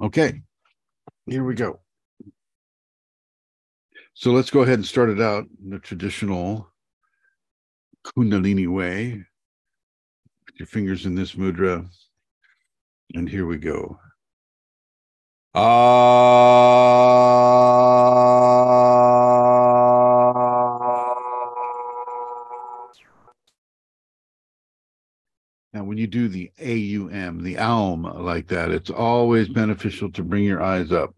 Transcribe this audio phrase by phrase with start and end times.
[0.00, 0.42] Okay,
[1.26, 1.80] here we go.
[4.12, 6.68] So let's go ahead and start it out in the traditional
[8.04, 9.24] Kundalini way.
[10.46, 11.88] Put your fingers in this mudra.
[13.14, 13.98] And here we go.
[15.54, 15.62] Now,
[25.96, 30.62] when you do the AUM, the AUM like that, it's always beneficial to bring your
[30.62, 31.14] eyes up.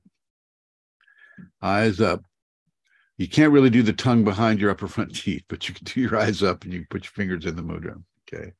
[1.60, 2.22] Eyes up.
[3.16, 6.00] You can't really do the tongue behind your upper front teeth, but you can do
[6.00, 8.00] your eyes up and you put your fingers in the mudra.
[8.32, 8.52] Okay.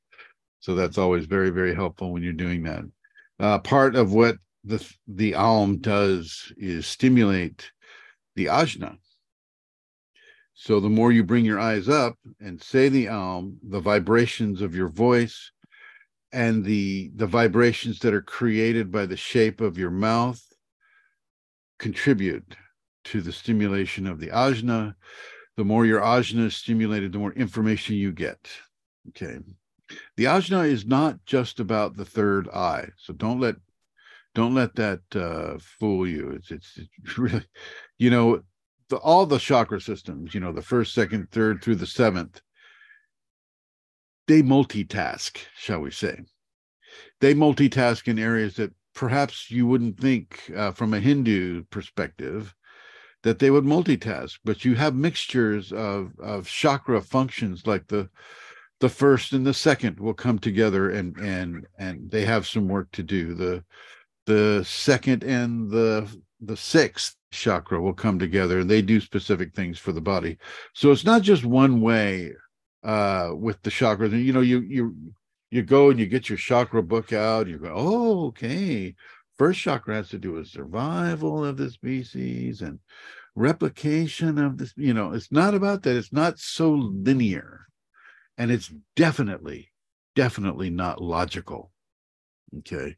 [0.59, 2.83] So that's always very, very helpful when you're doing that.
[3.39, 7.71] Uh, part of what the the Aum does is stimulate
[8.35, 8.99] the ajna.
[10.55, 14.75] So the more you bring your eyes up and say the Aum, the vibrations of
[14.75, 15.53] your voice
[16.33, 20.43] and the the vibrations that are created by the shape of your mouth
[21.79, 22.57] contribute
[23.05, 24.95] to the stimulation of the ajna.
[25.57, 28.39] The more your ajna is stimulated, the more information you get.
[29.09, 29.39] Okay.
[30.17, 32.89] The ajna is not just about the third eye.
[32.97, 33.57] So don't let
[34.35, 36.31] don't let that uh, fool you.
[36.31, 37.45] It's, it's, it's really,
[37.99, 38.43] you know,
[38.89, 42.41] the, all the chakra systems, you know, the first, second, third through the seventh,
[44.29, 46.21] they multitask, shall we say.
[47.21, 52.55] They multitask in areas that perhaps you wouldn't think uh, from a Hindu perspective
[53.25, 58.09] that they would multitask, but you have mixtures of, of chakra functions like the
[58.81, 62.89] the first and the second will come together and and and they have some work
[62.93, 63.35] to do.
[63.35, 63.65] The
[64.27, 66.09] the second and the
[66.41, 70.39] the sixth chakra will come together and they do specific things for the body
[70.75, 72.33] so it's not just one way
[72.85, 74.97] uh with the chakras and you know you you
[75.51, 78.95] you go and you get your chakra book out you go oh okay.
[79.37, 82.81] First chakra has to do with survival of the species and
[83.35, 85.97] replication of this you know it's not about that.
[85.97, 87.67] It's not so linear.
[88.37, 89.73] And it's definitely
[90.19, 91.71] definitely not logical.
[92.59, 92.97] Okay?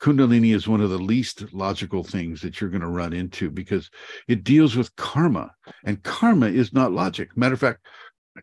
[0.00, 3.90] Kundalini is one of the least logical things that you're going to run into because
[4.28, 5.50] it deals with karma,
[5.84, 7.36] and karma is not logic.
[7.36, 7.80] Matter of fact,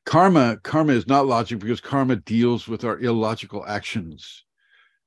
[0.05, 4.43] karma karma is not logic because karma deals with our illogical actions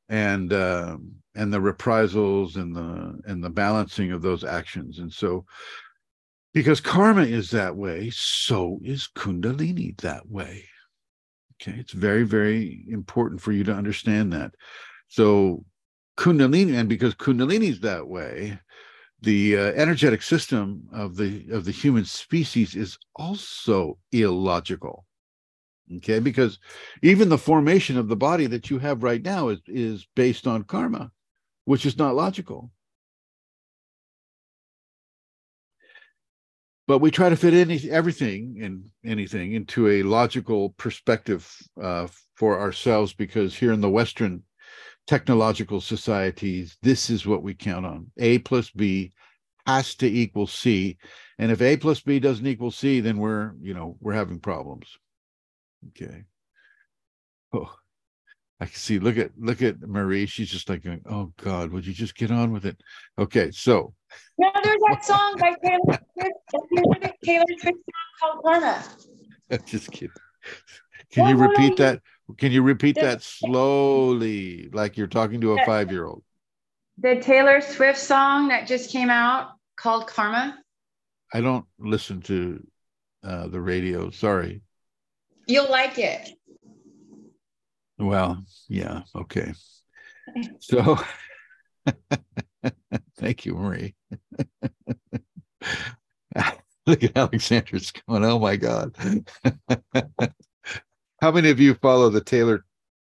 [0.09, 0.97] and uh,
[1.35, 4.99] and the reprisals and the and the balancing of those actions.
[4.99, 5.45] And so,
[6.55, 10.65] because karma is that way, so is Kundalini that way.
[11.61, 14.53] Okay, it's very very important for you to understand that.
[15.09, 15.65] So
[16.19, 18.59] kundalini and because kundalini is that way
[19.21, 25.05] the uh, energetic system of the of the human species is also illogical.
[25.97, 26.59] Okay because
[27.03, 30.63] even the formation of the body that you have right now is is based on
[30.65, 31.11] karma
[31.65, 32.71] which is not logical.
[36.87, 42.59] But we try to fit any everything and anything into a logical perspective uh, for
[42.59, 44.45] ourselves because here in the western
[45.09, 48.11] technological societies, this is what we count on.
[48.19, 49.13] A plus B
[49.67, 50.99] has to equal C.
[51.39, 54.99] And if A plus B doesn't equal C, then we're, you know, we're having problems.
[55.89, 56.25] Okay.
[57.55, 57.75] Oh,
[58.61, 58.99] I can see.
[58.99, 60.27] Look at look at Marie.
[60.27, 62.77] She's just like going, "Oh God, would you just get on with it?"
[63.17, 63.95] Okay, so.
[64.37, 67.15] No, there's that song by Taylor Swift.
[67.25, 68.85] Taylor Swift song called Karma.
[69.65, 70.11] just kidding.
[71.11, 72.03] Can you repeat that?
[72.37, 76.23] Can you repeat that slowly, like you're talking to a five year old?
[76.99, 80.59] The Taylor Swift song that just came out called Karma.
[81.33, 82.67] I don't listen to
[83.23, 84.11] uh, the radio.
[84.11, 84.63] Sorry.
[85.47, 86.31] You'll like it.
[87.99, 89.03] Well, yeah.
[89.15, 89.53] Okay.
[90.61, 90.99] So
[93.19, 93.95] thank you, Marie.
[96.87, 98.95] Look at Alexander's going, oh my God.
[101.21, 102.65] How many of you follow the Taylor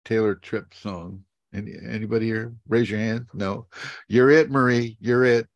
[0.03, 1.24] Taylor Tripp song?
[1.54, 2.54] Any anybody here?
[2.68, 3.27] Raise your hand.
[3.33, 3.68] No.
[4.07, 4.98] You're it, Marie.
[5.00, 5.48] You're it.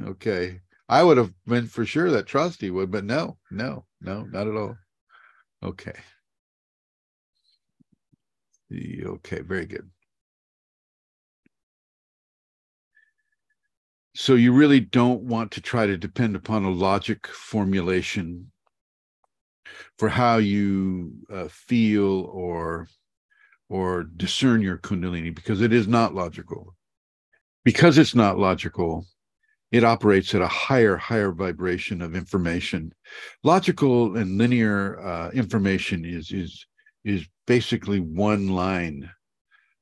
[0.00, 0.60] Okay.
[0.88, 4.54] I would have been for sure that Trusty would, but no, no, no, not at
[4.54, 4.76] all.
[5.62, 5.94] Okay.
[8.72, 9.88] Okay, very good.
[14.14, 18.50] So you really don't want to try to depend upon a logic formulation
[19.98, 22.88] for how you uh, feel or
[23.68, 26.74] or discern your kundalini because it is not logical.
[27.64, 29.06] Because it's not logical
[29.72, 32.92] it operates at a higher higher vibration of information.
[33.42, 36.66] Logical and linear uh, information is is
[37.04, 39.10] is basically one line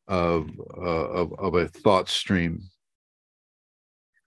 [0.08, 2.62] of, uh, of of a thought stream.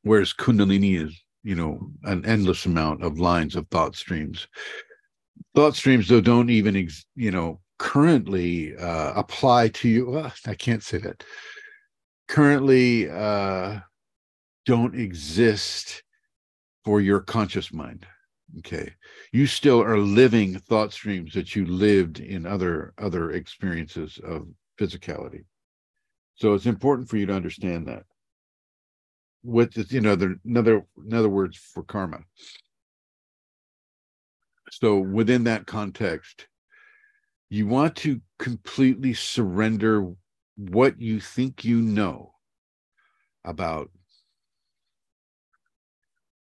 [0.03, 4.47] Whereas Kundalini is, you know, an endless amount of lines of thought streams.
[5.57, 10.07] Thought streams, though, don't even, ex- you know, currently uh, apply to you.
[10.07, 11.23] Well, I can't say that.
[12.27, 13.79] Currently, uh,
[14.67, 16.03] don't exist
[16.85, 18.05] for your conscious mind.
[18.59, 18.93] Okay,
[19.31, 24.47] you still are living thought streams that you lived in other other experiences of
[24.79, 25.45] physicality.
[26.35, 28.03] So it's important for you to understand that.
[29.41, 32.19] With you know, the another another words for karma.
[34.79, 36.45] So within that context,
[37.49, 40.13] you want to completely surrender
[40.55, 42.33] what you think you know
[43.43, 43.89] about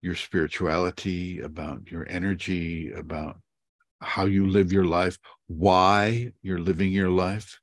[0.02, 3.40] your spirituality, about your energy, about
[4.00, 5.18] how you live your life,
[5.48, 7.58] why you're living your life.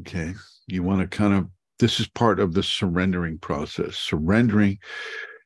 [0.00, 0.34] Okay.
[0.68, 1.48] You want to kind of,
[1.80, 4.78] this is part of the surrendering process, surrendering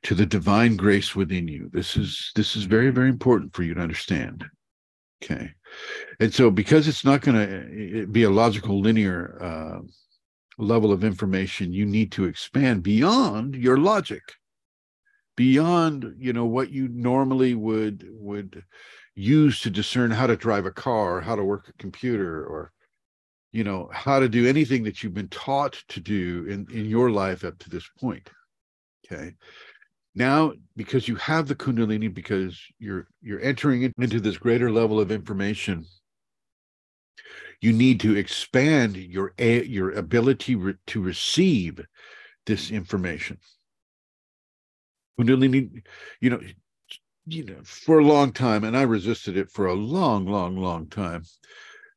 [0.02, 1.70] to the divine grace within you.
[1.72, 4.44] This is, this is very, very important for you to understand.
[5.22, 5.50] Okay.
[6.18, 9.80] And so, because it's not going to be a logical, linear uh,
[10.58, 14.22] level of information, you need to expand beyond your logic,
[15.36, 18.64] beyond you know what you normally would would
[19.14, 22.72] use to discern how to drive a car, how to work a computer, or
[23.52, 27.10] you know how to do anything that you've been taught to do in in your
[27.10, 28.28] life up to this point.
[29.04, 29.34] Okay
[30.14, 35.10] now because you have the kundalini because you're you're entering into this greater level of
[35.10, 35.84] information
[37.60, 41.80] you need to expand your your ability re, to receive
[42.46, 43.38] this information.
[45.18, 45.82] Kundalini
[46.20, 46.40] you know
[47.26, 50.88] you know for a long time and i resisted it for a long long long
[50.88, 51.22] time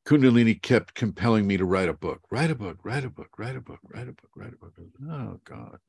[0.06, 3.56] kundalini kept compelling me to write a book write a book write a book write
[3.56, 4.74] a book write a book write a book.
[5.10, 5.80] Oh god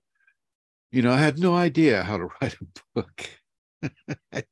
[0.95, 3.31] you know, I had no idea how to write a book.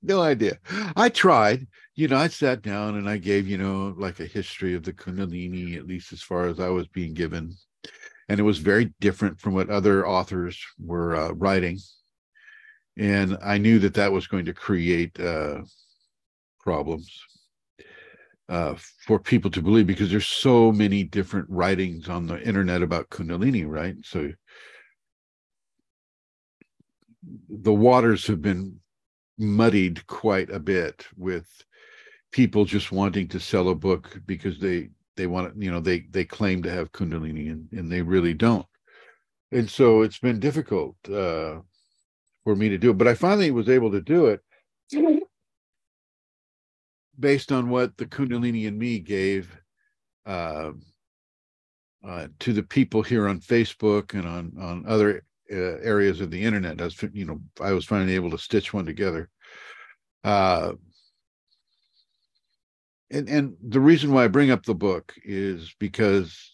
[0.02, 0.58] No idea.
[0.94, 4.74] I tried, you know, I sat down and I gave, you know, like a history
[4.74, 7.54] of the Kundalini, at least as far as I was being given.
[8.28, 11.78] And it was very different from what other authors were uh, writing.
[12.98, 15.62] And I knew that that was going to create uh,
[16.60, 17.10] problems
[18.50, 18.74] uh,
[19.06, 23.66] for people to believe because there's so many different writings on the internet about Kundalini,
[23.66, 23.96] right?
[24.02, 24.30] So
[27.48, 28.80] the waters have been
[29.38, 31.48] muddied quite a bit with
[32.32, 36.24] people just wanting to sell a book because they they want you know they they
[36.24, 38.66] claim to have kundalini and, and they really don't.
[39.50, 41.60] And so it's been difficult uh
[42.44, 44.40] for me to do it but i finally was able to do it
[47.19, 49.56] based on what the kundalini and me gave
[50.26, 50.70] uh,
[52.06, 56.42] uh, to the people here on facebook and on on other uh, areas of the
[56.42, 56.80] internet.
[56.80, 59.28] I was, you know, I was finally able to stitch one together.
[60.24, 60.72] Uh,
[63.10, 66.52] and and the reason why I bring up the book is because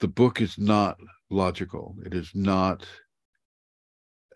[0.00, 0.98] the book is not
[1.30, 1.96] logical.
[2.04, 2.86] It is not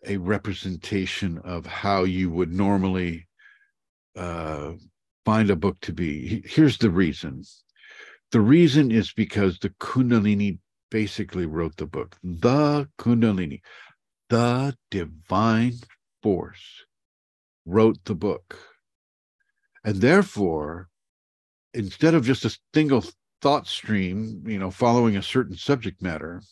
[0.05, 3.29] a representation of how you would normally
[4.17, 4.73] uh,
[5.25, 6.43] find a book to be.
[6.45, 7.45] Here's the reason.
[8.33, 10.59] The reason is because the Kundalini
[10.93, 12.19] basically wrote the book.
[12.23, 13.63] The Kundalini,
[14.29, 15.79] the divine
[16.23, 16.85] force
[17.65, 18.59] wrote the book.
[19.85, 20.89] And therefore,
[21.73, 23.05] instead of just a single
[23.41, 26.43] thought stream, you know, following a certain subject matter,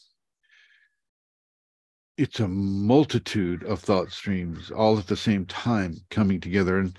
[2.16, 6.78] it's a multitude of thought streams all at the same time coming together.
[6.78, 6.96] And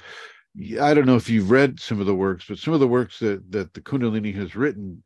[0.79, 3.17] I don't know if you've read some of the works, but some of the works
[3.19, 5.03] that, that the Kundalini has written,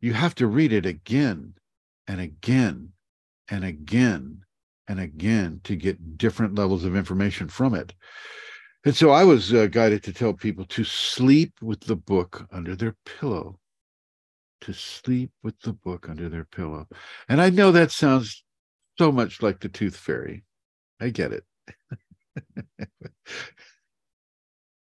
[0.00, 1.54] you have to read it again
[2.08, 2.92] and again
[3.48, 4.42] and again
[4.88, 7.94] and again to get different levels of information from it.
[8.84, 12.76] And so I was uh, guided to tell people to sleep with the book under
[12.76, 13.58] their pillow,
[14.60, 16.86] to sleep with the book under their pillow.
[17.28, 18.44] And I know that sounds
[18.96, 20.44] so much like the tooth fairy.
[21.00, 21.44] I get it.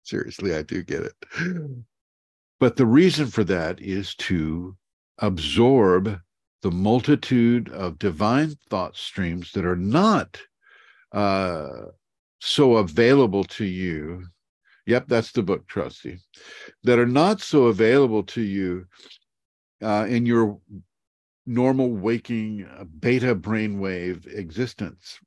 [0.04, 1.14] Seriously, I do get it.
[2.60, 4.76] But the reason for that is to
[5.18, 6.20] absorb
[6.62, 10.40] the multitude of divine thought streams that are not
[11.12, 11.86] uh,
[12.40, 14.26] so available to you.
[14.86, 16.18] Yep, that's the book, Trusty.
[16.84, 18.86] That are not so available to you
[19.82, 20.58] uh, in your
[21.46, 25.18] normal waking uh, beta brainwave existence.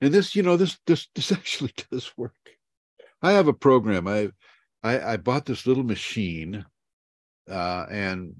[0.00, 2.34] And this, you know, this this this actually does work.
[3.22, 4.06] I have a program.
[4.06, 4.30] I
[4.82, 6.66] I, I bought this little machine,
[7.48, 8.34] uh, and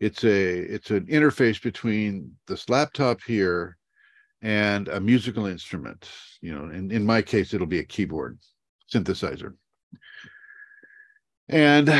[0.00, 3.76] it's a it's an interface between this laptop here
[4.42, 6.10] and a musical instrument.
[6.40, 8.38] You know, in, in my case, it'll be a keyboard
[8.92, 9.54] synthesizer.
[11.50, 11.90] And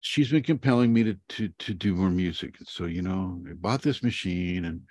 [0.00, 2.56] she's been compelling me to to to do more music.
[2.66, 4.82] So, you know, I bought this machine and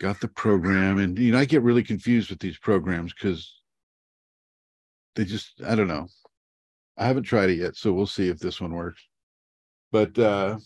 [0.00, 0.98] got the program.
[0.98, 3.54] And you know, I get really confused with these programs because
[5.14, 6.08] they just I don't know.
[6.96, 9.02] I haven't tried it yet, so we'll see if this one works.
[9.92, 10.58] But uh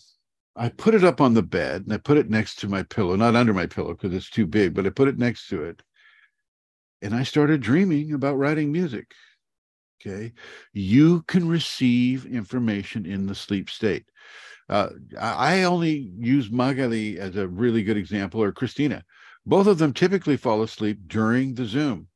[0.59, 3.15] I put it up on the bed and I put it next to my pillow,
[3.15, 5.81] not under my pillow because it's too big, but I put it next to it.
[7.01, 9.13] And I started dreaming about writing music.
[10.01, 10.33] Okay.
[10.73, 14.05] You can receive information in the sleep state.
[14.67, 19.03] Uh, I only use Magali as a really good example, or Christina.
[19.45, 22.07] Both of them typically fall asleep during the Zoom,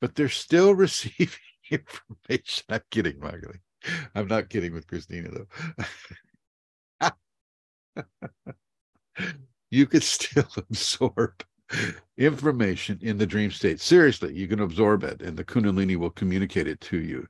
[0.00, 1.38] but they're still receiving
[1.70, 2.64] information.
[2.68, 3.60] I'm kidding, Magali.
[4.16, 5.84] I'm not kidding with Christina, though.
[9.70, 11.44] you could still absorb
[12.16, 13.80] information in the dream state.
[13.80, 17.26] Seriously, you can absorb it and the Kundalini will communicate it to you.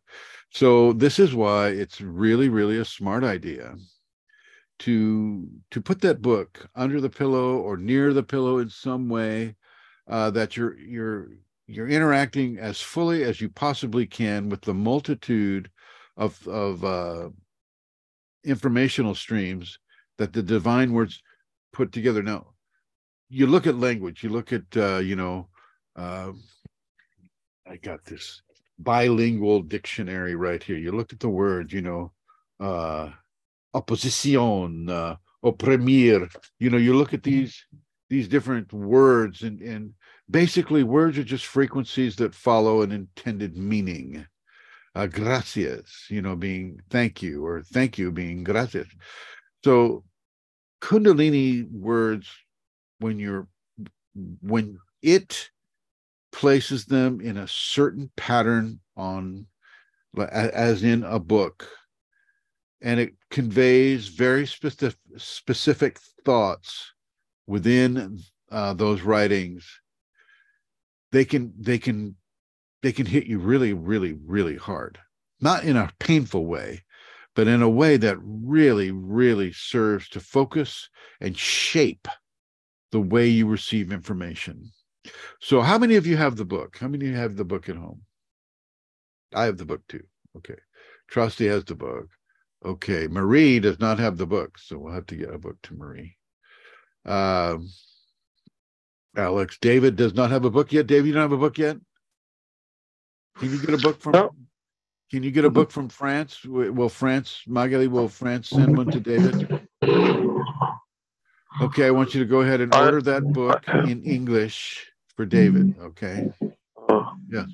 [0.50, 3.74] So this is why it's really, really a smart idea
[4.80, 9.56] to to put that book under the pillow or near the pillow in some way
[10.06, 11.28] uh, that you're you're
[11.66, 15.68] you're interacting as fully as you possibly can with the multitude
[16.16, 17.28] of of uh,
[18.44, 19.78] informational streams
[20.18, 21.22] that the divine words
[21.72, 22.22] put together.
[22.22, 22.48] Now,
[23.28, 25.48] you look at language, you look at, uh, you know,
[25.96, 26.32] uh,
[27.66, 28.42] I got this
[28.78, 30.76] bilingual dictionary right here.
[30.76, 32.12] You look at the word, you know,
[32.60, 33.10] uh,
[33.74, 36.30] opposition, uh, oprimir.
[36.58, 37.64] You know, you look at these
[38.08, 39.92] these different words, and and
[40.30, 44.26] basically words are just frequencies that follow an intended meaning.
[44.94, 48.88] Uh, gracias, you know, being thank you, or thank you being gracias.
[49.64, 50.04] So,
[50.80, 52.30] Kundalini words
[53.00, 53.48] when you're
[54.42, 55.50] when it
[56.32, 59.46] places them in a certain pattern on
[60.30, 61.68] as in a book
[62.80, 66.92] and it conveys very specific specific thoughts
[67.46, 68.20] within
[68.50, 69.80] uh, those writings
[71.12, 72.14] they can they can
[72.82, 74.98] they can hit you really really really hard.
[75.40, 76.84] Not in a painful way
[77.38, 80.90] but in a way that really really serves to focus
[81.20, 82.08] and shape
[82.90, 84.72] the way you receive information.
[85.40, 86.78] So, how many of you have the book?
[86.80, 88.02] How many of you have the book at home?
[89.32, 90.02] I have the book too.
[90.38, 90.56] Okay.
[91.06, 92.08] Trusty has the book.
[92.64, 93.06] Okay.
[93.06, 96.16] Marie does not have the book, so we'll have to get a book to Marie.
[97.04, 97.68] Um,
[99.16, 100.88] Alex, David does not have a book yet.
[100.88, 101.76] David, you don't have a book yet?
[103.36, 104.47] Can you get a book from?
[105.10, 106.44] Can you get a book from France?
[106.44, 109.66] Will France, Magali, will France send one to David?
[111.62, 114.86] Okay, I want you to go ahead and order that book in English
[115.16, 115.74] for David.
[115.80, 116.30] Okay.
[116.88, 117.48] Uh, yes.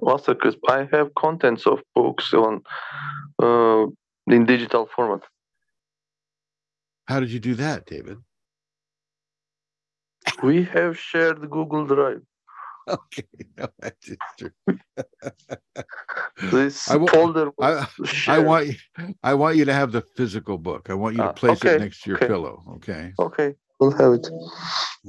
[0.00, 2.62] Master Chrism, I have contents of books on
[3.42, 3.86] uh,
[4.28, 5.22] in digital format.
[7.06, 8.18] How did you do that, David?
[10.42, 12.22] We have shared Google Drive.
[12.88, 13.24] Okay,
[13.56, 14.50] no, that's true.
[16.50, 17.86] this I, folder I,
[18.26, 18.74] I, want you,
[19.22, 20.90] I want you to have the physical book.
[20.90, 22.26] I want you to ah, place okay, it next to your okay.
[22.26, 22.62] pillow.
[22.76, 23.12] Okay.
[23.20, 24.26] Okay, we'll have it.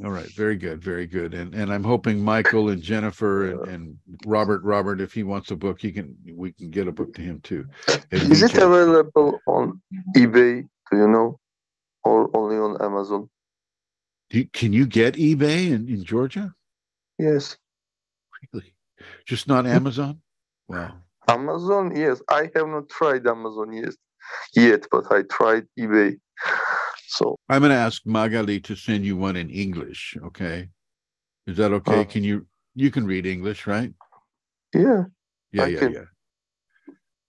[0.04, 1.34] All right, very good, very good.
[1.34, 5.56] And and I'm hoping Michael and Jennifer and, and Robert, Robert, if he wants a
[5.56, 7.66] book, he can we can get a book to him too.
[8.12, 8.64] Is it can.
[8.64, 9.82] available on
[10.16, 10.68] eBay?
[10.92, 11.40] Do you know,
[12.04, 13.30] or only on Amazon?
[14.30, 16.54] You, can you get eBay in, in Georgia?
[17.20, 17.58] Yes.
[18.52, 18.74] Really?
[19.26, 20.22] Just not Amazon?
[20.68, 20.96] Wow.
[21.28, 22.22] Amazon, yes.
[22.30, 23.96] I have not tried Amazon yet,
[24.56, 26.18] yet, but I tried eBay.
[27.08, 30.18] So I'm going to ask Magali to send you one in English.
[30.24, 30.68] Okay,
[31.48, 32.02] is that okay?
[32.02, 33.94] Uh, can you you can read English, right?
[34.74, 35.04] Yeah.
[35.52, 35.94] Yeah, I yeah, can.
[35.94, 36.06] yeah.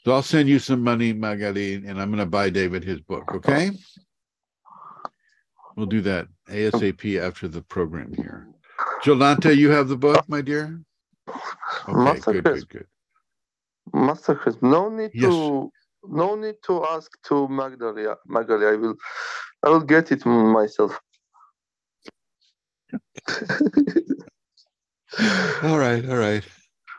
[0.04, 3.34] So I'll send you some money, Magali, and I'm going to buy David his book.
[3.34, 3.70] Okay.
[5.76, 8.46] We'll do that ASAP after the program here.
[9.02, 10.80] Jolanta, you have the book, my dear?
[11.88, 12.86] Okay, good, Chris, good, good.
[13.92, 15.30] Master Chrism, no need yes.
[15.30, 15.70] to
[16.06, 18.16] no need to ask to Magdalia.
[18.26, 18.94] Magdalia, I will
[19.62, 20.98] I will get it myself.
[25.62, 26.44] all right, all right.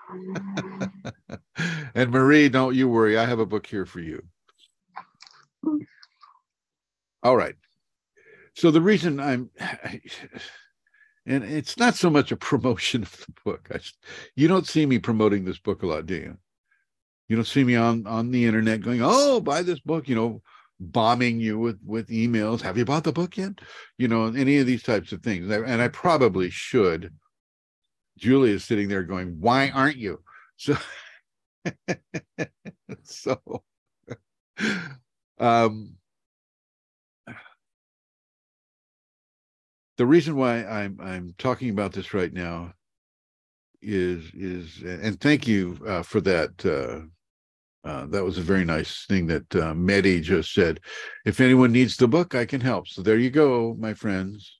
[1.95, 3.17] and Marie, don't you worry.
[3.17, 4.23] I have a book here for you.
[7.23, 7.55] All right.
[8.53, 9.49] So the reason I'm
[11.25, 13.67] and it's not so much a promotion of the book.
[13.73, 13.79] I,
[14.35, 16.37] you don't see me promoting this book a lot, do you?
[17.27, 20.41] You don't see me on on the internet going, "Oh, buy this book," you know,
[20.79, 22.61] bombing you with with emails.
[22.61, 23.53] Have you bought the book yet?
[23.97, 25.49] You know, any of these types of things.
[25.49, 27.11] And I probably should
[28.17, 30.21] Julie is sitting there going, Why aren't you?
[30.57, 30.77] So,
[33.03, 33.63] so
[35.39, 35.95] um,
[39.97, 42.73] the reason why I'm I'm talking about this right now
[43.81, 46.65] is is and thank you uh, for that.
[46.65, 47.07] Uh,
[47.87, 50.79] uh, that was a very nice thing that uh, Medi just said.
[51.23, 52.87] If anyone needs the book, I can help.
[52.87, 54.57] So there you go, my friends.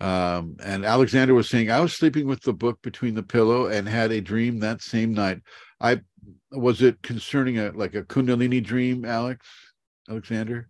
[0.00, 3.88] Um, and Alexander was saying, I was sleeping with the book between the pillow and
[3.88, 5.42] had a dream that same night.
[5.80, 6.00] I
[6.50, 9.46] was it concerning a like a Kundalini dream, Alex,
[10.08, 10.68] Alexander?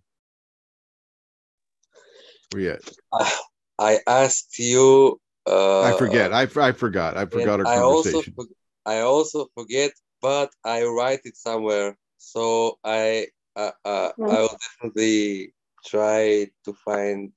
[2.51, 2.83] Where you at?
[3.13, 3.39] I,
[3.79, 5.21] I asked you.
[5.47, 6.33] Uh, I forget.
[6.33, 7.17] I, I forgot.
[7.17, 8.35] I forgot our I also conversation.
[8.35, 8.47] for-
[8.87, 11.99] I also forget, but I write it somewhere.
[12.17, 15.53] So I uh, uh, I will definitely
[15.85, 17.33] try to find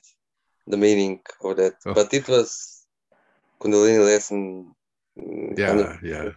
[0.68, 1.74] the meaning of that.
[1.86, 1.94] Oh.
[1.94, 2.86] But it was
[3.60, 4.74] Kundalini lesson.
[5.58, 6.30] Yeah, yeah.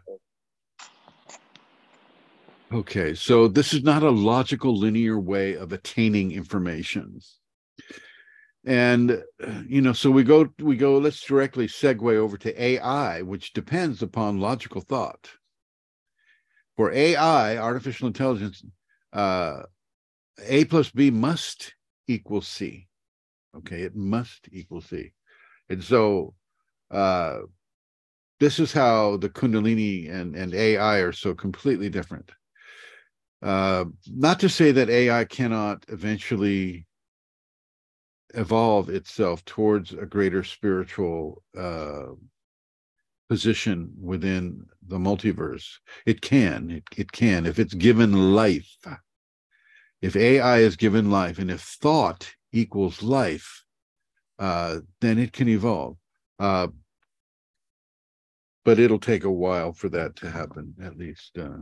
[2.73, 7.21] Okay, so this is not a logical linear way of attaining information.
[8.67, 9.23] And
[9.67, 14.03] you know, so we go we go let's directly segue over to AI, which depends
[14.03, 15.31] upon logical thought.
[16.77, 18.65] For AI, artificial intelligence,
[19.13, 19.63] uh
[20.47, 21.75] A plus B must
[22.09, 22.89] equal C.
[23.59, 25.13] Okay, it must equal C.
[25.69, 26.35] And so
[26.91, 27.41] uh
[28.41, 32.31] this is how the kundalini and, and ai are so completely different
[33.43, 36.87] uh, not to say that ai cannot eventually
[38.35, 42.07] evolve itself towards a greater spiritual uh,
[43.29, 48.77] position within the multiverse it can it, it can if it's given life
[50.03, 53.65] if ai is given life and if thought equals life
[54.39, 55.97] uh, then it can evolve
[56.39, 56.67] uh,
[58.65, 61.59] but it'll take a while for that to happen, at least uh,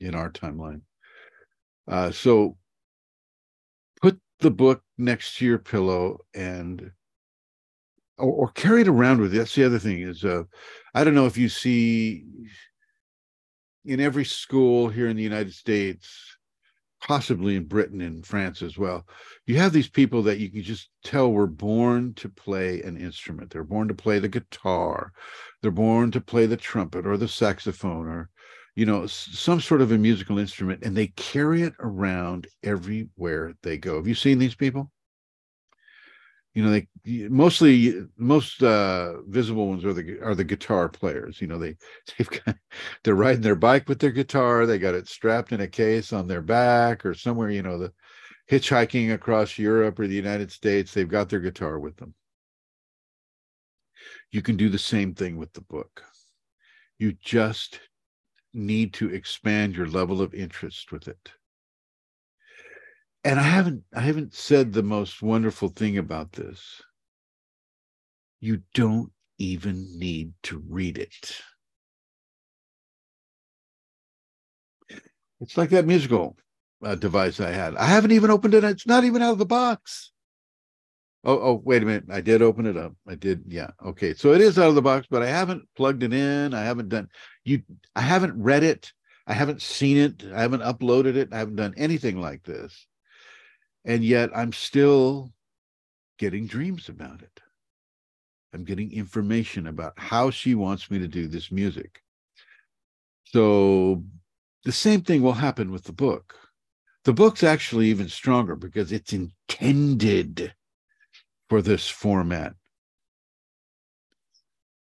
[0.00, 0.80] in our timeline.
[1.86, 2.56] Uh, so
[4.42, 6.90] the book next to your pillow and
[8.18, 9.38] or, or carry it around with you.
[9.38, 10.44] That's the other thing is uh,
[10.94, 12.24] I don't know if you see
[13.84, 16.36] in every school here in the United States,
[17.00, 19.06] possibly in Britain and France as well,
[19.46, 23.50] you have these people that you can just tell were born to play an instrument.
[23.50, 25.12] They're born to play the guitar,
[25.60, 28.30] they're born to play the trumpet or the saxophone or
[28.74, 33.78] you know some sort of a musical instrument and they carry it around everywhere they
[33.78, 33.96] go.
[33.96, 34.90] Have you seen these people?
[36.54, 36.86] You know they
[37.28, 41.76] mostly most uh visible ones are the are the guitar players you know they
[42.18, 42.56] they've got
[43.02, 46.26] they're riding their bike with their guitar they got it strapped in a case on
[46.28, 47.92] their back or somewhere you know the
[48.50, 52.14] hitchhiking across europe or the united states they've got their guitar with them.
[54.32, 56.02] You can do the same thing with the book.
[56.98, 57.80] You just
[58.54, 61.32] need to expand your level of interest with it.
[63.24, 66.82] And I haven't I haven't said the most wonderful thing about this.
[68.40, 71.40] You don't even need to read it.
[75.40, 76.36] It's like that musical
[76.84, 77.76] uh, device I had.
[77.76, 78.64] I haven't even opened it.
[78.64, 80.11] It's not even out of the box.
[81.24, 82.04] Oh, oh, wait a minute.
[82.10, 82.94] I did open it up.
[83.06, 83.44] I did.
[83.46, 83.70] Yeah.
[83.84, 84.12] Okay.
[84.14, 86.52] So it is out of the box, but I haven't plugged it in.
[86.52, 87.08] I haven't done
[87.44, 87.62] you
[87.94, 88.92] I haven't read it.
[89.26, 90.24] I haven't seen it.
[90.34, 91.28] I haven't uploaded it.
[91.32, 92.86] I haven't done anything like this.
[93.84, 95.32] And yet I'm still
[96.18, 97.40] getting dreams about it.
[98.52, 102.02] I'm getting information about how she wants me to do this music.
[103.24, 104.04] So
[104.64, 106.34] the same thing will happen with the book.
[107.04, 110.52] The book's actually even stronger because it's intended
[111.52, 112.54] for this format.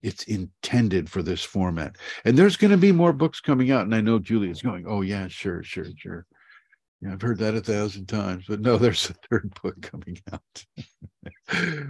[0.04, 1.96] It's intended for this format.
[2.24, 3.86] And there's going to be more books coming out.
[3.86, 6.26] And I know Julia's going, oh, yeah, sure, sure, sure.
[7.00, 8.44] Yeah, I've heard that a thousand times.
[8.48, 10.64] But no, there's a third book coming out.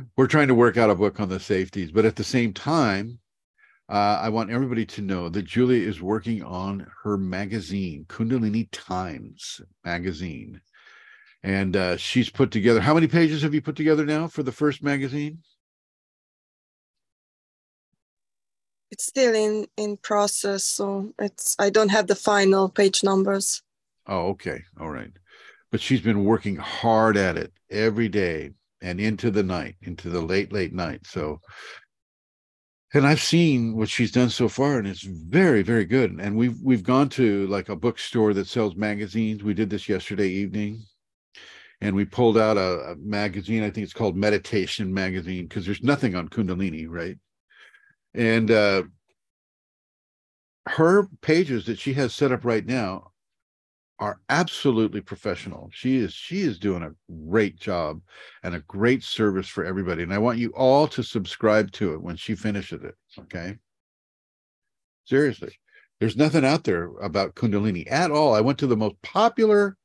[0.16, 1.92] We're trying to work out a book on the safeties.
[1.92, 3.18] But at the same time,
[3.90, 9.60] uh, I want everybody to know that Julia is working on her magazine, Kundalini Times
[9.84, 10.58] magazine.
[11.44, 14.50] And uh, she's put together, how many pages have you put together now for the
[14.50, 15.40] first magazine?
[18.90, 23.62] It's still in in process, so it's I don't have the final page numbers.
[24.06, 24.62] Oh, okay.
[24.80, 25.10] All right.
[25.70, 30.22] But she's been working hard at it every day and into the night, into the
[30.22, 31.06] late, late night.
[31.06, 31.40] So,
[32.94, 36.12] and I've seen what she's done so far, and it's very, very good.
[36.12, 39.42] And we've we've gone to like a bookstore that sells magazines.
[39.42, 40.84] We did this yesterday evening,
[41.84, 43.62] and we pulled out a, a magazine.
[43.62, 47.18] I think it's called Meditation Magazine because there's nothing on Kundalini, right?
[48.14, 48.84] And uh,
[50.64, 53.10] her pages that she has set up right now
[53.98, 55.68] are absolutely professional.
[55.74, 56.94] She is she is doing a
[57.28, 58.00] great job
[58.42, 60.02] and a great service for everybody.
[60.02, 62.94] And I want you all to subscribe to it when she finishes it.
[63.18, 63.58] Okay.
[65.04, 65.52] Seriously.
[66.00, 68.34] There's nothing out there about Kundalini at all.
[68.34, 69.76] I went to the most popular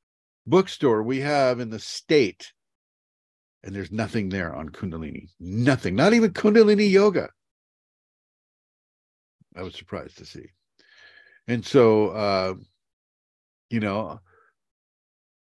[0.49, 2.51] bookstore we have in the state,
[3.63, 5.29] and there's nothing there on Kundalini.
[5.39, 7.29] Nothing, not even Kundalini yoga.
[9.55, 10.45] I was surprised to see.
[11.47, 12.53] And so, uh,
[13.69, 14.19] you know,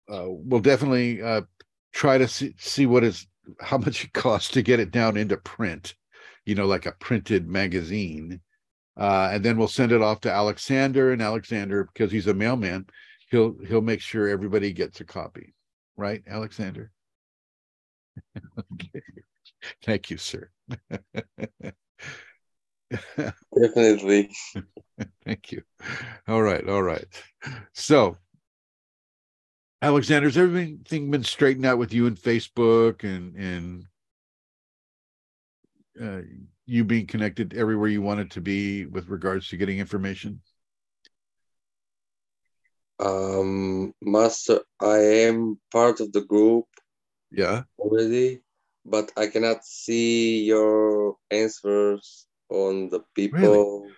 [0.10, 1.42] uh, we'll definitely uh,
[1.94, 3.28] try to see, see what is
[3.62, 5.96] how much it costs to get it down into print,
[6.46, 8.42] you know, like a printed magazine.
[8.96, 12.86] Uh, and then we'll send it off to Alexander, and Alexander, because he's a mailman,
[13.30, 15.54] he'll he'll make sure everybody gets a copy,
[15.96, 16.92] right, Alexander?
[18.74, 19.02] okay.
[19.84, 20.50] Thank you, sir.
[23.60, 24.30] Definitely.
[25.26, 25.62] Thank you.
[26.28, 27.06] All right, all right.
[27.74, 28.18] So,
[29.82, 33.86] Alexander, has everything been straightened out with you and Facebook and and
[36.02, 36.22] uh,
[36.66, 40.42] you being connected everywhere you wanted to be with regards to getting information?
[43.00, 46.66] Um, Master, I am part of the group
[47.32, 47.64] Yeah.
[47.78, 48.42] already,
[48.86, 53.40] but I cannot see your answers on the people.
[53.40, 53.94] Really?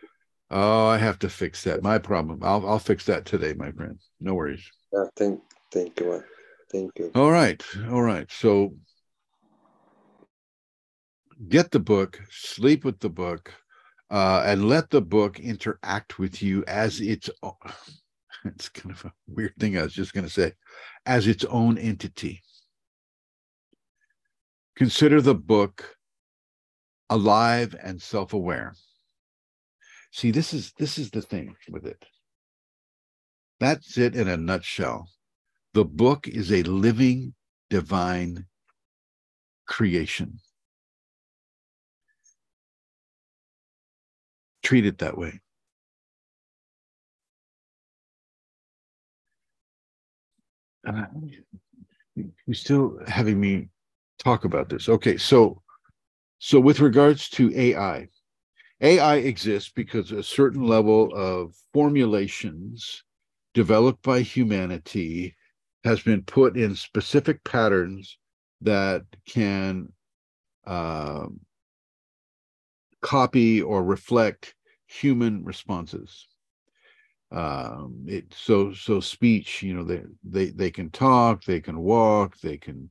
[0.52, 1.84] Oh, I have to fix that.
[1.84, 2.40] My problem.
[2.42, 4.00] I'll I'll fix that today, my friend.
[4.20, 4.68] No worries.
[4.92, 6.24] Yeah, thank, thank you.
[6.72, 7.12] Thank you.
[7.14, 7.64] All right.
[7.92, 8.30] All right.
[8.32, 8.74] So
[11.48, 13.54] get the book, sleep with the book,
[14.10, 17.30] uh, and let the book interact with you as its
[18.46, 20.54] it's kind of a weird thing I was just going to say,
[21.06, 22.42] as its own entity.
[24.76, 25.96] Consider the book
[27.10, 28.74] alive and self-aware.
[30.12, 32.06] See, this is this is the thing with it.
[33.60, 35.10] That's it in a nutshell.
[35.74, 37.34] The book is a living
[37.70, 38.46] divine
[39.68, 40.40] creation.
[44.64, 45.42] Treat it that way.
[50.88, 51.06] Uh,
[52.16, 53.68] you're still having me
[54.18, 54.90] talk about this.
[54.90, 55.62] Okay, so
[56.40, 58.08] so with regards to AI,
[58.82, 63.04] AI exists because a certain level of formulations
[63.54, 65.36] developed by humanity
[65.84, 68.18] has been put in specific patterns
[68.62, 69.92] that can
[70.66, 71.40] um,
[73.02, 74.56] copy or reflect
[74.88, 76.29] human responses.
[77.32, 82.40] Um, it so so speech, you know, they they they can talk, they can walk,
[82.40, 82.90] they can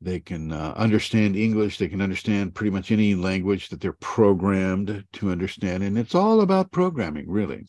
[0.00, 5.04] they can uh, understand English, they can understand pretty much any language that they're programmed
[5.14, 7.66] to understand, and it's all about programming, really.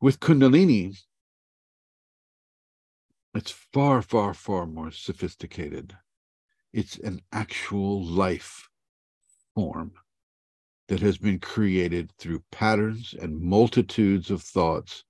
[0.00, 0.96] With Kundalini,
[3.34, 5.96] it's far, far, far more sophisticated.
[6.72, 8.68] It's an actual life
[9.54, 9.92] form
[10.88, 15.04] that has been created through patterns and multitudes of thoughts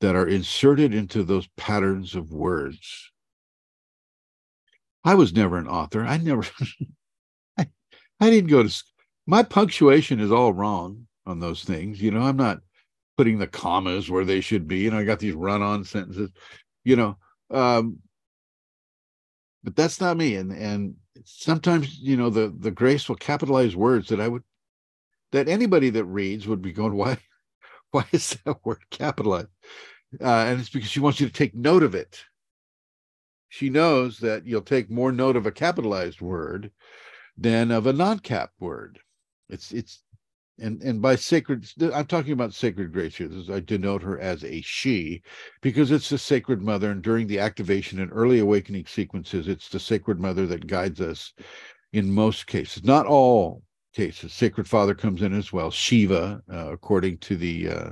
[0.00, 3.10] that are inserted into those patterns of words.
[5.04, 6.04] I was never an author.
[6.04, 6.44] I never,
[7.58, 7.68] I,
[8.20, 8.82] I didn't go to,
[9.26, 12.00] my punctuation is all wrong on those things.
[12.00, 12.60] You know, I'm not
[13.16, 14.78] putting the commas where they should be.
[14.78, 16.30] You know, I got these run on sentences,
[16.84, 17.18] you know,
[17.50, 17.98] um,
[19.62, 20.36] but that's not me.
[20.36, 20.94] And, and
[21.24, 24.42] sometimes, you know, the, the graceful capitalized words that I would,
[25.32, 27.18] that anybody that reads would be going, why,
[27.90, 29.48] why is that word capitalized?
[30.20, 32.24] Uh, and it's because she wants you to take note of it.
[33.48, 36.70] She knows that you'll take more note of a capitalized word
[37.36, 39.00] than of a non-cap word.
[39.48, 40.02] It's it's
[40.58, 43.30] and and by sacred I'm talking about sacred grace here.
[43.52, 45.22] I denote her as a she
[45.62, 49.80] because it's the sacred mother, and during the activation and early awakening sequences, it's the
[49.80, 51.32] sacred mother that guides us
[51.92, 53.62] in most cases, not all
[53.94, 54.32] cases.
[54.32, 57.90] Sacred Father comes in as well, Shiva, uh, according to the uh,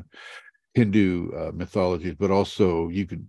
[0.74, 3.26] Hindu uh, mythologies, but also you could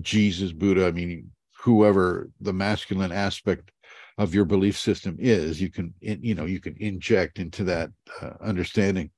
[0.00, 0.86] Jesus, Buddha.
[0.86, 3.70] I mean, whoever the masculine aspect
[4.18, 8.32] of your belief system is, you can you know you can inject into that uh,
[8.40, 9.10] understanding.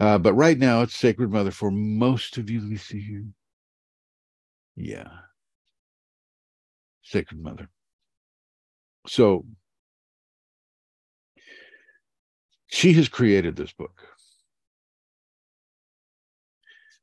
[0.00, 2.60] Uh, but right now, it's Sacred Mother for most of you.
[2.60, 3.24] Let me see here.
[4.74, 5.08] Yeah,
[7.02, 7.68] Sacred Mother.
[9.06, 9.44] So
[12.72, 14.02] she has created this book.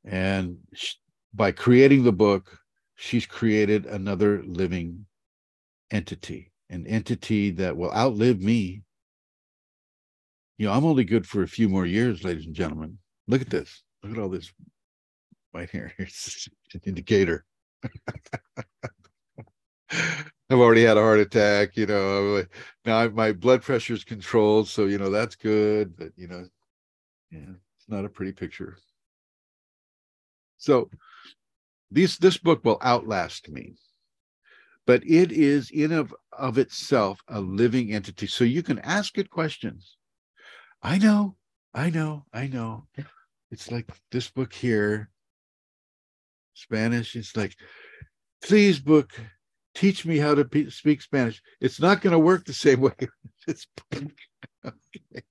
[0.04, 0.96] And sh-
[1.32, 2.58] by creating the book,
[2.96, 5.06] she's created another living
[5.92, 8.82] entity, an entity that will outlive me.
[10.58, 12.98] You know, I'm only good for a few more years, ladies and gentlemen.
[13.28, 13.84] Look at this.
[14.02, 14.52] Look at all this
[15.54, 15.94] right here.
[15.98, 17.46] Here's an indicator.
[19.92, 22.44] I've already had a heart attack, you know.
[22.86, 25.96] Now my blood pressure is controlled, so you know that's good.
[25.96, 26.46] But you know,
[27.32, 28.78] yeah, it's not a pretty picture.
[30.58, 30.90] So,
[31.92, 33.76] these this book will outlast me,
[34.86, 38.28] but it is in of of itself a living entity.
[38.28, 39.98] So you can ask it questions.
[40.82, 41.36] I know,
[41.74, 42.88] I know, I know.
[43.52, 45.10] It's like this book here,
[46.54, 47.16] Spanish.
[47.16, 47.56] It's like,
[48.42, 49.12] please, book,
[49.80, 51.42] teach me how to pe- speak Spanish.
[51.62, 52.92] It's not going to work the same way.
[53.48, 55.24] okay.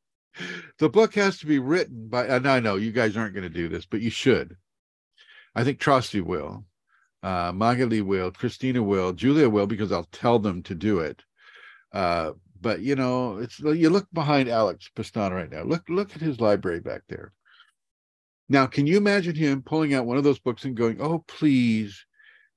[0.78, 3.50] The book has to be written by, and I know you guys aren't going to
[3.50, 4.56] do this, but you should.
[5.54, 6.64] I think Trosty will,
[7.22, 11.22] uh, Magali will, Christina will, Julia will, because I'll tell them to do it.
[11.92, 15.62] Uh, but you know, it's you look behind Alex Pastana right now.
[15.62, 17.32] Look, look at his library back there.
[18.48, 22.04] Now, can you imagine him pulling out one of those books and going, "Oh, please,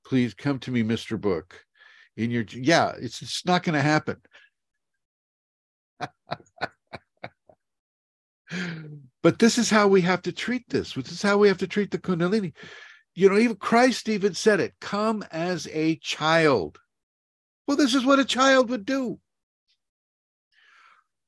[0.06, 1.60] please come to me, Mister Book."
[2.16, 4.16] In your, yeah, it's it's not going to happen.
[9.22, 10.92] but this is how we have to treat this.
[10.94, 12.52] This is how we have to treat the Kundalini.
[13.14, 16.78] You know, even Christ even said it come as a child.
[17.66, 19.18] Well, this is what a child would do.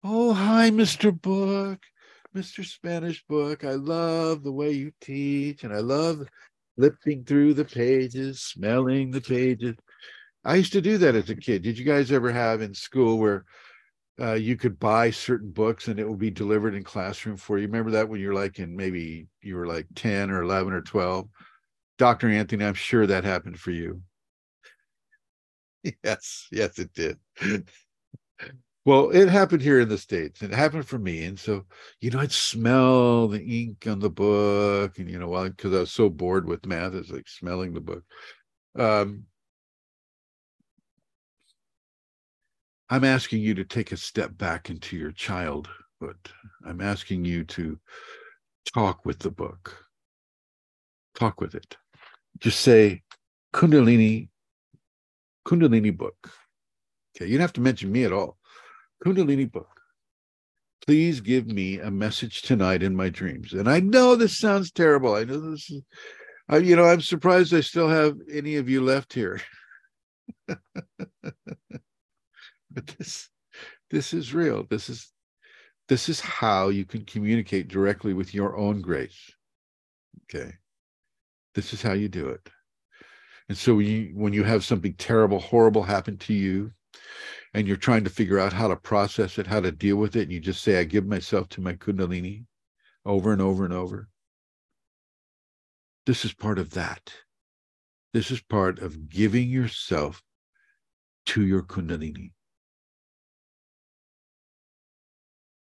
[0.02, 1.18] Oh, hi, Mr.
[1.18, 1.80] Book,
[2.36, 2.64] Mr.
[2.64, 3.64] Spanish Book.
[3.64, 6.26] I love the way you teach, and I love
[6.76, 9.76] flipping through the pages, smelling the pages.
[10.44, 11.62] I used to do that as a kid.
[11.62, 13.44] Did you guys ever have in school where
[14.20, 17.66] uh, you could buy certain books and it would be delivered in classroom for you.
[17.66, 21.28] Remember that when you're like in maybe you were like 10 or 11 or 12?
[21.98, 22.28] Dr.
[22.28, 24.02] Anthony, I'm sure that happened for you.
[26.02, 27.18] Yes, yes, it did.
[28.86, 30.40] well, it happened here in the States.
[30.40, 31.24] It happened for me.
[31.24, 31.66] And so,
[32.00, 34.98] you know, I'd smell the ink on the book.
[34.98, 38.02] And, you know, because I was so bored with math, it's like smelling the book.
[38.78, 39.24] Um,
[42.90, 46.18] I'm asking you to take a step back into your childhood.
[46.66, 47.78] I'm asking you to
[48.72, 49.84] talk with the book.
[51.14, 51.76] Talk with it.
[52.38, 53.02] Just say
[53.54, 54.28] Kundalini,
[55.46, 56.30] Kundalini book.
[57.16, 58.36] Okay, you don't have to mention me at all.
[59.04, 59.80] Kundalini book.
[60.86, 63.54] Please give me a message tonight in my dreams.
[63.54, 65.14] And I know this sounds terrible.
[65.14, 65.82] I know this is,
[66.50, 69.40] I, you know, I'm surprised I still have any of you left here.
[72.86, 73.28] but this
[73.90, 74.66] this is real.
[74.68, 75.12] This is
[75.88, 79.30] this is how you can communicate directly with your own grace.
[80.24, 80.54] Okay?
[81.54, 82.48] This is how you do it.
[83.48, 86.72] And so when you when you have something terrible horrible happen to you
[87.52, 90.22] and you're trying to figure out how to process it how to deal with it
[90.22, 92.44] and you just say i give myself to my kundalini
[93.04, 94.08] over and over and over
[96.06, 97.14] this is part of that.
[98.12, 100.22] This is part of giving yourself
[101.26, 102.32] to your kundalini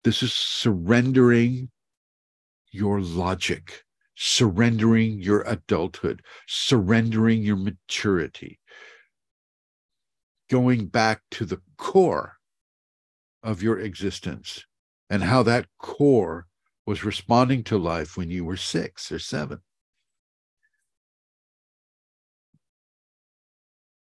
[0.09, 1.69] This is surrendering
[2.73, 8.59] your logic, surrendering your adulthood, surrendering your maturity,
[10.49, 12.39] going back to the core
[13.43, 14.65] of your existence
[15.11, 16.47] and how that core
[16.87, 19.61] was responding to life when you were six or seven.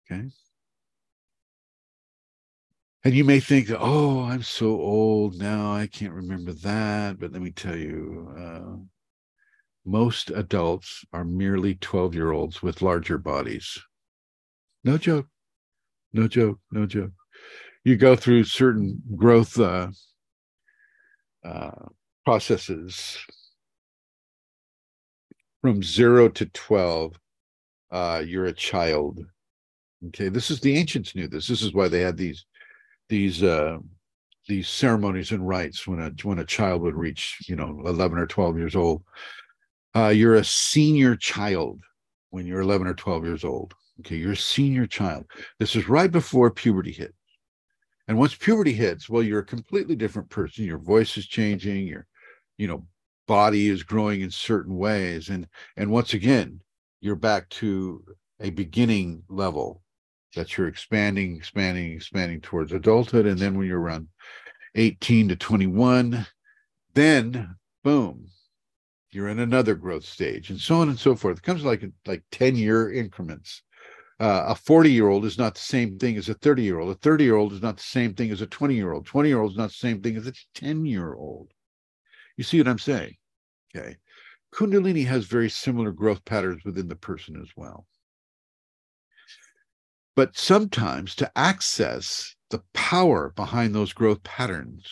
[0.09, 0.29] Okay.
[3.05, 7.19] And you may think, oh, I'm so old now, I can't remember that.
[7.19, 8.77] But let me tell you, uh,
[9.85, 13.77] most adults are merely 12 year olds with larger bodies.
[14.83, 15.27] No joke.
[16.11, 16.59] No joke.
[16.71, 17.11] No joke.
[17.85, 19.87] You go through certain growth uh,
[21.45, 21.85] uh,
[22.25, 23.17] processes
[25.61, 27.15] from zero to 12.
[27.91, 29.21] Uh, you're a child.
[30.07, 30.27] Okay.
[30.27, 31.47] This is the ancients knew this.
[31.47, 32.45] This is why they had these
[33.09, 33.79] these uh,
[34.47, 38.27] these ceremonies and rites when a when a child would reach you know 11 or
[38.27, 39.03] 12 years old.
[39.95, 41.81] Uh, you're a senior child
[42.29, 43.73] when you're 11 or 12 years old.
[43.99, 45.25] Okay you're a senior child.
[45.59, 47.13] This is right before puberty hits
[48.07, 50.65] and once puberty hits well you're a completely different person.
[50.65, 51.87] Your voice is changing.
[51.87, 52.07] Your
[52.57, 52.85] you know
[53.27, 55.29] body is growing in certain ways.
[55.29, 56.61] And and once again
[57.01, 58.03] you're back to
[58.39, 59.81] a beginning level
[60.35, 63.25] that you're expanding, expanding, expanding towards adulthood.
[63.25, 64.07] And then when you're around
[64.75, 66.25] 18 to 21,
[66.93, 68.29] then boom,
[69.11, 71.37] you're in another growth stage and so on and so forth.
[71.37, 73.63] It comes like like 10 year increments
[74.19, 76.89] Uh, a 40 year old is not the same thing as a 30 year old.
[76.91, 79.05] A 30 year old is not the same thing as a 20 year old.
[79.05, 81.53] 20 year old is not the same thing as a 10 year old.
[82.37, 83.15] You see what I'm saying?
[83.75, 83.97] Okay.
[84.53, 87.85] Kundalini has very similar growth patterns within the person as well.
[90.19, 94.85] But sometimes to access the power behind those growth patterns,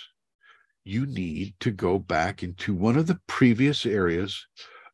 [0.86, 4.48] you need to go back into one of the previous areas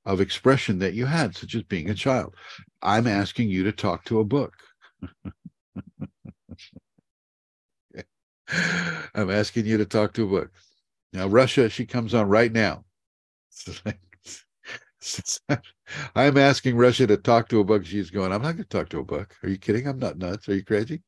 [0.07, 2.33] of expression that you had, such as being a child.
[2.81, 4.55] I'm asking you to talk to a book.
[9.13, 10.51] I'm asking you to talk to a book.
[11.13, 12.85] Now, Russia, she comes on right now.
[16.15, 17.85] I'm asking Russia to talk to a book.
[17.85, 19.35] She's going, I'm not going to talk to a book.
[19.43, 19.87] Are you kidding?
[19.87, 20.47] I'm not nuts.
[20.49, 21.01] Are you crazy?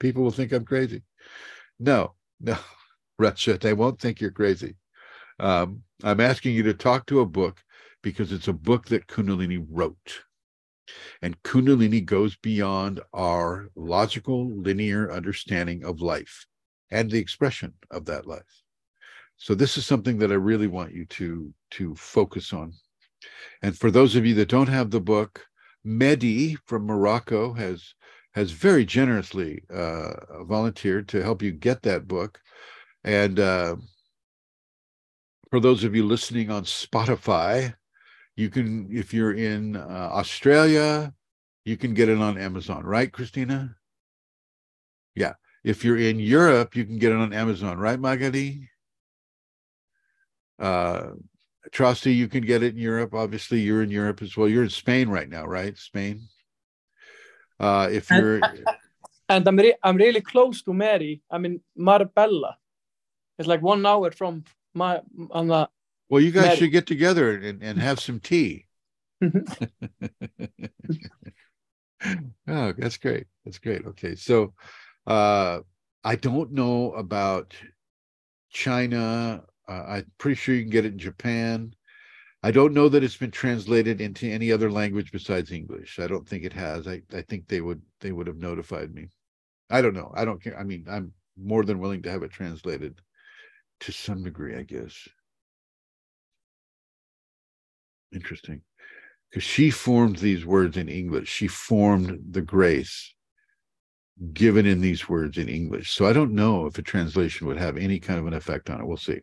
[0.00, 1.02] People will think I'm crazy.
[1.78, 2.56] No, no,
[3.18, 4.76] Russia, they won't think you're crazy.
[5.38, 7.62] Um, I'm asking you to talk to a book
[8.02, 10.22] because it's a book that Kundalini wrote.
[11.22, 16.46] And Kundalini goes beyond our logical, linear understanding of life
[16.90, 18.62] and the expression of that life.
[19.36, 22.74] So this is something that I really want you to to focus on.
[23.62, 25.46] And for those of you that don't have the book,
[25.86, 27.94] Mehdi from Morocco has
[28.34, 32.40] has very generously uh, volunteered to help you get that book.
[33.04, 33.76] And uh,
[35.50, 37.74] for those of you listening on Spotify,
[38.36, 41.12] you can, if you're in uh, Australia,
[41.66, 43.76] you can get it on Amazon, right, Christina?
[45.14, 45.34] Yeah.
[45.62, 48.70] If you're in Europe, you can get it on Amazon, right, Magali?
[51.70, 53.14] Trusty, you can get it in Europe.
[53.14, 54.48] Obviously, you're in Europe as well.
[54.48, 55.76] You're in Spain right now, right?
[55.78, 56.28] Spain.
[57.60, 58.64] Uh, if you're and,
[59.28, 61.22] and I'm re- I'm really close to Mary.
[61.30, 62.56] I'm in Marbella.
[63.38, 64.44] It's like one hour from
[64.74, 65.68] my on the.
[66.08, 66.56] Well, you guys Mary.
[66.56, 68.66] should get together and, and have some tea.
[72.48, 73.26] oh, that's great.
[73.44, 73.86] That's great.
[73.86, 74.54] Okay, so
[75.06, 75.60] uh,
[76.04, 77.54] I don't know about
[78.50, 79.44] China.
[79.68, 81.74] Uh, I'm pretty sure you can get it in Japan.
[82.42, 85.98] I don't know that it's been translated into any other language besides English.
[86.00, 86.88] I don't think it has.
[86.88, 89.08] I, I think they would they would have notified me.
[89.70, 90.12] I don't know.
[90.14, 90.58] I don't care.
[90.58, 93.00] I mean, I'm more than willing to have it translated
[93.80, 95.08] to some degree, I guess.
[98.12, 98.62] Interesting.
[99.30, 101.28] Because she formed these words in English.
[101.28, 103.14] She formed the grace
[104.32, 105.90] given in these words in English.
[105.92, 108.80] So I don't know if a translation would have any kind of an effect on
[108.80, 108.86] it.
[108.86, 109.20] We'll see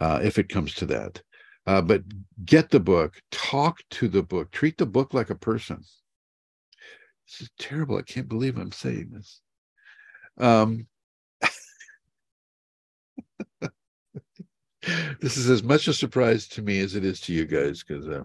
[0.00, 1.22] uh, if it comes to that.
[1.66, 2.02] Uh, but
[2.44, 5.82] get the book, talk to the book, treat the book like a person.
[7.26, 7.98] This is terrible.
[7.98, 9.40] I can't believe I'm saying this.
[10.38, 10.86] Um,
[15.20, 18.08] this is as much a surprise to me as it is to you guys, because
[18.08, 18.22] uh,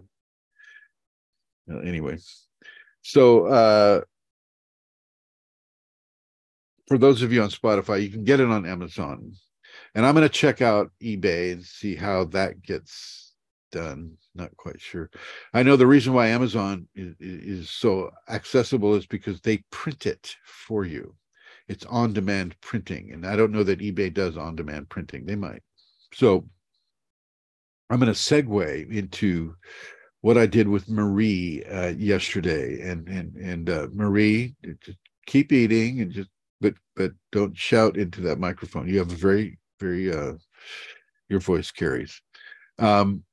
[1.65, 2.17] well, anyway.
[3.01, 4.01] So uh,
[6.88, 9.34] for those of you on Spotify, you can get it on Amazon.
[9.93, 13.34] And I'm going to check out eBay and see how that gets
[13.71, 14.17] done.
[14.34, 15.10] Not quite sure.
[15.54, 20.36] I know the reason why Amazon is, is so accessible is because they print it
[20.45, 21.15] for you.
[21.67, 23.12] It's on demand printing.
[23.12, 25.25] And I don't know that eBay does on demand printing.
[25.25, 25.62] They might.
[26.13, 26.45] So
[27.89, 29.56] I'm going to segue into
[30.21, 32.82] what I did with Marie uh, yesterday.
[32.82, 36.30] And and and uh, Marie, just keep eating and just
[36.62, 38.88] but but don't shout into that microphone.
[38.88, 40.34] You have a very very uh
[41.30, 42.22] your voice carries.
[42.80, 43.24] Um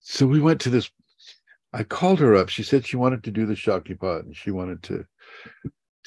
[0.00, 0.90] so we went to this
[1.72, 2.48] I called her up.
[2.48, 5.04] She said she wanted to do the Shaktipat and she wanted to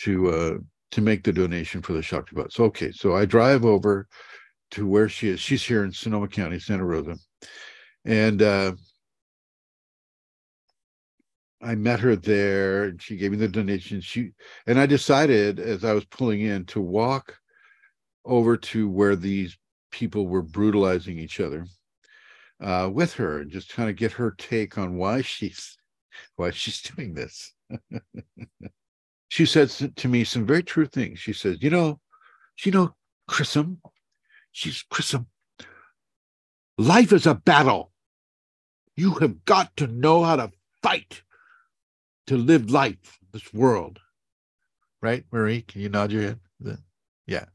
[0.01, 0.57] to uh
[0.91, 2.51] to make the donation for the Shaktipat.
[2.51, 4.07] So okay, so I drive over
[4.71, 5.39] to where she is.
[5.39, 7.17] She's here in Sonoma County, Santa Rosa.
[8.05, 8.73] And uh
[11.63, 14.01] I met her there and she gave me the donation.
[14.01, 14.31] She
[14.67, 17.37] and I decided as I was pulling in to walk
[18.25, 19.57] over to where these
[19.91, 21.65] people were brutalizing each other
[22.61, 25.77] uh, with her and just kind of get her take on why she's
[26.35, 27.53] why she's doing this.
[29.29, 31.19] she said to me some very true things.
[31.19, 31.99] She says, "You know,
[32.63, 32.95] you know,
[33.27, 33.81] Chrism,
[34.51, 35.27] she's Chrism.
[36.77, 37.91] Life is a battle.
[38.95, 41.23] You have got to know how to fight
[42.27, 43.99] to live life, this world."
[45.01, 45.61] Right, Marie?
[45.61, 46.39] Can you nod your head?
[47.27, 47.45] Yeah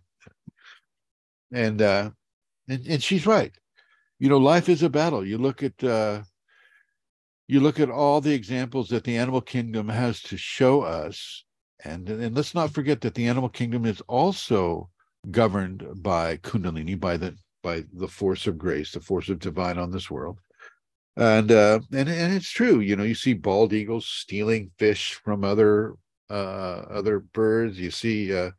[1.52, 2.10] and uh
[2.68, 3.52] and, and she's right.
[4.18, 5.24] You know life is a battle.
[5.26, 6.22] You look at uh
[7.46, 11.44] you look at all the examples that the animal kingdom has to show us.
[11.84, 14.90] And and let's not forget that the animal kingdom is also
[15.30, 19.90] governed by kundalini by the by the force of grace the force of divine on
[19.90, 20.38] this world.
[21.16, 22.80] And uh and and it's true.
[22.80, 25.94] You know you see bald eagles stealing fish from other
[26.30, 27.78] uh other birds.
[27.78, 28.50] You see uh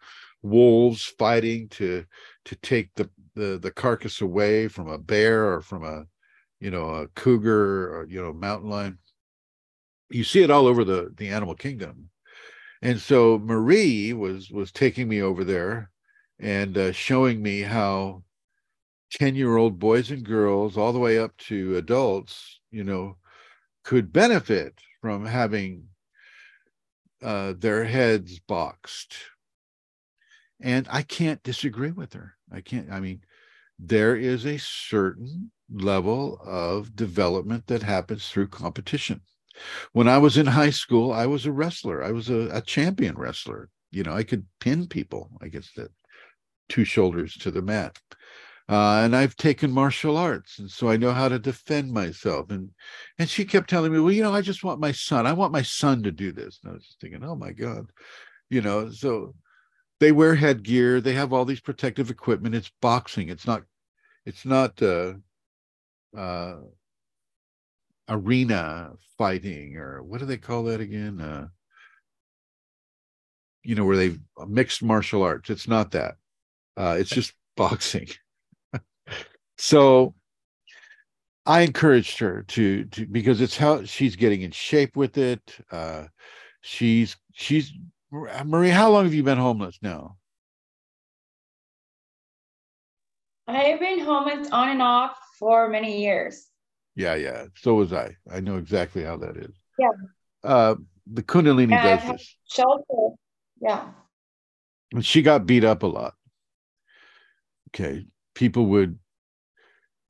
[0.42, 2.06] wolves fighting to
[2.50, 6.06] to take the the the carcass away from a bear or from a
[6.60, 8.97] you know a cougar or you know mountain lion.
[10.10, 12.10] You see it all over the the animal kingdom.
[12.82, 15.91] And so marie was was taking me over there
[16.39, 18.24] and uh, showing me how
[19.12, 23.18] 10 year old boys and girls all the way up to adults you know
[23.84, 25.84] could benefit from having
[27.22, 29.14] uh, their heads boxed.
[30.62, 33.22] And i can't disagree with her i can't i mean
[33.78, 39.22] there is a certain level of development that happens through competition
[39.93, 43.16] when i was in high school i was a wrestler i was a, a champion
[43.16, 45.91] wrestler you know i could pin people i guess that
[46.68, 47.97] two shoulders to the mat
[48.70, 52.52] uh, and I've taken martial arts, and so I know how to defend myself.
[52.52, 52.70] And
[53.18, 55.26] and she kept telling me, well, you know, I just want my son.
[55.26, 56.60] I want my son to do this.
[56.62, 57.88] And I was just thinking, oh my god,
[58.52, 58.91] you know.
[58.91, 59.34] So
[60.00, 61.02] they wear headgear.
[61.02, 62.56] They have all these protective equipment.
[62.56, 63.30] It's boxing.
[63.30, 63.64] It's not.
[64.26, 65.14] It's not uh,
[66.16, 66.56] uh,
[68.08, 71.22] arena fighting or what do they call that again?
[71.22, 71.47] Uh,
[73.64, 75.50] you know, where they mixed martial arts.
[75.50, 76.16] It's not that.
[76.78, 78.08] Uh, it's just boxing.
[79.58, 80.14] so
[81.45, 85.58] I encouraged her to to because it's how she's getting in shape with it.
[85.72, 86.06] Uh,
[86.62, 87.74] she's she's
[88.12, 88.70] Marie.
[88.70, 90.18] How long have you been homeless now?
[93.47, 96.47] I've been homeless on and off for many years.
[96.95, 97.45] Yeah, yeah.
[97.55, 98.16] So was I.
[98.32, 99.55] I know exactly how that is.
[99.78, 99.89] Yeah.
[100.43, 100.76] Uh,
[101.12, 102.36] the Kundalini I've does this.
[102.47, 103.16] shelter.
[103.62, 103.89] Yeah.
[104.93, 106.14] And she got beat up a lot.
[107.70, 108.05] Okay.
[108.36, 108.99] People would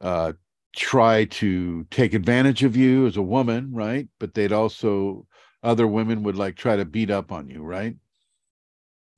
[0.01, 0.33] uh,
[0.75, 4.07] try to take advantage of you as a woman, right?
[4.19, 5.25] But they'd also,
[5.63, 7.95] other women would like try to beat up on you, right?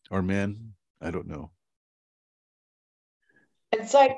[0.10, 0.74] Or men.
[1.02, 1.52] I don't know.
[3.72, 4.18] It's like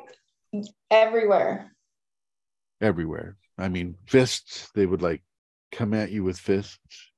[0.89, 1.71] everywhere.
[2.81, 3.37] Everywhere.
[3.57, 5.21] I mean, fists, they would like
[5.71, 7.11] come at you with fists.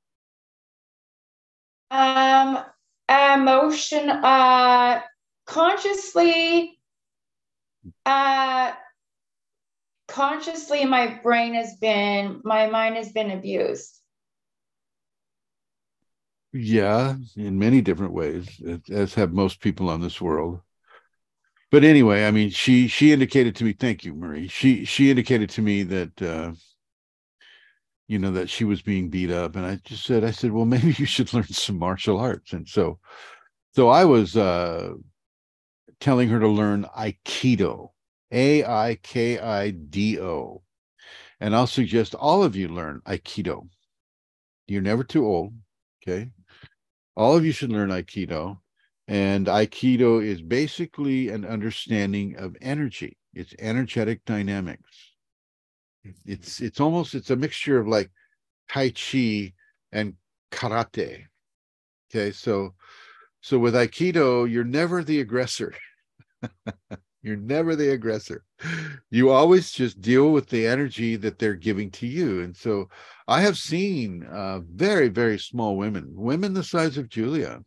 [1.90, 2.58] Um,
[3.08, 5.00] emotion, uh,
[5.46, 6.78] consciously,
[8.04, 8.72] uh,
[10.08, 14.00] consciously, my brain has been, my mind has been abused.
[16.58, 20.60] Yeah, in many different ways, as have most people on this world.
[21.70, 24.48] But anyway, I mean, she she indicated to me, thank you, Marie.
[24.48, 26.52] She she indicated to me that uh,
[28.08, 30.64] you know that she was being beat up, and I just said, I said, well,
[30.74, 32.98] maybe you should learn some martial arts, and so
[33.74, 34.94] so I was uh,
[36.00, 37.90] telling her to learn Aikido,
[38.32, 40.62] A I K I D O,
[41.40, 43.68] and I'll suggest all of you learn Aikido.
[44.68, 45.54] You're never too old,
[46.02, 46.30] okay?
[47.16, 48.58] All of you should learn Aikido.
[49.08, 53.16] And Aikido is basically an understanding of energy.
[53.34, 55.12] It's energetic dynamics.
[56.24, 58.10] It's it's almost it's a mixture of like
[58.68, 59.52] Tai Chi
[59.92, 60.14] and
[60.50, 61.24] karate.
[62.10, 62.74] Okay, so
[63.40, 65.74] so with Aikido, you're never the aggressor.
[67.26, 68.44] you're never the aggressor.
[69.10, 72.42] You always just deal with the energy that they're giving to you.
[72.42, 72.88] And so
[73.26, 77.64] I have seen uh, very, very small women, women the size of Julia,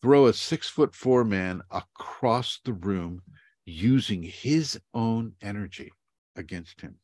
[0.00, 3.20] throw a six foot four man across the room
[3.66, 5.92] using his own energy
[6.34, 6.96] against him.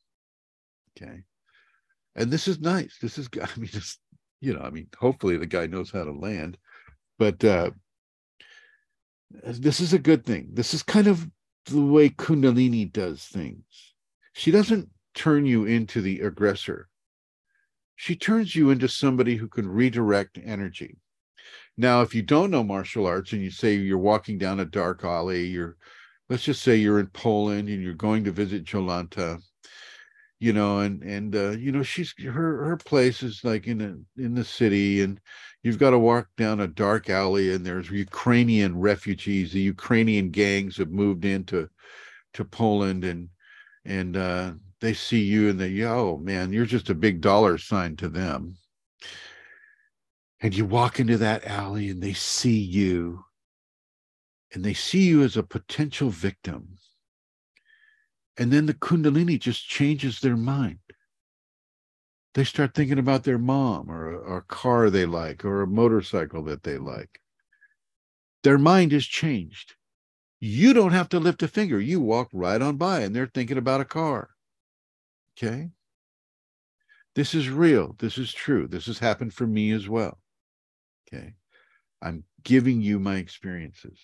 [0.96, 1.24] Okay.
[2.16, 2.96] And this is nice.
[3.02, 3.98] This is, I mean, just,
[4.40, 6.56] you know, I mean, hopefully the guy knows how to land,
[7.18, 7.70] but uh,
[9.44, 10.48] this is a good thing.
[10.54, 11.28] This is kind of
[11.66, 13.94] the way Kundalini does things.
[14.32, 16.88] She doesn't turn you into the aggressor,
[17.96, 20.98] she turns you into somebody who can redirect energy.
[21.76, 25.04] Now, if you don't know martial arts and you say you're walking down a dark
[25.04, 25.76] alley, you're,
[26.28, 29.40] let's just say you're in Poland and you're going to visit Jolanta,
[30.38, 34.20] you know, and and uh, you know she's her her place is like in a,
[34.20, 35.20] in the city, and
[35.62, 39.52] you've got to walk down a dark alley, and there's Ukrainian refugees.
[39.52, 41.68] The Ukrainian gangs have moved into
[42.34, 43.28] to Poland, and
[43.84, 44.52] and uh,
[44.82, 48.56] they see you and they, oh man, you're just a big dollar sign to them.
[50.40, 53.24] And you walk into that alley and they see you.
[54.52, 56.76] And they see you as a potential victim.
[58.36, 60.78] And then the kundalini just changes their mind
[62.34, 66.62] they start thinking about their mom or a, car they like or a motorcycle that
[66.62, 67.20] they like
[68.42, 69.74] their mind is changed
[70.40, 73.58] you don't have to lift a finger you walk right on by and they're thinking
[73.58, 74.30] about a car
[75.36, 75.70] okay
[77.14, 77.94] This is real.
[77.98, 78.66] This is true.
[78.66, 80.18] This has happened for me as well.
[81.06, 81.34] Okay.
[82.00, 83.98] I'm giving you my experiences.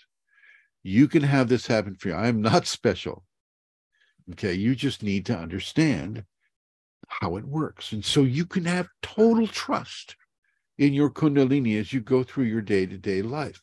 [0.83, 2.14] You can have this happen for you.
[2.14, 3.24] I am not special.
[4.33, 4.53] Okay.
[4.53, 6.24] You just need to understand
[7.07, 7.92] how it works.
[7.92, 10.16] And so you can have total trust
[10.78, 13.62] in your Kundalini as you go through your day to day life.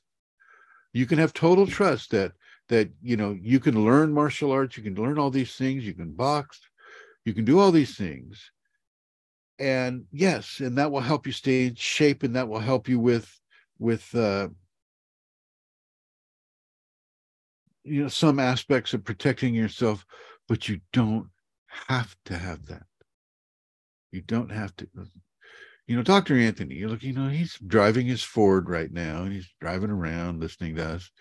[0.93, 2.31] You can have total trust that
[2.69, 5.93] that you know you can learn martial arts you can learn all these things you
[5.93, 6.59] can box
[7.23, 8.51] you can do all these things
[9.59, 12.99] and yes and that will help you stay in shape and that will help you
[12.99, 13.39] with
[13.79, 14.47] with uh
[17.83, 20.05] you know some aspects of protecting yourself
[20.47, 21.27] but you don't
[21.67, 22.83] have to have that
[24.11, 24.87] you don't have to
[25.87, 29.33] you know dr anthony you look you know he's driving his ford right now and
[29.33, 31.11] he's driving around listening to us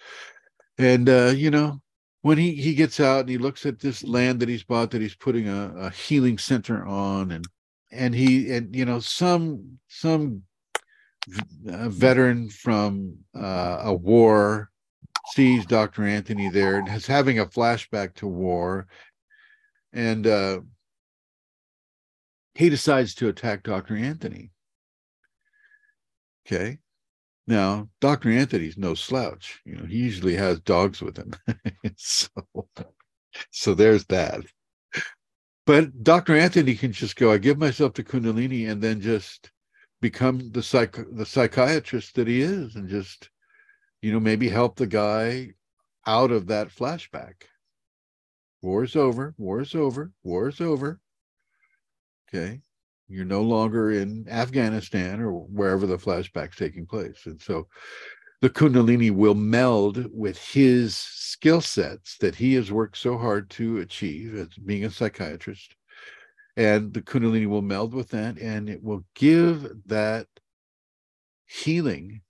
[0.79, 1.81] and uh you know
[2.23, 5.03] when he he gets out and he looks at this land that he's bought that
[5.03, 7.45] he's putting a, a healing center on and
[7.93, 10.43] and he and you know some some
[11.27, 14.71] veteran from uh, a war
[15.29, 16.05] sees Dr.
[16.05, 18.87] Anthony there and is having a flashback to war,
[19.93, 20.61] and uh,
[22.55, 23.97] he decides to attack Dr.
[23.97, 24.51] Anthony.
[26.47, 26.79] Okay.
[27.47, 28.31] Now, Dr.
[28.31, 29.61] Anthony's no slouch.
[29.65, 31.33] You know, he usually has dogs with him.
[31.97, 32.29] so,
[33.51, 34.41] so there's that.
[35.67, 36.37] But Dr.
[36.37, 39.51] Anthony can just go, I give myself to Kundalini and then just
[40.01, 43.31] become the psych the psychiatrist that he is and just,
[44.03, 45.51] you know, maybe help the guy
[46.07, 47.35] out of that flashback.
[48.61, 51.01] War's over, war's over, war's over.
[52.35, 52.61] Okay.
[53.09, 57.27] You're no longer in Afghanistan or wherever the flashback's taking place.
[57.27, 57.69] And so
[58.41, 63.79] the Kundalini will meld with his skill sets that he has worked so hard to
[63.79, 65.77] achieve as being a psychiatrist.
[66.57, 70.27] And the Kundalini will meld with that and it will give that
[71.47, 72.23] healing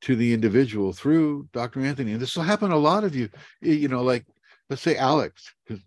[0.00, 1.80] to the individual through Dr.
[1.80, 2.12] Anthony.
[2.12, 3.28] And this will happen a lot of you,
[3.60, 4.26] you know, like
[4.68, 5.82] let's say Alex, because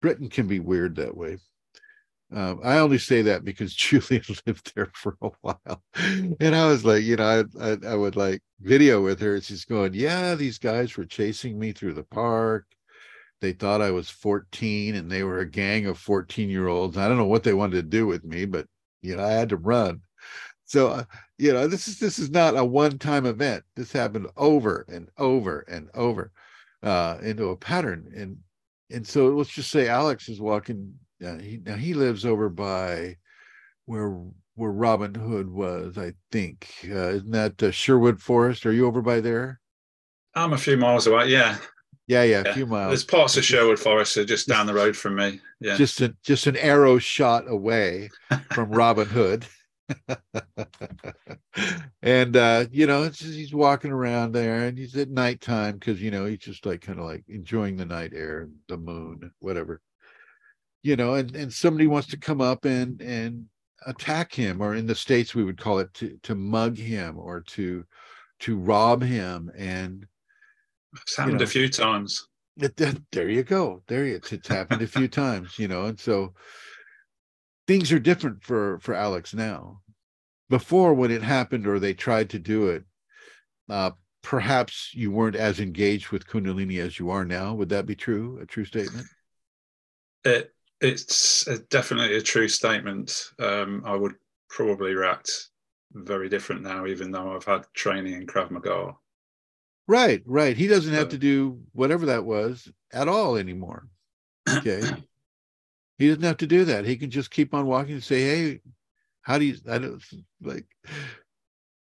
[0.00, 1.38] Britain can be weird that way.
[2.34, 5.82] Um, I only say that because Julia lived there for a while,
[6.40, 9.36] and I was like, you know, I, I, I would like video with her.
[9.36, 12.66] And she's going, "Yeah, these guys were chasing me through the park.
[13.40, 16.96] They thought I was 14, and they were a gang of 14 year olds.
[16.96, 18.66] I don't know what they wanted to do with me, but
[19.02, 20.00] you know, I had to run.
[20.64, 21.04] So, uh,
[21.38, 23.64] you know, this is this is not a one time event.
[23.76, 26.32] This happened over and over and over
[26.82, 28.38] uh, into a pattern, and
[28.90, 30.94] and so let's just say Alex is walking
[31.24, 33.16] uh, he, now he lives over by
[33.86, 34.20] where
[34.56, 36.68] where Robin Hood was, I think.
[36.84, 38.66] Uh, isn't that uh, Sherwood Forest?
[38.66, 39.60] Are you over by there?
[40.34, 41.26] I'm a few miles away.
[41.28, 41.56] Yeah.
[42.06, 42.50] Yeah, yeah, yeah.
[42.50, 42.90] a few miles.
[42.90, 45.40] There's parts of Sherwood Forest are just down the road from me.
[45.60, 45.76] Yeah.
[45.76, 48.10] Just a, just an arrow shot away
[48.52, 49.46] from Robin Hood.
[52.02, 56.10] and uh, you know, just, he's walking around there and he's at nighttime because you
[56.10, 59.80] know, he's just like kind of like enjoying the night air, the moon, whatever
[60.84, 63.46] you know, and, and somebody wants to come up and and
[63.86, 67.40] attack him, or in the states we would call it to to mug him or
[67.40, 67.84] to
[68.40, 69.50] to rob him.
[69.56, 70.06] And
[71.00, 72.28] it's happened you know, a few times.
[72.58, 72.76] It,
[73.10, 73.82] there you go.
[73.88, 76.34] There you it's happened a few times, you know, and so
[77.66, 79.80] things are different for for Alex now.
[80.50, 82.84] Before, when it happened or they tried to do it,
[83.70, 87.54] uh, perhaps you weren't as engaged with Kundalini as you are now.
[87.54, 88.38] Would that be true?
[88.42, 89.06] A true statement?
[90.24, 93.30] It it's a, definitely a true statement.
[93.38, 94.14] Um, I would
[94.48, 95.48] probably react
[95.92, 98.94] very different now, even though I've had training in Krav Maga.
[99.86, 100.56] Right, right.
[100.56, 103.86] He doesn't have to do whatever that was at all anymore.
[104.48, 104.82] Okay.
[105.98, 106.84] he doesn't have to do that.
[106.84, 108.60] He can just keep on walking and say, Hey,
[109.22, 110.02] how do you I don't
[110.42, 110.66] like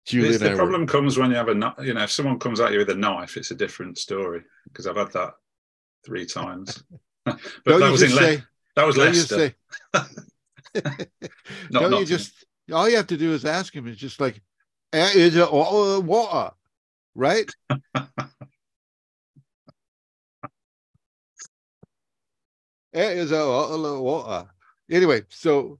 [0.06, 0.86] Julie the problem were...
[0.86, 3.36] comes when you have a you know, if someone comes at you with a knife,
[3.36, 5.34] it's a different story because I've had that
[6.04, 6.82] three times.
[7.24, 8.42] but don't that was in say,
[8.76, 9.34] that was don't Leicester.
[9.34, 9.54] You say,
[9.94, 10.08] not,
[11.70, 13.86] don't not you just all you have to do is ask him.
[13.86, 14.40] It's just like,
[14.92, 16.54] is it water,
[17.14, 17.50] right?
[22.92, 24.48] is a water.
[24.90, 25.78] Anyway, so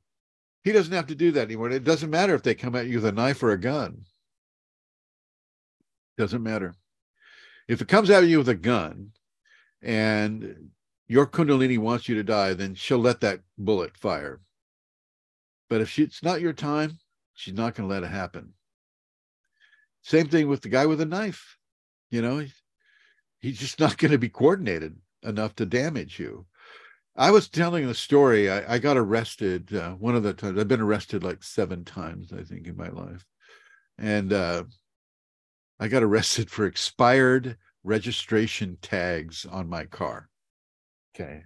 [0.62, 1.70] he doesn't have to do that anymore.
[1.70, 4.04] It doesn't matter if they come at you with a knife or a gun.
[6.16, 6.74] Doesn't matter.
[7.68, 9.10] If it comes at you with a gun
[9.82, 10.70] and
[11.06, 14.40] your kundalini wants you to die, then she'll let that bullet fire.
[15.68, 16.98] But if she, it's not your time,
[17.34, 18.54] she's not going to let it happen.
[20.02, 21.58] Same thing with the guy with a knife.
[22.10, 22.46] You know,
[23.40, 26.46] he's, just not going to be coordinated enough to damage you.
[27.16, 28.50] I was telling the story.
[28.50, 30.58] I, I got arrested uh, one of the times.
[30.58, 33.24] I've been arrested like seven times, I think, in my life,
[33.98, 34.64] and uh,
[35.78, 40.28] I got arrested for expired registration tags on my car.
[41.14, 41.42] Okay,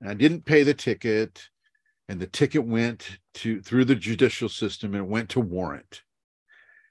[0.00, 1.48] and I didn't pay the ticket,
[2.08, 6.02] and the ticket went to through the judicial system and went to warrant,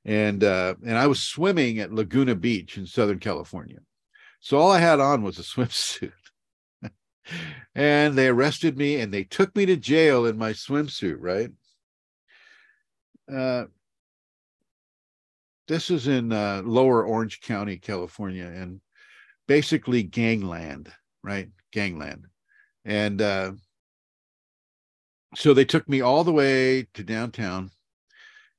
[0.05, 3.79] and uh, and I was swimming at Laguna Beach in Southern California,
[4.39, 6.11] so all I had on was a swimsuit.
[7.73, 11.49] And they arrested me and they took me to jail in my swimsuit right?
[13.33, 13.65] Uh,
[15.67, 18.81] this is in uh, lower orange county california and
[19.47, 20.91] basically gangland
[21.23, 21.49] right?
[21.71, 22.25] Gangland.
[22.85, 23.53] And uh,
[25.35, 27.71] so they took me all the way to downtown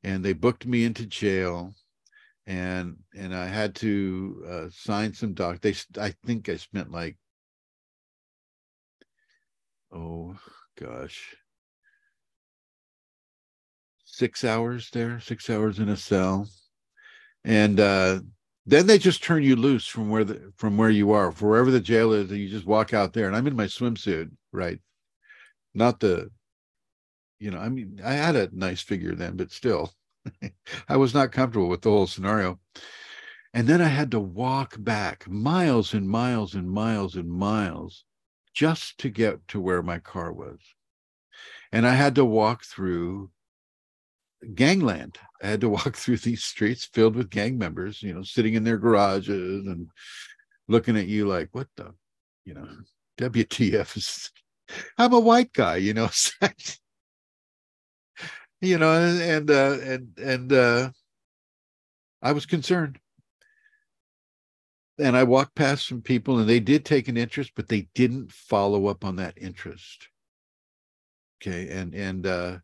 [0.02, 1.74] and they booked me into jail.
[2.46, 7.16] And and i had to uh, sign some doc they i think i spent like
[9.90, 10.36] oh
[10.78, 11.34] gosh
[14.04, 16.46] six hours there six hours in a cell.
[17.44, 18.20] And uh
[18.66, 21.80] then they just turn you loose from where the from where you are wherever the
[21.80, 24.80] jail is and you just walk out there and i'm in my swimsuit right
[25.74, 26.30] not the
[27.38, 29.92] you know i mean i had a nice figure then but still
[30.88, 32.58] i was not comfortable with the whole scenario
[33.52, 38.04] and then i had to walk back miles and miles and miles and miles
[38.54, 40.60] just to get to where my car was.
[41.72, 43.30] And I had to walk through
[44.44, 45.18] gangland.
[45.42, 48.64] I had to walk through these streets filled with gang members, you know, sitting in
[48.64, 49.88] their garages and
[50.68, 51.94] looking at you like, what the,
[52.44, 52.66] you know,
[53.18, 54.30] WTF is,
[54.98, 56.08] I'm a white guy, you know,
[58.60, 60.90] you know, and, uh, and, and, uh,
[62.22, 62.98] I was concerned
[64.98, 68.32] and I walked past some people and they did take an interest, but they didn't
[68.32, 70.08] follow up on that interest.
[71.42, 71.68] Okay.
[71.68, 72.58] And, and, uh,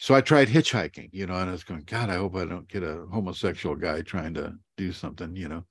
[0.00, 2.66] so I tried hitchhiking, you know, and I was going, God, I hope I don't
[2.66, 5.66] get a homosexual guy trying to do something, you know.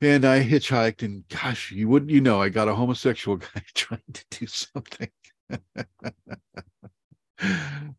[0.00, 4.02] And I hitchhiked, and gosh, you wouldn't, you know, I got a homosexual guy trying
[4.12, 5.10] to do something.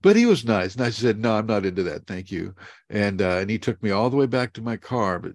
[0.02, 2.54] but he was nice, and I said, "No, I'm not into that, thank you."
[2.90, 5.32] And uh, and he took me all the way back to my car, but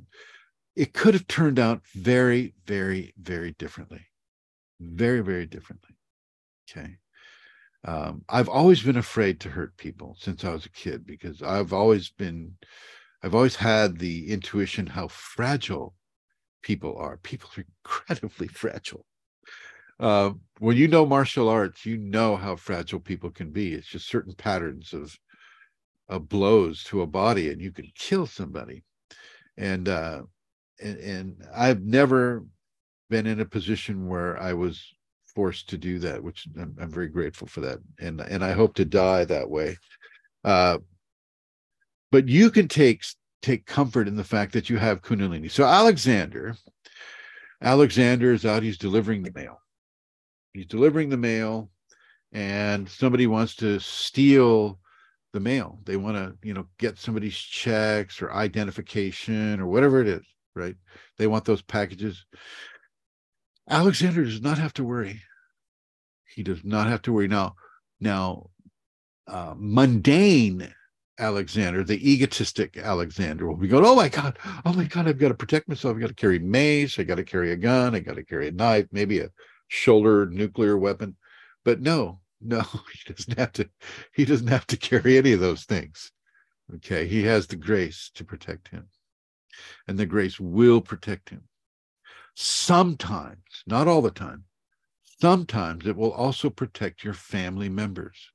[0.76, 4.06] it could have turned out very, very, very differently.
[4.80, 5.96] Very, very differently.
[6.70, 6.98] Okay.
[7.84, 11.72] Um, I've always been afraid to hurt people since I was a kid because I've
[11.72, 12.54] always been,
[13.22, 15.94] I've always had the intuition how fragile
[16.62, 17.18] people are.
[17.18, 19.04] People are incredibly fragile.
[20.00, 23.74] Uh, when you know martial arts, you know how fragile people can be.
[23.74, 25.16] It's just certain patterns of,
[26.08, 28.82] of blows to a body, and you can kill somebody.
[29.56, 30.22] And uh,
[30.82, 32.44] and, and I've never
[33.08, 34.94] been in a position where I was
[35.34, 38.74] forced to do that, which I'm, I'm very grateful for that, and and I hope
[38.74, 39.76] to die that way.
[40.44, 40.78] Uh,
[42.12, 43.04] but you can take
[43.42, 45.50] take comfort in the fact that you have Kundalini.
[45.50, 46.56] So Alexander,
[47.62, 48.62] Alexander is out.
[48.62, 49.60] He's delivering the mail.
[50.52, 51.70] He's delivering the mail,
[52.32, 54.78] and somebody wants to steal
[55.32, 55.80] the mail.
[55.84, 60.24] They want to, you know, get somebody's checks or identification or whatever it is
[60.54, 60.76] right?
[61.18, 62.24] They want those packages.
[63.68, 65.22] Alexander does not have to worry.
[66.34, 67.28] He does not have to worry.
[67.28, 67.54] Now,
[68.00, 68.50] now,
[69.26, 70.74] uh, mundane
[71.18, 75.28] Alexander, the egotistic Alexander, will be going, Oh my God, oh my God, I've got
[75.28, 75.94] to protect myself.
[75.94, 76.98] I've got to carry mace.
[76.98, 77.94] I got to carry a gun.
[77.94, 79.30] I got to carry a knife, maybe a
[79.68, 81.16] shoulder nuclear weapon.
[81.64, 82.60] But no, no,
[82.92, 83.70] he doesn't have to,
[84.12, 86.10] he doesn't have to carry any of those things.
[86.76, 87.06] Okay.
[87.06, 88.88] He has the grace to protect him
[89.86, 91.42] and the grace will protect him.
[92.34, 94.44] Sometimes, not all the time,
[95.20, 98.30] sometimes it will also protect your family members.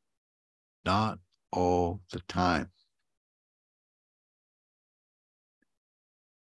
[0.86, 1.20] Not
[1.52, 2.72] all the time.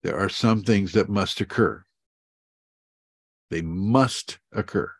[0.02, 1.84] There are some things that must occur.
[3.50, 4.90] They must occur.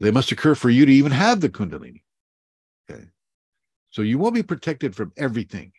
[0.00, 2.02] They must occur for you to even have the Kundalini.
[2.90, 3.04] Okay.
[3.90, 5.72] So you won't be protected from everything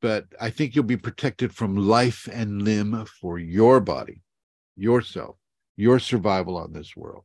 [0.00, 4.22] but I think you'll be protected from life and limb for your body,
[4.80, 5.36] yourself,
[5.76, 7.24] your survival on this world.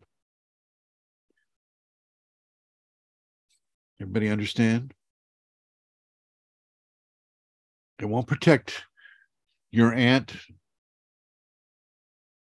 [3.99, 4.93] Everybody understand?
[8.01, 8.83] It won't protect
[9.71, 10.35] your aunt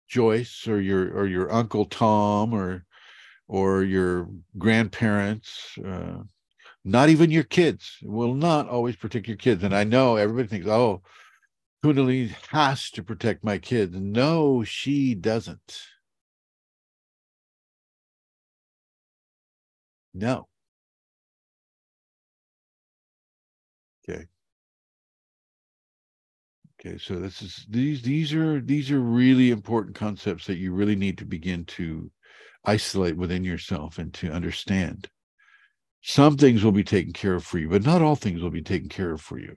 [0.07, 2.85] Joyce or your or your uncle Tom or
[3.47, 5.77] or your grandparents.
[5.83, 6.23] Uh,
[6.83, 9.63] not even your kids will not always protect your kids.
[9.63, 11.01] And I know everybody thinks, oh,
[11.85, 13.95] Kundalini has to protect my kids.
[13.95, 15.81] No, she doesn't.
[20.15, 20.47] No.
[24.09, 24.25] Okay.
[26.79, 30.95] Okay, so this is these these are these are really important concepts that you really
[30.95, 32.09] need to begin to
[32.65, 35.07] isolate within yourself and to understand.
[36.01, 38.63] Some things will be taken care of for you, but not all things will be
[38.63, 39.55] taken care of for you.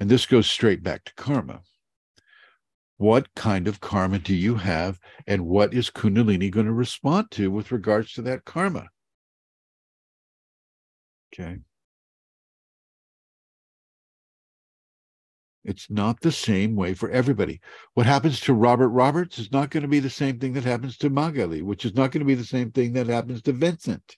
[0.00, 1.62] And this goes straight back to karma.
[2.98, 7.50] What kind of karma do you have, and what is Kundalini going to respond to
[7.50, 8.88] with regards to that karma?
[11.32, 11.58] Okay.
[15.64, 17.60] It's not the same way for everybody.
[17.94, 20.96] What happens to Robert Roberts is not going to be the same thing that happens
[20.98, 24.16] to Magali, which is not going to be the same thing that happens to Vincent,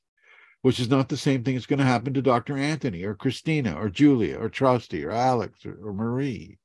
[0.68, 2.54] which is not the same thing that's going to happen to Dr.
[2.58, 6.58] Anthony or Christina or Julia or Trusty or Alex or, or Marie.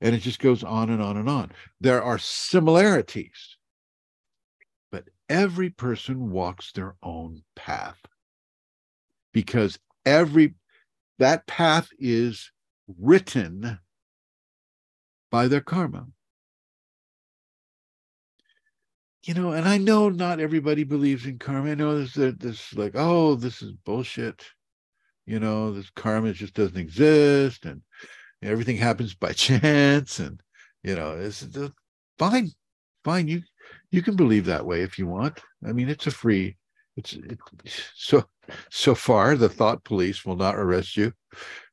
[0.00, 1.50] And it just goes on and on and on.
[1.80, 3.56] There are similarities,
[4.92, 7.98] but every person walks their own path
[9.32, 10.54] because every
[11.18, 12.52] that path is
[12.96, 13.80] written
[15.32, 16.06] by their karma.
[19.22, 21.72] You know, and I know not everybody believes in karma.
[21.72, 24.46] I know this, this like, oh, this is bullshit.
[25.26, 27.82] You know, this karma just doesn't exist, and
[28.42, 30.40] everything happens by chance, and
[30.82, 31.46] you know, it's,
[32.18, 32.50] fine,
[33.04, 33.28] fine.
[33.28, 33.42] You
[33.90, 35.40] you can believe that way if you want.
[35.66, 36.56] I mean, it's a free.
[36.96, 37.38] It's it,
[37.94, 38.24] so
[38.70, 41.12] so far the thought police will not arrest you.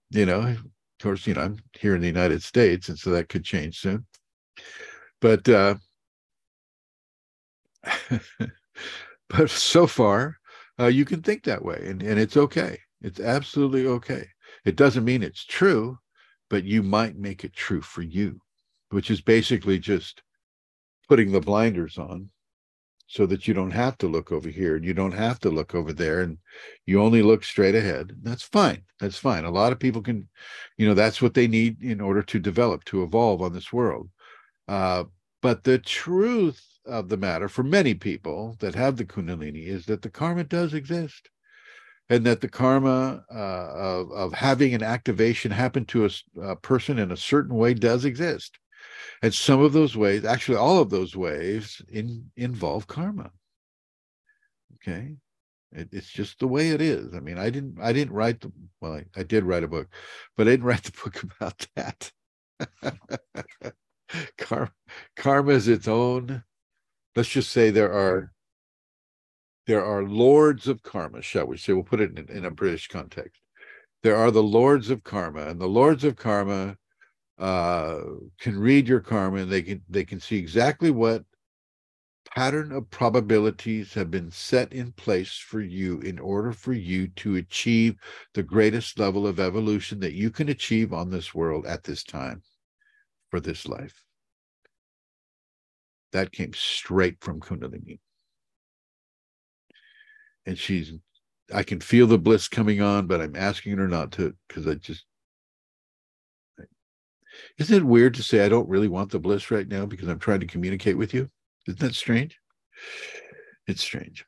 [0.10, 0.64] You know, of
[1.02, 4.06] course, you know, I'm here in the United States, and so that could change soon.
[5.22, 5.76] But uh,
[9.30, 10.38] but so far,
[10.80, 12.80] uh, you can think that way, and, and it's okay.
[13.02, 14.28] It's absolutely okay.
[14.66, 15.98] It doesn't mean it's true,
[16.50, 18.40] but you might make it true for you,
[18.90, 20.22] which is basically just
[21.08, 22.30] putting the blinders on
[23.08, 25.74] so that you don't have to look over here and you don't have to look
[25.74, 26.38] over there and
[26.86, 30.28] you only look straight ahead that's fine that's fine a lot of people can
[30.78, 34.10] you know that's what they need in order to develop to evolve on this world
[34.68, 35.06] uh,
[35.42, 40.02] but the truth of the matter for many people that have the kundalini is that
[40.02, 41.30] the karma does exist
[42.10, 46.10] and that the karma uh, of, of having an activation happen to a,
[46.42, 48.58] a person in a certain way does exist
[49.22, 53.32] and some of those ways, actually all of those ways, in, involve karma.
[54.76, 55.16] Okay.
[55.72, 57.14] It, it's just the way it is.
[57.14, 59.88] I mean, I didn't I didn't write the well, I, I did write a book,
[60.36, 62.12] but I didn't write the book about that.
[64.38, 64.72] karma,
[65.16, 66.44] karma is its own.
[67.16, 68.32] Let's just say there are
[69.66, 71.74] there are lords of karma, shall we say?
[71.74, 73.42] We'll put it in, in a British context.
[74.02, 76.78] There are the lords of karma, and the lords of karma
[77.38, 78.00] uh,
[78.40, 81.24] can read your karma and they can they can see exactly what
[82.34, 87.36] pattern of probabilities have been set in place for you in order for you to
[87.36, 87.96] achieve
[88.34, 92.42] the greatest level of evolution that you can achieve on this world at this time
[93.30, 94.04] for this life.
[96.14, 98.00] That came straight from Kundalini.
[100.46, 100.94] And she's,
[101.54, 104.76] I can feel the bliss coming on, but I'm asking her not to because I
[104.76, 105.06] just
[107.58, 110.20] isn't it weird to say I don't really want the bliss right now because I'm
[110.20, 111.30] trying to communicate with you?
[111.68, 112.40] Isn't that strange?
[113.68, 114.26] It's strange.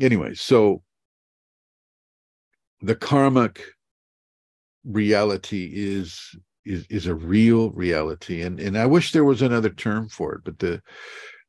[0.00, 0.82] Anyway, so
[2.80, 3.62] the karmic
[4.84, 6.34] reality is
[6.64, 10.44] is is a real reality and and I wish there was another term for it
[10.44, 10.82] but the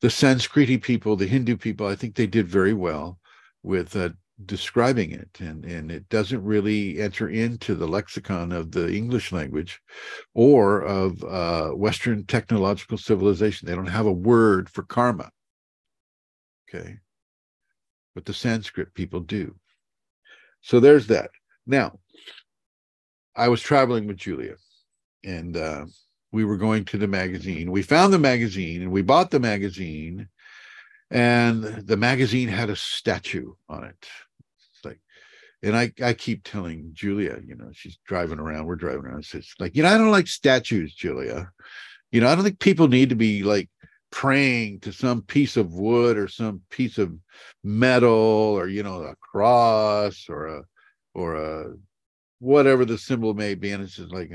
[0.02, 3.20] the Sanskriti people the Hindu people I think they did very well
[3.62, 4.10] with uh,
[4.46, 9.80] describing it and and it doesn't really enter into the lexicon of the english language
[10.34, 13.68] or of uh, western technological civilization.
[13.68, 15.30] They don't have a word for karma.
[16.68, 16.98] Okay?
[18.16, 19.56] But the sanskrit people do.
[20.62, 21.30] So there's that.
[21.66, 22.00] Now
[23.36, 24.56] i was traveling with julia
[25.24, 25.86] and uh,
[26.32, 30.28] we were going to the magazine we found the magazine and we bought the magazine
[31.12, 34.08] and the magazine had a statue on it
[34.84, 35.00] like.
[35.62, 39.26] and I, I keep telling Julia, you know, she's driving around, we're driving around.
[39.34, 41.52] It's like, you know, I don't like statues, Julia.
[42.12, 43.70] You know, I don't think people need to be like
[44.12, 47.14] praying to some piece of wood or some piece of
[47.64, 50.64] metal or, you know, a cross or a,
[51.16, 51.74] or a,
[52.40, 53.72] whatever the symbol may be.
[53.72, 54.32] And it's just like,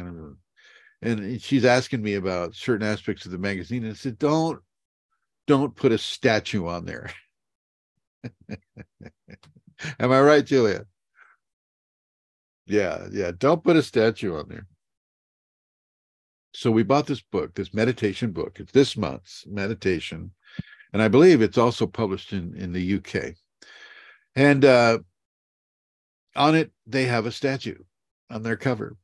[1.03, 3.85] and she's asking me about certain aspects of the magazine.
[3.85, 4.61] And I said, don't,
[5.47, 7.11] don't put a statue on there.
[10.01, 10.87] Am I right, Julia?
[12.67, 13.31] Yeah, yeah.
[13.37, 14.67] Don't put a statue on there.
[16.53, 18.59] So we bought this book, this meditation book.
[18.59, 20.33] It's this month's meditation.
[20.93, 23.35] And I believe it's also published in, in the UK.
[24.35, 24.99] And uh,
[26.35, 27.79] on it they have a statue
[28.31, 28.97] on their cover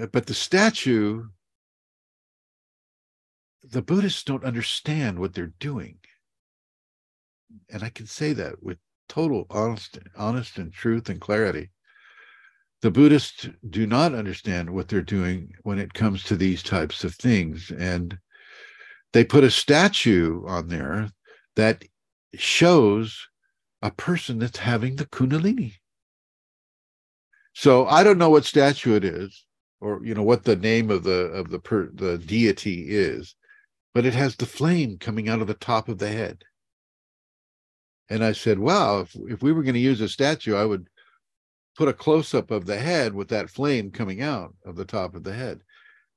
[0.00, 1.24] Uh, but the statue
[3.62, 5.98] the buddhists don't understand what they're doing.
[7.70, 8.78] And i can say that with
[9.08, 11.70] total honest honest and truth and clarity.
[12.82, 17.14] The buddhists do not understand what they're doing when it comes to these types of
[17.14, 17.70] things.
[17.70, 18.18] And
[19.12, 21.10] they put a statue on there
[21.56, 21.84] that
[22.34, 23.26] shows
[23.80, 25.74] a person that's having the kundalini.
[27.54, 29.44] So i don't know what statue it is
[29.80, 33.34] or you know what the name of the of the per, the deity is
[33.92, 36.42] but it has the flame coming out of the top of the head.
[38.10, 40.88] And i said wow if, if we were going to use a statue i would
[41.76, 45.24] put a close-up of the head with that flame coming out of the top of
[45.24, 45.60] the head.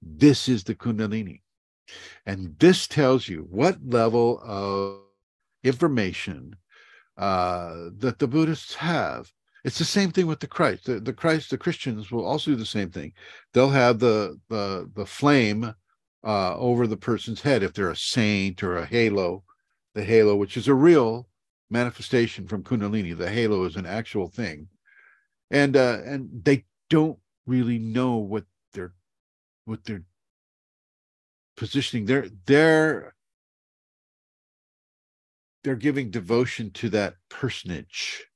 [0.02, 1.42] This is the kundalini.
[2.26, 5.02] And this tells you what level of
[5.64, 6.56] information
[7.18, 9.32] uh, that the buddhists have
[9.68, 10.86] it's the same thing with the christ.
[10.86, 13.12] The, the christ the christians will also do the same thing.
[13.54, 15.76] They'll have the the the flame
[16.24, 19.44] uh, over the person's head if they're a saint or a halo.
[19.94, 21.28] The halo which is a real
[21.70, 23.16] manifestation from kundalini.
[23.18, 24.70] The halo is an actual thing.
[25.52, 28.94] And uh and they don't really know what they're
[29.66, 30.06] what they're
[31.58, 32.06] positioning.
[32.06, 33.16] They're they're
[35.66, 38.28] they're giving devotion to that personage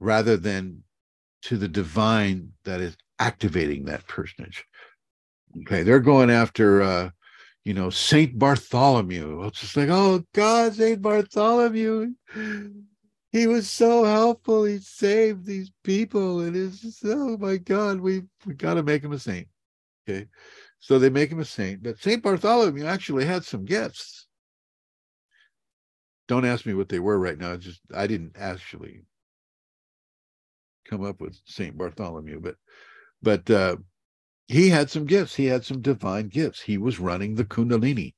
[0.00, 0.82] rather than
[1.42, 4.64] to the divine that is activating that personage.
[5.60, 7.10] Okay they're going after uh
[7.64, 9.44] you know saint bartholomew.
[9.44, 12.12] It's just like oh god saint bartholomew.
[13.32, 14.64] He was so helpful.
[14.64, 16.40] He saved these people.
[16.40, 19.48] And it's just oh my god we we got to make him a saint.
[20.08, 20.26] Okay
[20.82, 24.26] so they make him a saint but saint bartholomew actually had some gifts.
[26.26, 27.52] Don't ask me what they were right now.
[27.52, 29.02] It's just i didn't actually
[30.90, 32.56] come up with saint bartholomew but
[33.22, 33.76] but uh
[34.50, 35.36] he had some gifts.
[35.36, 36.60] He had some divine gifts.
[36.60, 38.14] He was running the kundalini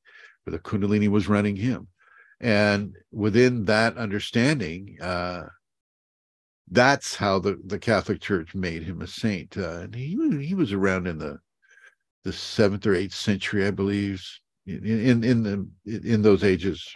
[0.46, 1.88] or the kundalini was running him.
[2.40, 5.42] And within that understanding uh
[6.70, 9.58] that's how the the catholic church made him a saint.
[9.58, 11.38] Uh, and he he was around in the
[12.24, 14.24] the seventh or eighth century i believe
[14.66, 16.94] in in in the in those ages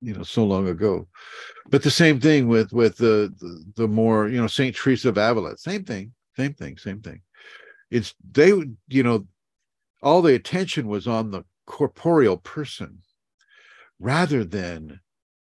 [0.00, 1.08] you know so long ago.
[1.70, 5.18] But the same thing with with the the, the more you know saint teresa of
[5.18, 7.20] avila same thing same thing same thing.
[7.90, 9.26] It's they you know
[10.02, 12.98] all the attention was on the corporeal person
[13.98, 15.00] rather than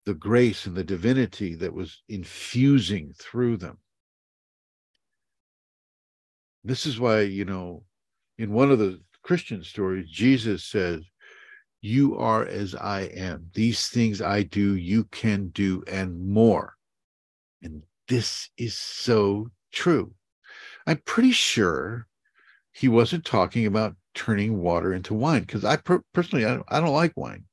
[0.05, 3.79] the grace and the divinity that was infusing through them.
[6.65, 7.85] This is why you know
[8.39, 11.05] in one of the christian stories jesus says
[11.83, 16.77] you are as i am these things i do you can do and more
[17.63, 20.13] and this is so true
[20.87, 22.07] i'm pretty sure
[22.73, 26.81] he wasn't talking about turning water into wine because I per- personally I don't, I
[26.81, 27.45] don't like wine.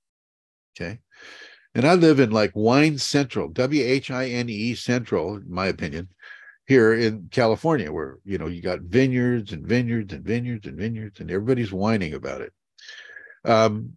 [0.75, 0.99] Okay,
[1.75, 5.67] and I live in like Wine Central, W H I N E Central, in my
[5.67, 6.09] opinion,
[6.67, 11.19] here in California, where you know you got vineyards and vineyards and vineyards and vineyards,
[11.19, 12.53] and everybody's whining about it.
[13.43, 13.93] Um,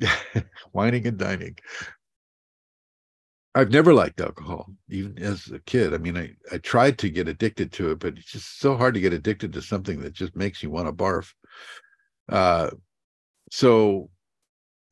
[0.72, 1.56] whining and dining.
[3.56, 5.94] I've never liked alcohol, even as a kid.
[5.94, 8.94] I mean, I, I tried to get addicted to it, but it's just so hard
[8.94, 11.32] to get addicted to something that just makes you want to barf.
[12.28, 12.70] Uh,
[13.52, 14.10] so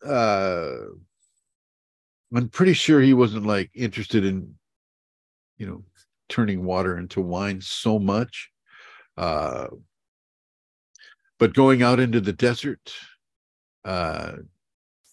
[0.07, 0.77] uh,
[2.35, 4.55] I'm pretty sure he wasn't like interested in,
[5.59, 5.85] you know,
[6.29, 8.51] turning water into wine so much.
[9.17, 9.67] Uh,
[11.39, 12.95] but going out into the desert,
[13.85, 14.35] uh,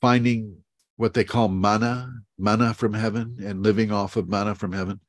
[0.01, 0.57] finding
[0.97, 4.99] what they call manna, manna from heaven, and living off of manna from heaven.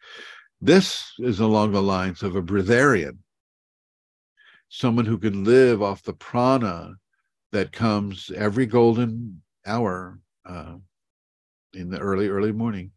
[0.60, 3.18] This is along the lines of a breatharian,
[4.68, 6.94] someone who can live off the prana
[7.52, 10.76] that comes every golden hour uh,
[11.72, 12.92] in the early, early morning,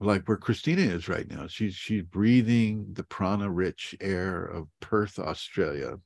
[0.00, 1.46] like where Christina is right now.
[1.46, 5.96] She's she's breathing the prana-rich air of Perth, Australia.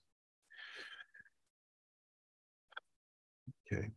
[3.73, 3.91] Okay.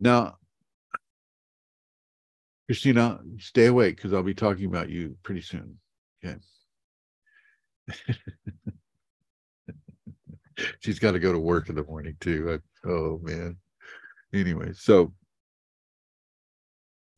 [0.00, 0.36] Now,
[2.66, 5.78] Christina, stay awake because I'll be talking about you pretty soon.
[6.24, 6.36] Okay.
[10.80, 12.60] She's got to go to work in the morning too.
[12.84, 13.56] I, oh man.
[14.34, 15.12] Anyway, so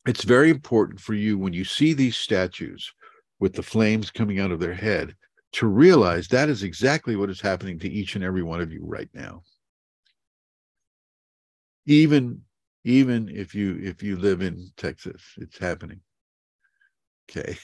[0.05, 2.91] it's very important for you when you see these statues
[3.39, 5.15] with the flames coming out of their head
[5.53, 8.81] to realize that is exactly what is happening to each and every one of you
[8.83, 9.43] right now.
[11.85, 12.41] Even
[12.83, 16.01] even if you if you live in Texas, it's happening.
[17.29, 17.57] Okay.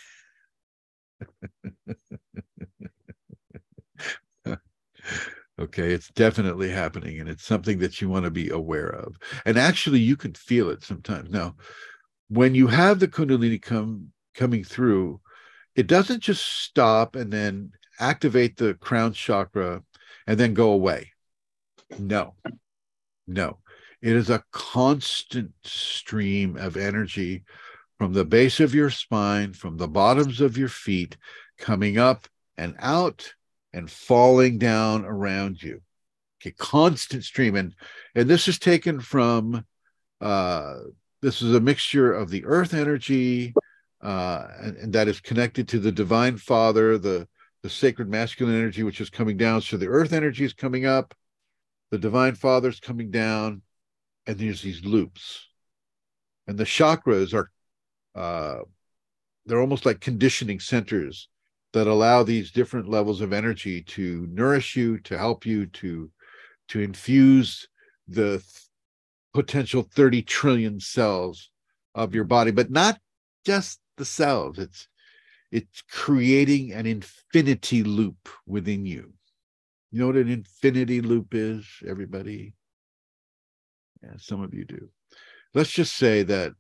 [5.60, 9.18] okay, it's definitely happening, and it's something that you want to be aware of.
[9.46, 11.30] And actually, you can feel it sometimes.
[11.30, 11.56] Now,
[12.30, 15.20] when you have the Kundalini come coming through,
[15.76, 19.84] it doesn't just stop and then activate the crown chakra
[20.28, 21.12] and then go away.
[21.98, 22.36] No,
[23.28, 23.60] no.
[24.02, 27.44] It is a constant stream of energy
[27.98, 31.18] from the base of your spine, from the bottoms of your feet,
[31.58, 32.28] coming up
[32.58, 33.34] and out
[33.74, 35.82] and falling down around you.
[36.42, 37.56] Okay, constant stream.
[37.56, 37.74] And,
[38.14, 39.66] and this is taken from,
[40.22, 40.76] uh,
[41.22, 43.56] this is a mixture of the earth energy,
[44.04, 47.28] uh, and, and that is connected to the divine father, the,
[47.64, 49.62] the sacred masculine energy, which is coming down.
[49.62, 51.16] So the earth energy is coming up,
[51.90, 53.64] the divine father is coming down,
[54.28, 55.48] and there's these loops.
[56.48, 57.50] And the chakras are
[58.16, 58.64] uh,
[59.46, 61.30] they're almost like conditioning centers
[61.74, 66.12] that allow these different levels of energy to nourish you, to help you, to
[66.70, 67.68] to infuse
[68.08, 68.44] the th-
[69.34, 71.50] potential 30 trillion cells
[71.96, 73.00] of your body, but not
[73.46, 74.60] just the cells.
[74.60, 74.88] It's
[75.52, 79.14] it's creating an infinity loop within you.
[79.92, 82.54] You know what an infinity loop is, everybody?
[84.04, 84.90] Yeah, some of you do.
[85.54, 86.54] Let's just say that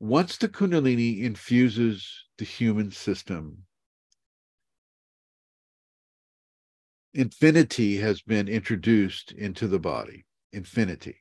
[0.00, 2.06] once the Kundalini infuses
[2.38, 3.58] the human system,
[7.14, 10.24] infinity has been introduced into the body.
[10.52, 11.16] Infinity.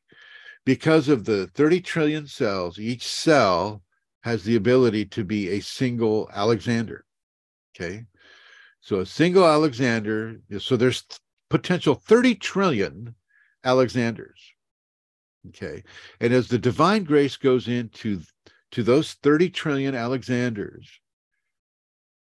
[0.65, 3.83] Because of the 30 trillion cells, each cell
[4.23, 7.05] has the ability to be a single Alexander.
[7.75, 8.05] Okay.
[8.81, 11.03] So a single Alexander, so there's
[11.49, 13.15] potential 30 trillion
[13.63, 14.54] Alexanders.
[15.49, 15.83] Okay.
[16.19, 18.21] And as the divine grace goes into
[18.71, 20.99] to those 30 trillion Alexanders,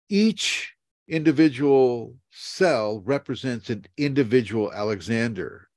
[0.09, 0.73] each
[1.07, 5.67] individual cell represents an individual Alexander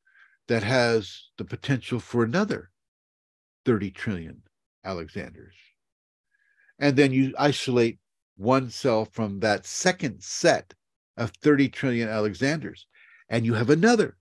[0.49, 2.71] that has the potential for another
[3.67, 4.43] 30 trillion
[4.85, 5.55] Alexanders.
[6.79, 7.99] And then you isolate
[8.37, 10.73] one cell from that second set
[11.17, 12.87] of 30 trillion Alexanders,
[13.29, 14.17] and you have another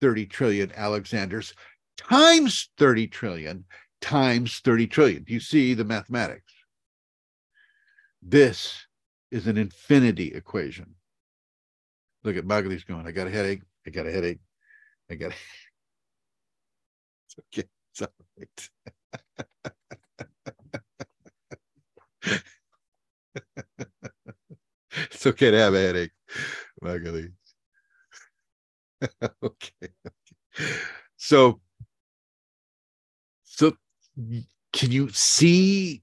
[0.00, 1.54] 30 trillion Alexanders
[1.96, 3.64] times 30 trillion
[4.00, 5.22] times 30 trillion.
[5.24, 6.52] Do you see the mathematics?
[8.22, 8.86] This
[9.30, 10.94] is an infinity equation.
[12.24, 13.62] Look at Magali's going, I got a headache.
[13.86, 14.40] I got a headache.
[15.10, 15.34] I got a...
[17.28, 17.68] It's okay.
[17.92, 18.70] It's all right.
[25.10, 26.12] it's okay to have a headache,
[26.80, 27.30] Magali.
[29.22, 29.32] okay.
[29.42, 29.70] okay.
[31.16, 31.60] So, so
[34.72, 36.02] can you see?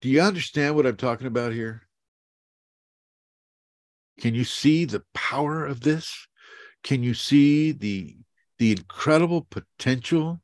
[0.00, 1.82] Do you understand what I'm talking about here?
[4.20, 6.26] Can you see the power of this?
[6.82, 8.16] Can you see the
[8.58, 10.40] the incredible potential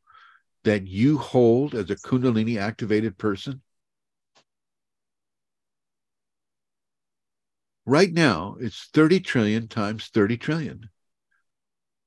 [0.65, 3.63] that you hold as a Kundalini activated person?
[7.87, 10.91] Right now, it's 30 trillion times 30 trillion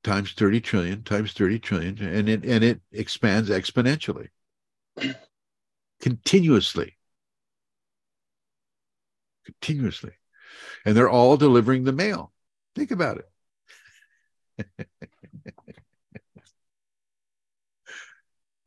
[0.03, 4.27] times 30 trillion times 30 trillion and it and it expands exponentially
[6.01, 6.97] continuously.
[9.45, 10.13] Continuously.
[10.85, 12.31] And they're all delivering the mail.
[12.75, 14.77] Think about it.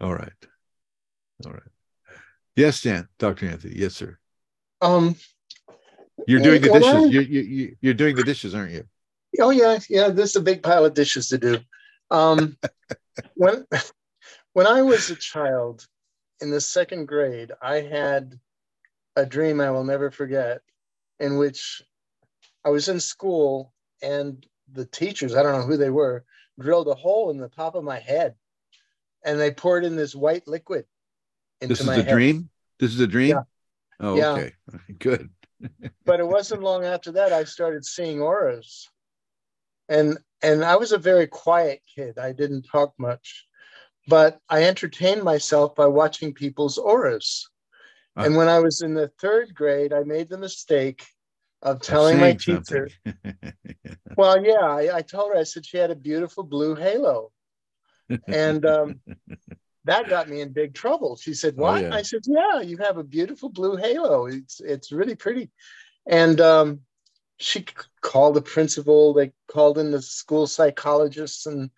[0.00, 0.32] All right.
[1.44, 1.62] All right.
[2.54, 3.74] Yes dan dr anthony.
[3.76, 4.18] Yes sir.
[4.80, 5.16] Um,
[6.26, 7.04] you're doing the dishes.
[7.04, 8.84] I- you, you, you you're doing the dishes aren't you?
[9.40, 10.08] Oh yeah, yeah.
[10.08, 11.58] This is a big pile of dishes to do.
[12.10, 12.56] Um,
[13.34, 13.66] when
[14.52, 15.86] when I was a child
[16.40, 18.38] in the second grade, I had
[19.16, 20.60] a dream I will never forget,
[21.18, 21.82] in which
[22.64, 23.72] I was in school
[24.02, 26.24] and the teachers, I don't know who they were,
[26.58, 28.34] drilled a hole in the top of my head,
[29.24, 30.84] and they poured in this white liquid
[31.60, 32.08] into this is my a head.
[32.08, 33.42] dream this is a dream Yeah.
[34.00, 34.32] oh Yeah.
[34.32, 34.52] okay
[34.98, 35.30] good
[36.04, 38.88] but it wasn't long after that I started seeing auras.
[39.88, 42.18] And and I was a very quiet kid.
[42.18, 43.45] I didn't talk much,
[44.06, 47.48] but I entertained myself by watching people's auras.
[48.16, 48.24] Ah.
[48.24, 51.06] And when I was in the third grade, I made the mistake
[51.62, 52.88] of telling my teacher,
[54.16, 57.32] well, yeah, I, I told her, I said she had a beautiful blue halo.
[58.28, 59.00] And um,
[59.84, 61.16] that got me in big trouble.
[61.16, 61.94] She said, Oh, "What?" yeah.
[61.94, 64.26] I said, "Yeah, you have a beautiful blue halo.
[64.26, 65.50] It's it's really pretty."
[66.06, 66.80] And um,
[67.38, 67.66] she
[68.00, 69.12] called the principal.
[69.12, 71.70] They called in the school psychologists and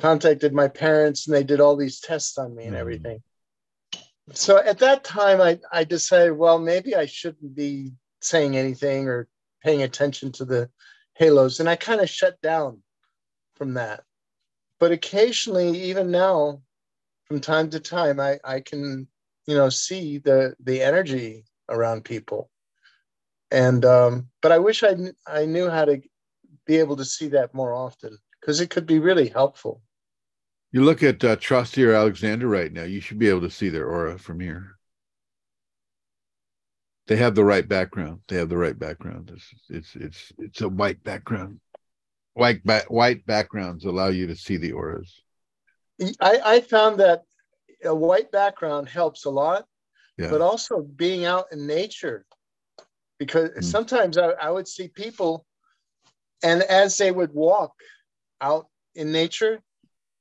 [0.00, 2.80] contacted my parents, and they did all these tests on me and Mhm.
[2.80, 3.22] everything.
[4.32, 9.28] So at that time, I I decided, well, maybe I shouldn't be saying anything or
[9.62, 10.70] paying attention to the
[11.14, 12.82] halos, and I kind of shut down
[13.54, 14.04] from that.
[14.78, 16.62] But occasionally, even now,
[17.24, 19.08] from time to time, I, I can,
[19.46, 22.50] you know, see the the energy around people.
[23.50, 24.94] And um, but I wish I
[25.26, 26.00] I knew how to
[26.66, 29.82] be able to see that more often because it could be really helpful.
[30.72, 33.68] You look at uh, Trusty or Alexander right now, you should be able to see
[33.68, 34.76] their aura from here.
[37.08, 38.20] They have the right background.
[38.28, 39.32] They have the right background.
[39.34, 41.60] It's it's it's it's a white background.
[42.34, 45.12] White ba- white backgrounds allow you to see the auras.
[46.20, 47.24] I, I found that
[47.84, 49.66] a white background helps a lot,
[50.18, 50.30] Yeah.
[50.30, 52.24] but also being out in nature.
[53.18, 53.64] Because Mm.
[53.64, 55.44] sometimes I, I would see people,
[56.44, 57.74] and as they would walk
[58.40, 59.60] out in nature,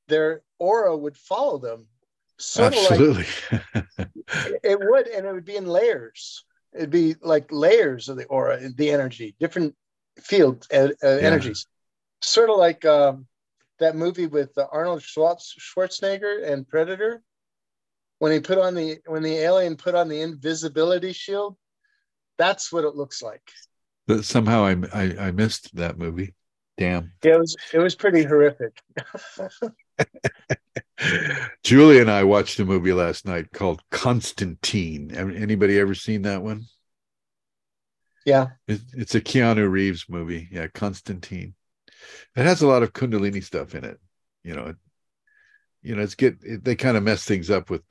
[0.10, 1.88] their aura would follow them.
[2.38, 3.26] Sort of like Absolutely.
[4.64, 6.46] it would, and it would be in layers.
[6.74, 9.76] It'd be like layers of the aura, the energy, different
[10.22, 11.66] field uh, uh, energies.
[12.22, 13.28] Sort of like um,
[13.80, 17.22] that movie with uh, Arnold Schwarz- Schwarzenegger and Predator,
[18.20, 21.58] when he put on the when the alien put on the invisibility shield.
[22.38, 23.52] That's what it looks like.
[24.08, 26.36] But somehow I, I I missed that movie.
[26.78, 27.12] Damn.
[27.22, 28.82] Yeah, it was it was pretty horrific.
[31.64, 35.12] Julie and I watched a movie last night called Constantine.
[35.12, 36.66] Anybody ever seen that one?
[38.26, 38.48] Yeah.
[38.68, 40.48] It's a Keanu Reeves movie.
[40.52, 41.56] Yeah, Constantine.
[42.36, 44.00] It has a lot of Kundalini stuff in it.
[44.44, 44.76] You know, it,
[45.82, 47.82] you know, it's get it, they kind of mess things up with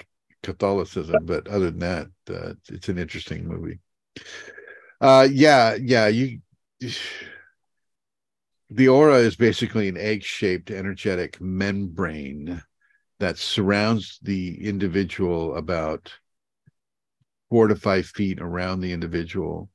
[0.43, 3.81] Catholicism, but other than that, uh, it's, it's an interesting movie.
[5.01, 6.09] Uh, yeah, yeah.
[6.09, 6.41] You,
[8.71, 12.63] the aura is basically an egg-shaped energetic membrane
[13.19, 16.13] that surrounds the individual about
[17.49, 19.71] four to five feet around the individual.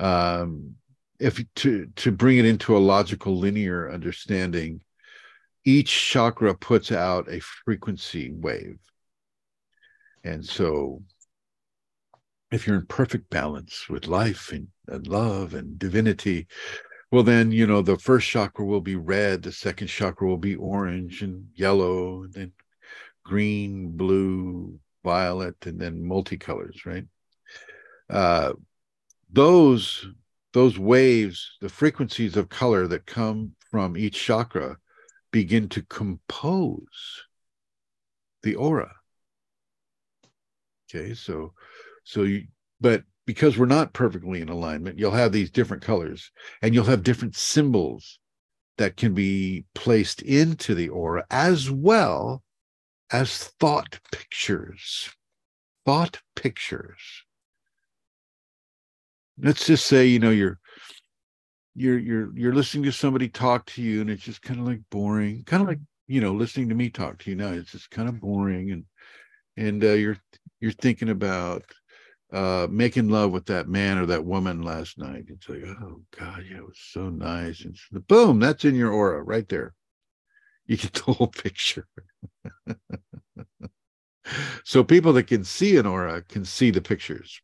[0.00, 0.74] Um,
[1.20, 4.80] if to to bring it into a logical linear understanding,
[5.64, 8.80] each chakra puts out a frequency wave,
[10.24, 11.02] and so
[12.50, 16.48] if you're in perfect balance with life and, and love and divinity,
[17.12, 20.56] well then you know the first chakra will be red, the second chakra will be
[20.56, 22.52] orange and yellow, and then
[23.22, 27.04] green, blue, violet, and then multicolors, right?
[28.10, 28.54] Uh,
[29.30, 30.06] those
[30.52, 34.76] those waves, the frequencies of color that come from each chakra,
[35.30, 37.24] begin to compose
[38.42, 38.92] the aura.
[40.88, 41.52] Okay, so
[42.04, 42.46] so you
[42.80, 47.02] but because we're not perfectly in alignment, you'll have these different colors and you'll have
[47.02, 48.18] different symbols
[48.78, 52.42] that can be placed into the aura as well
[53.10, 55.10] as thought pictures.
[55.84, 57.24] Thought pictures.
[59.38, 60.58] Let's just say, you know, you're
[61.74, 64.80] you're you're you're listening to somebody talk to you and it's just kind of like
[64.90, 67.48] boring, kind of like, you know, listening to me talk to you now.
[67.48, 68.84] It's just kind of boring and
[69.56, 70.18] and uh, you're
[70.60, 71.64] you're thinking about
[72.32, 75.24] uh making love with that man or that woman last night.
[75.28, 77.64] It's like, oh God, yeah, it was so nice.
[77.64, 77.76] And
[78.08, 79.74] boom, that's in your aura right there.
[80.66, 81.86] You get the whole picture.
[84.64, 87.40] so people that can see an aura can see the pictures.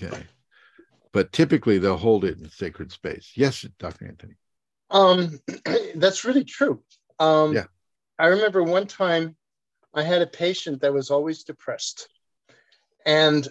[0.00, 0.24] Okay.
[1.12, 3.32] But typically they'll hold it in sacred space.
[3.34, 4.06] Yes, Dr.
[4.06, 4.34] Anthony.
[4.90, 5.40] Um,
[5.96, 6.82] that's really true.
[7.18, 7.64] Um, Yeah.
[8.18, 9.36] I remember one time
[9.94, 12.08] I had a patient that was always depressed,
[13.06, 13.46] and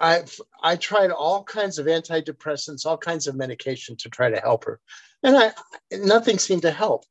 [0.00, 0.24] I
[0.62, 4.80] I tried all kinds of antidepressants, all kinds of medication to try to help her,
[5.22, 5.52] and I
[5.92, 7.04] nothing seemed to help.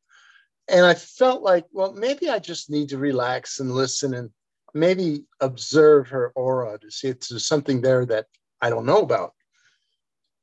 [0.69, 4.29] And I felt like, well, maybe I just need to relax and listen and
[4.73, 8.27] maybe observe her aura to see if there's something there that
[8.61, 9.33] I don't know about.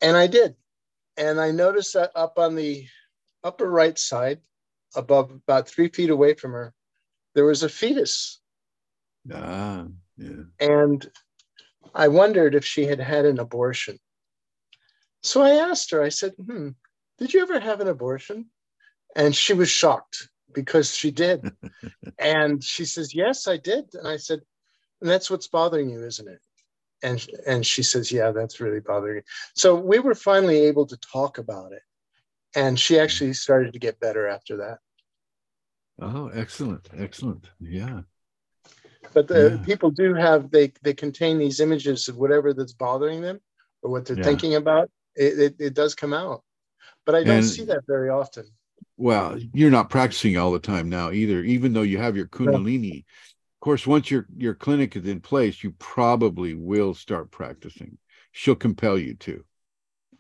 [0.00, 0.56] And I did.
[1.16, 2.86] And I noticed that up on the
[3.44, 4.40] upper right side,
[4.96, 6.72] above about three feet away from her,
[7.34, 8.40] there was a fetus.
[9.32, 10.44] Ah, yeah.
[10.58, 11.08] And
[11.94, 13.98] I wondered if she had had an abortion.
[15.22, 16.70] So I asked her, I said, hmm,
[17.18, 18.46] did you ever have an abortion?
[19.16, 21.52] And she was shocked because she did.
[22.18, 23.94] and she says, yes, I did.
[23.94, 24.40] And I said,
[25.00, 26.40] and that's what's bothering you, isn't it?
[27.02, 29.22] And, and she says, yeah, that's really bothering me.
[29.54, 31.82] So we were finally able to talk about it.
[32.56, 34.78] And she actually started to get better after that.
[36.00, 36.88] Oh, excellent.
[36.96, 37.50] Excellent.
[37.60, 38.02] Yeah.
[39.12, 39.64] But the Yeah.
[39.64, 43.40] people do have, they, they contain these images of whatever that's bothering them
[43.82, 44.24] or what they're Yeah.
[44.24, 44.90] thinking about.
[45.14, 46.42] It, it, it does come out.
[47.06, 48.46] But I don't And- see that very often.
[48.96, 52.98] Well, you're not practicing all the time now either, even though you have your Kundalini.
[52.98, 57.98] Of course, once your your clinic is in place, you probably will start practicing.
[58.30, 59.44] She'll compel you to.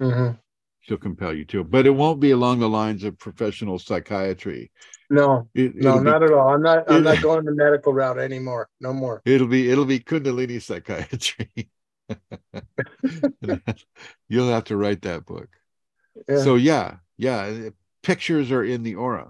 [0.00, 0.38] Mhm.
[0.84, 4.70] She'll compel you to, but it won't be along the lines of professional psychiatry.
[5.10, 6.48] No, It, no, be- not at all.
[6.54, 6.90] I'm not.
[6.90, 8.68] I'm it- not going the medical route anymore.
[8.80, 9.22] No more.
[9.24, 11.70] It'll be it'll be Kundalini psychiatry.
[14.28, 15.48] You'll have to write that book.
[16.28, 16.42] Yeah.
[16.42, 17.70] So yeah, yeah,
[18.02, 19.28] pictures are in the aura.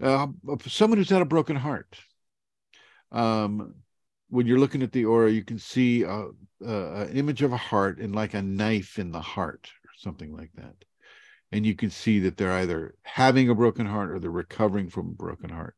[0.00, 0.28] Uh,
[0.66, 1.98] someone who's had a broken heart.
[3.10, 3.74] Um,
[4.30, 6.28] when you're looking at the aura, you can see a,
[6.64, 10.34] a, an image of a heart and like a knife in the heart or something
[10.34, 10.74] like that.
[11.52, 15.08] And you can see that they're either having a broken heart or they're recovering from
[15.08, 15.76] a broken heart.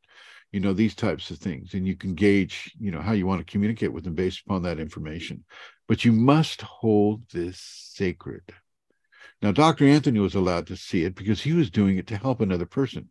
[0.51, 1.73] You know, these types of things.
[1.73, 4.63] And you can gauge, you know, how you want to communicate with them based upon
[4.63, 5.43] that information.
[5.87, 8.43] But you must hold this sacred.
[9.41, 9.85] Now, Dr.
[9.85, 13.09] Anthony was allowed to see it because he was doing it to help another person.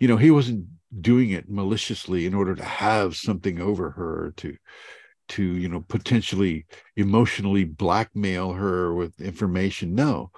[0.00, 0.66] You know, he wasn't
[0.98, 4.56] doing it maliciously in order to have something over her to
[5.28, 6.66] to you know potentially
[6.96, 10.30] emotionally blackmail her with information no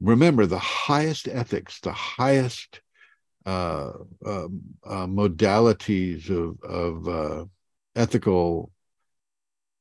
[0.00, 2.80] remember the highest ethics the highest
[3.46, 3.92] uh,
[4.26, 7.44] um, uh, modalities of of uh,
[7.94, 8.70] ethical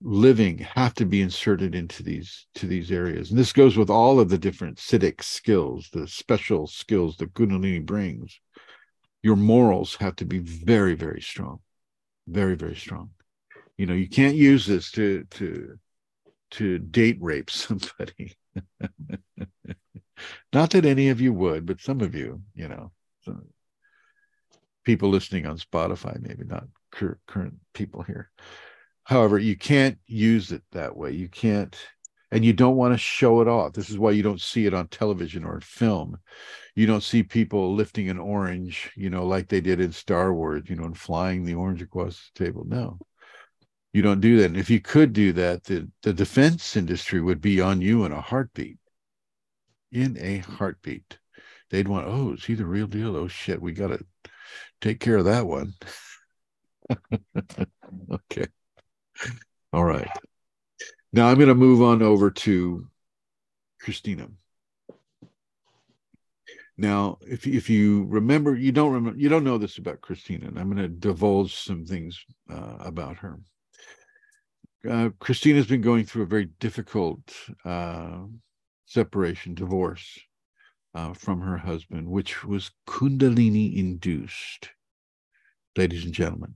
[0.01, 3.31] living have to be inserted into these to these areas.
[3.31, 7.83] And this goes with all of the different civic skills the special skills that kundalini
[7.83, 8.39] brings.
[9.23, 11.59] Your morals have to be very very strong
[12.27, 13.11] very very strong.
[13.77, 15.79] You know you can't use this to to
[16.51, 18.35] to date rape somebody
[20.53, 22.91] not that any of you would but some of you you know
[24.83, 28.31] people listening on spotify maybe not cur- current people here.
[29.03, 31.11] However you can't use it that way.
[31.11, 31.75] You can't
[32.31, 33.73] and you don't want to show it off.
[33.73, 36.17] This is why you don't see it on television or in film.
[36.73, 40.63] You don't see people lifting an orange you know like they did in star wars
[40.67, 42.65] you know and flying the orange across the table.
[42.65, 42.97] No.
[43.93, 44.47] You don't do that.
[44.47, 48.11] And if you could do that the, the defense industry would be on you in
[48.11, 48.77] a heartbeat
[49.91, 51.17] in a heartbeat.
[51.69, 53.15] They'd want oh is he the real deal?
[53.15, 53.99] Oh shit we gotta
[54.81, 55.73] take care of that one.
[58.11, 58.47] Okay.
[59.73, 60.09] All right.
[61.13, 62.87] Now i'm going to move on over to
[63.81, 64.27] christina.
[66.77, 70.59] Now, if if you remember, you don't remember, you don't know this about Christina, and
[70.59, 73.39] I'm going to divulge some things uh, about her.
[74.87, 77.19] Uh, Christina's been going through a very difficult
[77.63, 78.23] uh,
[78.85, 80.19] separation, divorce
[80.93, 84.69] uh, from her husband, which was Kundalini induced,
[85.75, 86.55] ladies and gentlemen.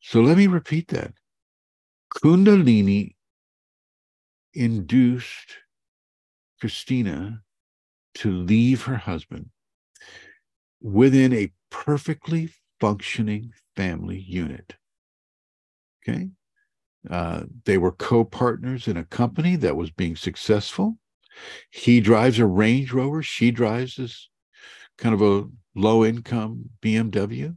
[0.00, 1.12] So let me repeat that:
[2.14, 3.14] Kundalini
[4.54, 5.56] induced
[6.60, 7.42] Christina
[8.14, 9.50] to leave her husband
[10.80, 12.50] within a perfectly
[12.80, 14.76] functioning family unit.
[16.02, 16.30] Okay.
[17.08, 20.98] Uh, they were co partners in a company that was being successful.
[21.70, 23.22] He drives a Range Rover.
[23.22, 24.28] She drives this
[24.98, 27.56] kind of a low income BMW.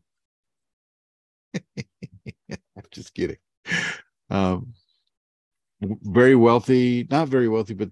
[1.78, 3.38] I'm just kidding.
[4.30, 4.74] Um,
[5.82, 7.90] very wealthy, not very wealthy, but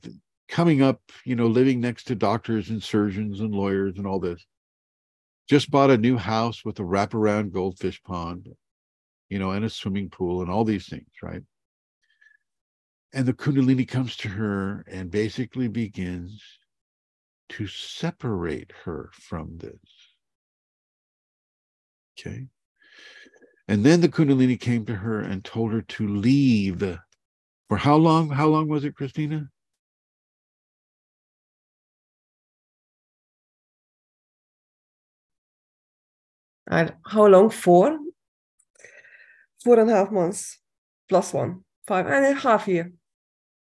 [0.47, 4.45] coming up, you know, living next to doctors and surgeons and lawyers and all this.
[5.49, 8.49] Just bought a new house with a wraparound goldfish pond,
[9.29, 11.41] you know, and a swimming pool and all these things, right?
[13.17, 16.39] And the Kundalini comes to her and basically begins
[17.49, 19.79] to separate her from this.
[22.13, 22.45] Okay.
[23.67, 26.99] And then the Kundalini came to her and told her to leave.
[27.69, 28.29] For how long?
[28.29, 29.49] How long was it, Christina?
[36.69, 37.49] And how long?
[37.49, 37.97] Four?
[39.63, 40.59] Four and a half months
[41.09, 41.63] plus one.
[41.87, 42.93] Five and a half year.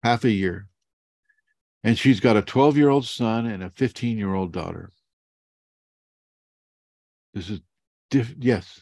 [0.04, 0.68] Half a year.
[1.84, 4.92] And she's got a 12 year old son and a 15 year old daughter.
[7.34, 7.62] This is,
[8.12, 8.82] diff- yes.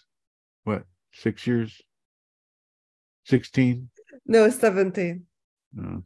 [0.63, 0.83] What,
[1.13, 1.79] six years?
[3.25, 3.89] 16?
[4.25, 5.23] No, 17.
[5.73, 6.03] No.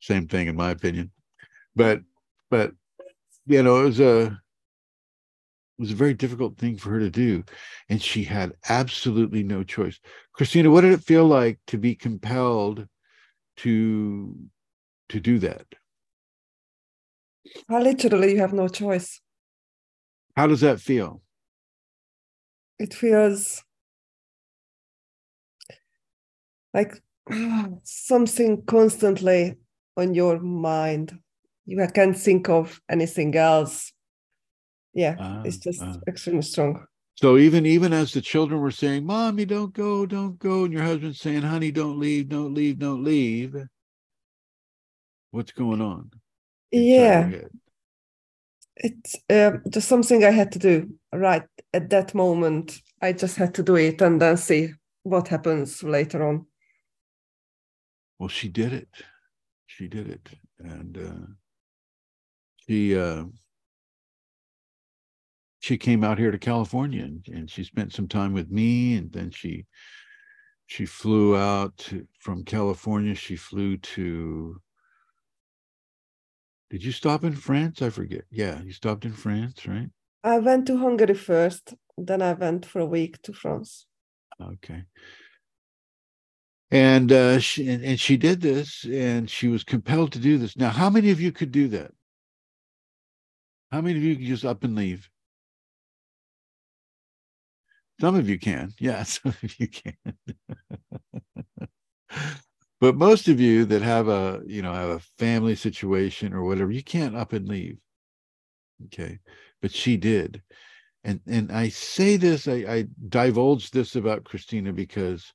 [0.00, 1.10] Same thing, in my opinion.
[1.76, 2.00] But,
[2.50, 2.72] but,
[3.46, 4.32] you know, it was a, it
[5.78, 7.44] was a very difficult thing for her to do.
[7.88, 10.00] And she had absolutely no choice.
[10.32, 12.86] Christina, what did it feel like to be compelled
[13.62, 14.34] to,
[15.10, 15.66] to do that?
[17.68, 19.20] Well, literally, you have no choice.
[20.36, 21.22] How does that feel?
[22.80, 23.62] It feels
[26.74, 27.02] like
[27.84, 29.56] something constantly
[29.96, 31.18] on your mind.
[31.66, 33.92] You can't think of anything else.
[34.92, 36.00] Yeah, Ah, it's just ah.
[36.08, 36.86] extremely strong.
[37.20, 40.84] So even even as the children were saying, "Mommy, don't go, don't go," and your
[40.84, 43.54] husband saying, "Honey, don't leave, don't leave, don't leave,"
[45.30, 46.12] what's going on?
[46.70, 47.30] Yeah.
[48.76, 51.42] It's uh, just something I had to do right
[51.74, 52.80] at that moment.
[53.02, 54.70] I just had to do it and then see
[55.02, 56.46] what happens later on.
[58.18, 58.88] Well, she did it.
[59.66, 60.26] She did it,
[60.58, 61.26] and uh,
[62.66, 63.24] she uh,
[65.60, 69.12] she came out here to California, and, and she spent some time with me, and
[69.12, 69.66] then she
[70.66, 73.14] she flew out to, from California.
[73.14, 74.60] She flew to.
[76.70, 77.82] Did you stop in France?
[77.82, 78.24] I forget.
[78.30, 79.88] Yeah, you stopped in France, right?
[80.24, 83.86] I went to Hungary first, then I went for a week to France.
[84.40, 84.84] Okay.
[86.70, 90.56] And uh, she and, and she did this, and she was compelled to do this.
[90.56, 91.92] Now, how many of you could do that?
[93.72, 95.10] How many of you could just up and leave?
[98.00, 98.72] Some of you can.
[98.78, 99.96] Yeah, some of you can.
[102.80, 106.70] but most of you that have a, you know, have a family situation or whatever,
[106.70, 107.78] you can't up and leave.
[108.86, 109.18] Okay.
[109.60, 110.42] But she did.
[111.04, 115.32] And and I say this, I, I divulge this about Christina because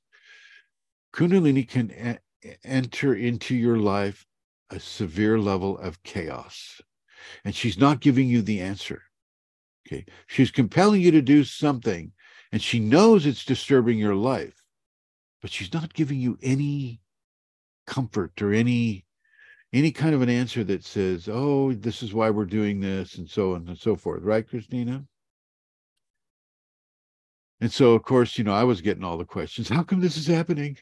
[1.12, 4.24] Kundalini can e- enter into your life
[4.70, 6.80] a severe level of chaos.
[7.44, 9.02] And she's not giving you the answer.
[9.86, 10.04] Okay.
[10.26, 12.12] She's compelling you to do something
[12.56, 14.64] and she knows it's disturbing your life,
[15.42, 17.02] but she's not giving you any
[17.86, 19.04] comfort or any
[19.74, 23.28] any kind of an answer that says, "Oh, this is why we're doing this," and
[23.28, 24.22] so on and so forth.
[24.22, 25.04] Right, Christina?
[27.60, 29.68] And so, of course, you know, I was getting all the questions.
[29.76, 30.78] How come this is happening?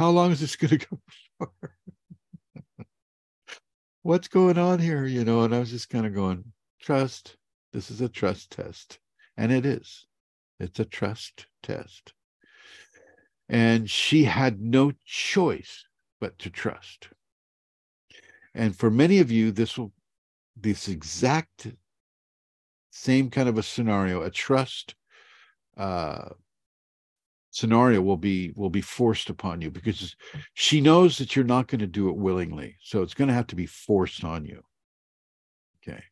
[0.00, 1.00] How long is this going to go
[1.38, 1.52] for?
[4.02, 5.06] What's going on here?
[5.06, 7.36] You know, and I was just kind of going, trust.
[7.72, 8.98] This is a trust test.
[9.36, 10.04] And it is.
[10.62, 12.12] It's a trust test.
[13.48, 15.84] And she had no choice
[16.20, 17.08] but to trust.
[18.54, 19.92] And for many of you, this will,
[20.56, 21.66] this exact
[22.90, 24.94] same kind of a scenario, a trust
[25.76, 26.28] uh,
[27.50, 30.16] scenario will be will be forced upon you because
[30.54, 33.46] she knows that you're not going to do it willingly so it's going to have
[33.46, 34.62] to be forced on you
[35.76, 36.02] okay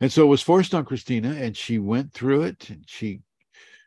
[0.00, 3.20] and so it was forced on christina and she went through it and she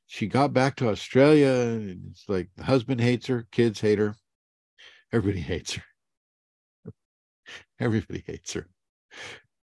[0.08, 4.16] she got back to australia and it's like the husband hates her kids hate her.
[5.14, 5.84] Everybody hates her.
[7.80, 8.68] Everybody hates her.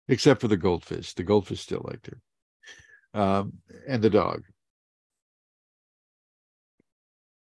[0.08, 1.12] Except for the goldfish.
[1.14, 3.20] The goldfish still liked her.
[3.20, 3.54] Um,
[3.86, 4.44] and the dog.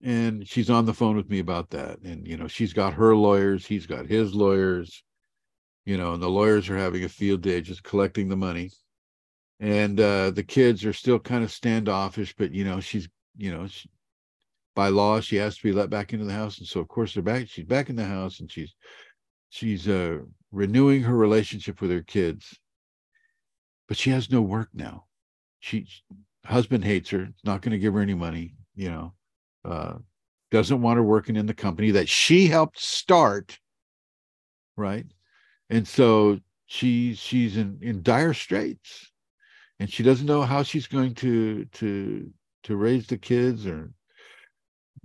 [0.03, 2.01] And she's on the phone with me about that.
[2.03, 5.03] And you know she's got her lawyers he's got his lawyers.
[5.87, 8.71] You know and the lawyers are having a field day just collecting the money
[9.63, 13.09] and uh the kids are still kind of standoffish but you know she's
[13.39, 13.89] you know she,
[14.75, 17.15] by law she has to be let back into the house and so of course
[17.15, 18.75] they're back she's back in the house and she's
[19.49, 20.19] she's uh
[20.51, 22.59] renewing her relationship with her kids.
[23.89, 25.07] But she has no work now.
[25.61, 25.87] She
[26.45, 29.13] husband hates her not going to give her any money you know
[29.65, 29.95] uh,
[30.51, 33.59] doesn't want her working in the company that she helped start
[34.77, 35.07] right?
[35.71, 39.12] And so she she's in in dire straits
[39.83, 42.31] and she doesn't know how she's going to to
[42.63, 43.91] to raise the kids or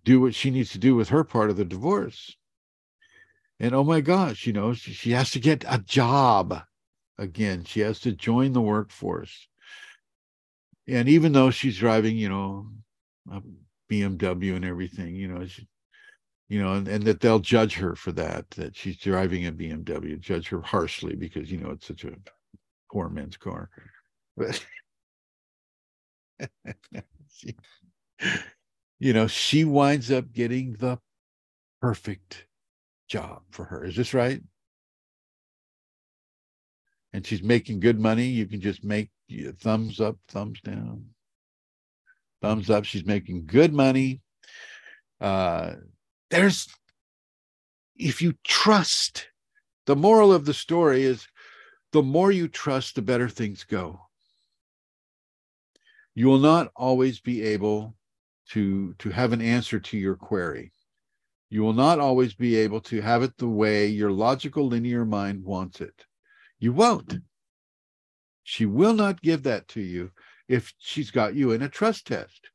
[0.04, 2.38] do what she needs to do with her part of the divorce.
[3.60, 6.62] And oh my gosh you know she, she has to get a job
[7.18, 7.64] again.
[7.64, 9.48] She has to join the workforce.
[10.88, 12.68] And even though she's driving you know
[13.32, 13.42] a
[13.92, 15.68] BMW and everything, you know, she,
[16.50, 20.20] you know, and, and that they'll judge her for that, that she's driving a BMW,
[20.20, 22.12] judge her harshly because, you know, it's such a
[22.92, 23.72] poor man's car.
[24.38, 24.64] But,
[27.34, 27.56] she,
[29.00, 31.00] you know, she winds up getting the
[31.82, 32.46] perfect
[33.08, 33.84] job for her.
[33.84, 34.42] Is this right?
[37.14, 38.28] And she's making good money.
[38.28, 39.10] You can just make
[39.60, 41.06] thumbs up, thumbs down
[42.42, 44.22] thumbs up she's making good money
[45.22, 45.74] uh
[46.30, 46.68] there's
[47.96, 49.30] if you trust
[49.86, 51.28] the moral of the story is
[51.94, 54.00] the more you trust the better things go
[56.18, 57.96] you will not always be able
[58.50, 60.72] to to have an answer to your query
[61.50, 65.44] you will not always be able to have it the way your logical linear mind
[65.44, 66.06] wants it
[66.60, 67.20] you won't
[68.50, 70.12] she will not give that to you
[70.48, 72.50] if she's got you in a trust test.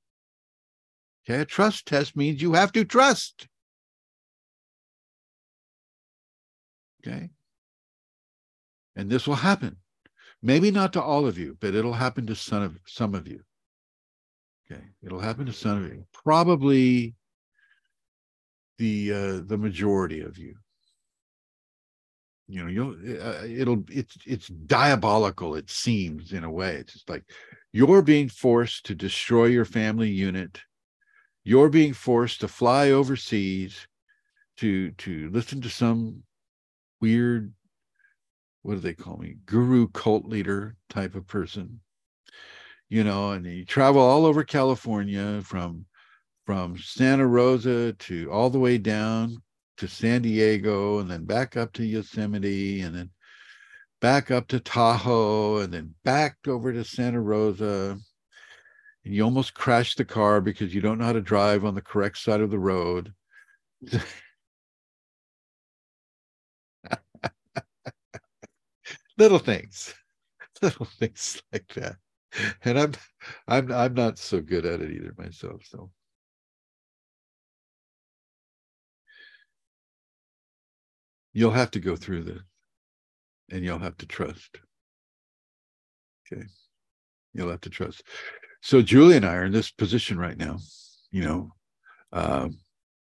[1.29, 3.47] Okay, a trust test means you have to trust.
[7.07, 7.29] Okay.
[8.97, 9.77] And this will happen.
[10.43, 13.43] Maybe not to all of you, but it'll happen to some of some of you.
[14.73, 16.05] Okay, it'll happen to some of you.
[16.13, 17.15] Probably
[18.79, 20.55] the uh, the majority of you.
[22.53, 27.09] you know you'll uh, it'll it's it's diabolical it seems in a way it's just
[27.09, 27.25] like
[27.73, 30.61] you're being forced to destroy your family unit
[31.45, 33.87] you're being forced to fly overseas
[34.59, 36.23] to to listen to some
[37.01, 37.53] weird
[38.63, 41.81] what do they call me guru cult leader type of person
[42.93, 45.85] you know and you travel all over california from
[46.47, 49.43] from santa rosa to all the way down
[49.83, 53.11] to San Diego and then back up to Yosemite and then
[54.01, 57.99] back up to Tahoe and then back over to Santa Rosa.
[59.05, 61.83] And you almost crash the car because you don't know how to drive on the
[61.83, 63.13] correct side of the road.
[69.19, 69.95] little things,
[70.63, 71.97] little things like that.
[72.65, 72.93] And I'm
[73.47, 75.63] I'm I'm not so good at it either myself.
[75.65, 75.91] So
[81.33, 82.43] you'll have to go through this
[83.51, 84.59] and you'll have to trust.
[86.33, 86.45] Okay.
[87.35, 88.03] You'll have to trust.
[88.63, 90.59] So Julie and I are in this position right now.
[91.11, 91.53] You know,
[92.13, 92.49] uh,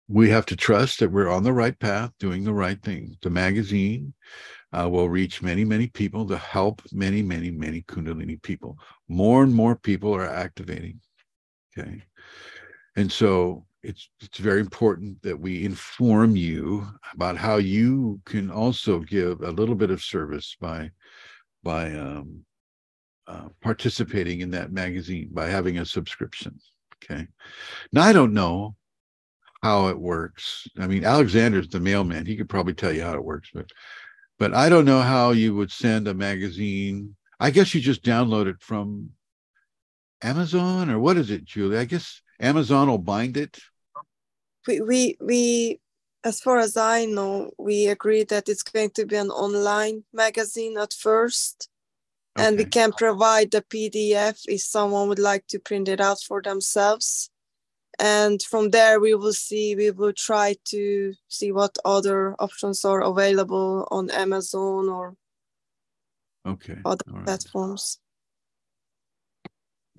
[0.08, 3.18] we have to trust that we're on the right path, doing the right thing.
[3.22, 4.14] The magazine
[4.72, 8.78] uh, will reach many, many people to help many, many, many Kundalini people.
[9.08, 11.00] More and more people are activating.
[11.78, 12.04] Okay.
[12.96, 19.00] And so it's it's very important that we inform you about how you can also
[19.00, 20.92] give a little bit of service by
[21.64, 22.44] by um,
[23.28, 26.60] uh, participating in that magazine by having a subscription
[27.02, 27.26] okay
[27.94, 28.76] now i don't know
[29.64, 33.24] how it works i mean alexander's the mailman he could probably tell you how it
[33.24, 33.70] works but
[34.40, 38.48] but i don't know how you would send a magazine i guess you just download
[38.48, 39.10] it from
[40.24, 43.60] amazon or what is it julie i guess Amazon will bind it.
[44.68, 45.80] We, we, we,
[46.24, 50.78] as far as I know, we agreed that it's going to be an online magazine
[50.78, 51.70] at first.
[52.38, 52.48] Okay.
[52.48, 56.42] And we can provide the PDF if someone would like to print it out for
[56.42, 57.30] themselves.
[58.00, 63.02] And from there, we will see, we will try to see what other options are
[63.02, 65.16] available on Amazon or
[66.46, 66.78] okay.
[66.86, 67.26] other right.
[67.26, 68.00] platforms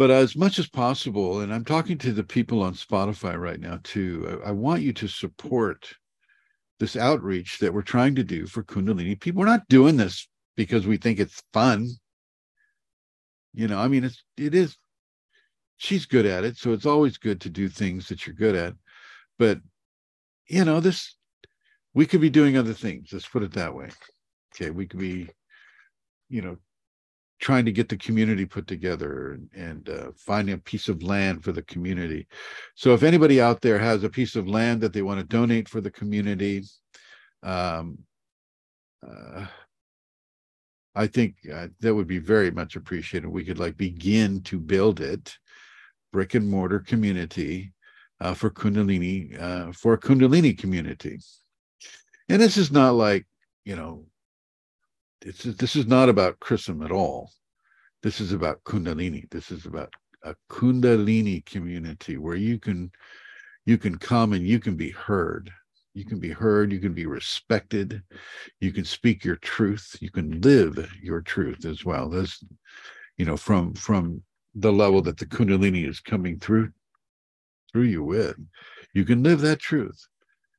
[0.01, 3.79] but as much as possible and i'm talking to the people on spotify right now
[3.85, 5.93] too I, I, want you to support
[6.79, 10.87] this outreach that we're trying to do for kundalini people we're not doing this because
[10.87, 11.87] we think it's fun
[13.53, 14.79] you know i mean it's it is
[15.81, 18.75] she's good at it so it's always good to do things that you're good at
[19.39, 19.59] but
[20.47, 21.17] you know this
[21.95, 23.89] we could be doing other things let's put it that way
[24.55, 25.27] okay we could be
[26.29, 26.59] you know
[27.41, 31.43] trying to get the community put together and, and uh, finding a piece of land
[31.43, 32.29] for the community.
[32.75, 35.67] So if anybody out there has a piece of land that they want to donate
[35.67, 36.65] for the community,
[37.43, 37.99] um,
[39.03, 39.47] uh,
[40.95, 43.29] I think uh, that would be very much appreciated.
[43.29, 45.39] We could like begin to build it,
[46.13, 47.73] brick and mortar community
[48.21, 51.19] uh, for Kundalini, uh, for Kundalini community.
[52.29, 53.27] And this is not like,
[53.65, 54.07] you know,
[55.23, 57.31] it's, this is not about Chrism at all.
[58.03, 59.31] This is about Kundalini.
[59.31, 59.93] This is about
[60.23, 62.91] a Kundalini community where you can
[63.67, 65.53] you can come and you can be heard.
[65.93, 66.73] You can be heard.
[66.73, 68.03] You can be respected.
[68.61, 69.97] You can speak your truth.
[70.01, 72.09] You can live your truth as well.
[72.09, 72.43] This,
[73.19, 74.23] you know, from from
[74.55, 76.73] the level that the Kundalini is coming through
[77.73, 78.37] through you with,
[78.95, 80.07] you can live that truth.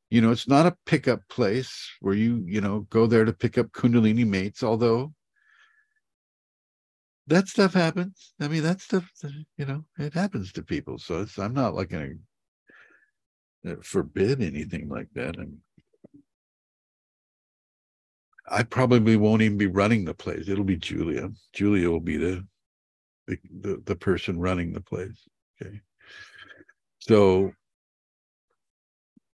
[0.10, 3.58] You know it's not a pickup place where you you know go there to pick
[3.58, 5.14] up kundalini mates although
[7.28, 8.34] that stuff happens.
[8.40, 9.10] I mean that stuff
[9.58, 10.98] you know it happens to people.
[11.00, 12.20] So it's i'm not like going
[13.66, 15.38] to uh, forbid anything like that.
[15.38, 15.58] And
[18.50, 20.50] i probably won't even be running the place.
[20.50, 21.30] It'll be julia.
[21.54, 22.46] Julia will be the
[23.28, 25.28] the, the, the person running the place
[25.62, 25.80] okay
[27.00, 27.52] so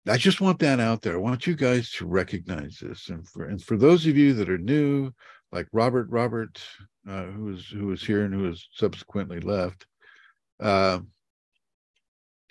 [0.09, 1.14] I just want that out there.
[1.14, 4.50] I want you guys to recognize this, and for and for those of you that
[4.50, 5.12] are new,
[5.52, 6.60] like Robert, Robert,
[7.09, 9.86] uh, who was who was here and who has subsequently left,
[10.60, 10.98] uh,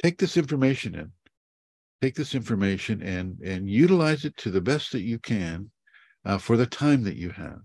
[0.01, 1.11] take this information in,
[2.01, 5.69] take this information and and utilize it to the best that you can
[6.23, 7.59] uh, for the time that you have,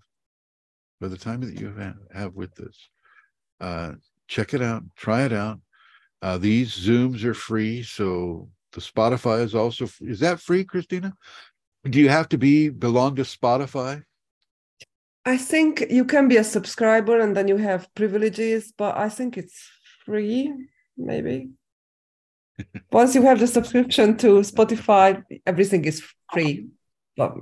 [0.98, 2.88] for the time that you have, have with this.
[3.60, 3.92] Uh,
[4.28, 5.60] check it out, try it out.
[6.22, 11.14] Uh, these Zooms are free, so the Spotify is also is that free, Christina?
[11.84, 14.02] Do you have to be belong to Spotify?
[15.24, 19.36] I think you can be a subscriber and then you have privileges, but I think
[19.36, 19.68] it's
[20.04, 20.52] free,
[20.96, 21.50] maybe.
[22.92, 26.02] Once you have the subscription to Spotify, everything is
[26.32, 26.68] free.
[27.16, 27.34] But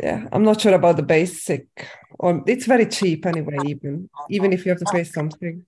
[0.00, 1.66] yeah, I'm not sure about the basic.
[2.18, 5.64] Or it's very cheap anyway, even even if you have to pay something.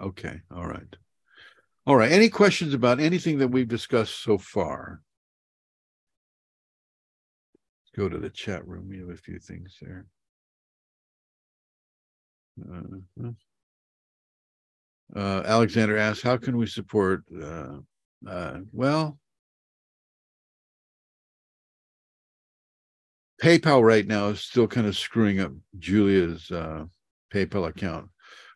[0.00, 0.96] Okay, all right.
[1.86, 2.12] All right.
[2.12, 5.00] Any questions about anything that we've discussed so far?
[7.82, 8.88] Let's go to the chat room.
[8.88, 10.06] We have a few things there.
[12.70, 13.30] Uh,
[15.16, 17.24] uh, Alexander asks, how can we support?
[17.34, 17.78] Uh,
[18.28, 19.18] uh, well,
[23.42, 26.84] PayPal right now is still kind of screwing up Julia's uh,
[27.32, 28.08] PayPal account.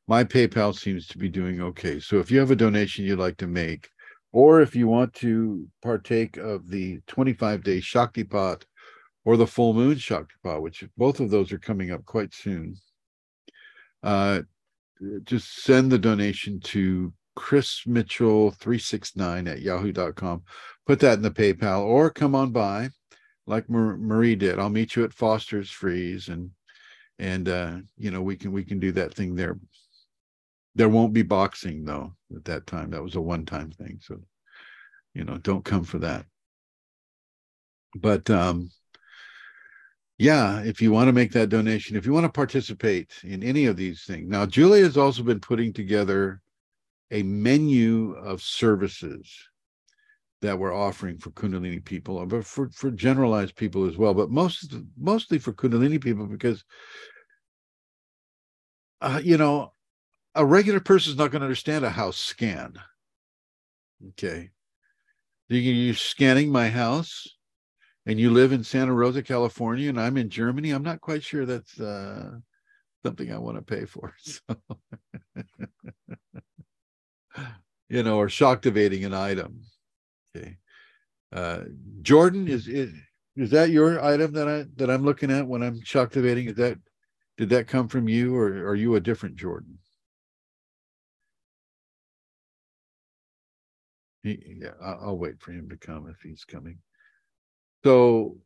[0.09, 2.01] My PayPal seems to be doing okay.
[2.01, 3.89] So if you have a donation you'd like to make,
[4.33, 8.63] or if you want to partake of the 25 day Shaktipat
[9.25, 12.75] or the full moon Shaktipat, which both of those are coming up quite soon,
[14.03, 14.41] uh,
[15.23, 20.43] just send the donation to Chris Mitchell 369 at yahoo.com.
[20.87, 22.91] Put that in the PayPal or come on by
[23.47, 24.59] like Marie did.
[24.59, 26.51] I'll meet you at Foster's Freeze and
[27.19, 29.59] and uh, you know we can we can do that thing there.
[30.75, 32.91] There won't be boxing though at that time.
[32.91, 33.99] That was a one-time thing.
[34.03, 34.21] So
[35.15, 36.25] you know, don't come for that.
[37.95, 38.71] But um
[40.19, 43.67] yeah, if you want to make that donation, if you want to participate in any
[43.67, 44.29] of these things.
[44.29, 46.41] Now, Julia has also been putting together
[47.11, 49.29] a menu of services
[50.43, 54.75] that we're offering for Kundalini people, but for, for generalized people as well, but most
[54.99, 56.65] mostly for Kundalini people because,
[59.01, 59.73] uh, you know,
[60.35, 62.75] a regular person is not going to understand a house scan.
[64.11, 64.51] Okay.
[65.49, 67.27] You're scanning my house
[68.07, 70.71] and you live in Santa Rosa, California, and I'm in Germany.
[70.71, 72.31] I'm not quite sure that's uh,
[73.05, 74.15] something I want to pay for.
[74.25, 74.41] So.
[77.89, 79.63] you know, or shaktivating an item.
[80.35, 80.57] Okay.
[81.33, 81.61] Uh,
[82.03, 82.93] Jordan, is, is
[83.37, 86.49] is that your item that I that I'm looking at when I'm shaktivating?
[86.51, 86.79] Is that
[87.39, 89.79] did that come from you or are you a different Jordan?
[94.23, 96.79] He, yeah, I'll, wait for him to come if he's coming.
[97.85, 98.37] So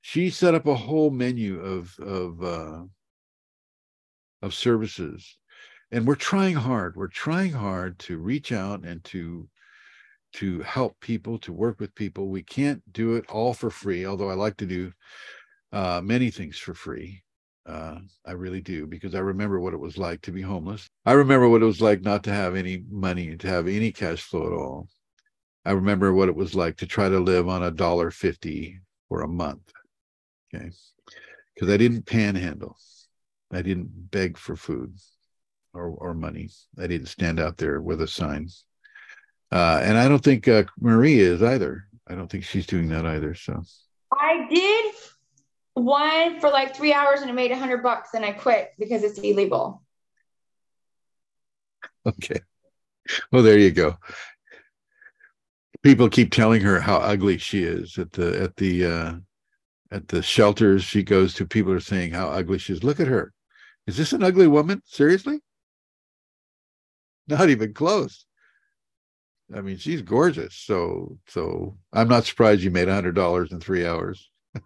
[0.00, 2.84] she set up a whole menu of of uh,
[4.40, 5.36] of services,
[5.90, 6.96] and we're trying hard.
[6.96, 9.48] We're trying hard to reach out and to
[10.36, 12.28] to help people, to work with people.
[12.28, 14.92] We can't do it all for free, although I like to do
[15.72, 17.22] uh, many things for free.
[17.64, 20.86] Uh, I really do because I remember what it was like to be homeless.
[21.04, 24.22] I remember what it was like not to have any money, to have any cash
[24.22, 24.88] flow at all.
[25.64, 29.22] I remember what it was like to try to live on a dollar fifty for
[29.22, 29.72] a month.
[30.54, 30.70] Okay.
[31.54, 32.76] Because I didn't panhandle.
[33.52, 34.96] I didn't beg for food
[35.72, 36.50] or, or money.
[36.78, 38.48] I didn't stand out there with a sign
[39.56, 41.86] uh, and I don't think uh, Marie is either.
[42.06, 43.34] I don't think she's doing that either.
[43.34, 43.62] So
[44.12, 44.94] I did
[45.72, 49.02] one for like three hours and it made a hundred bucks and I quit because
[49.02, 49.82] it's illegal.
[52.04, 52.40] Okay.
[53.32, 53.96] Well, there you go.
[55.82, 59.14] People keep telling her how ugly she is at the at the uh
[59.90, 61.46] at the shelters she goes to.
[61.46, 62.84] People are saying how ugly she is.
[62.84, 63.32] Look at her.
[63.86, 64.82] Is this an ugly woman?
[64.84, 65.40] Seriously?
[67.26, 68.25] Not even close.
[69.54, 70.54] I mean, she's gorgeous.
[70.54, 74.30] So, so I'm not surprised you made a hundred dollars in three hours.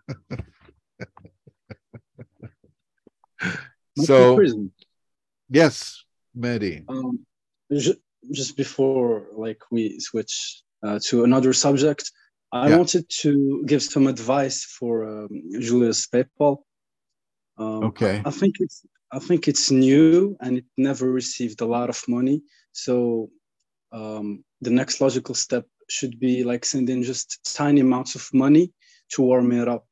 [3.99, 4.41] so,
[5.51, 6.05] yes,
[6.37, 6.85] Mehdi.
[6.89, 7.27] Um,
[8.33, 12.11] just before, like we switch uh, to another subject,
[12.53, 12.77] I yeah.
[12.77, 15.29] wanted to give some advice for um,
[15.61, 16.59] Julia's PayPal.
[17.59, 18.23] Um, okay.
[18.25, 18.83] I think it's
[19.13, 22.43] I think it's new and it never received a lot of money.
[22.73, 23.31] So
[23.93, 28.73] um, the next logical step should be like sending just tiny amounts of money
[29.11, 29.87] to warm it up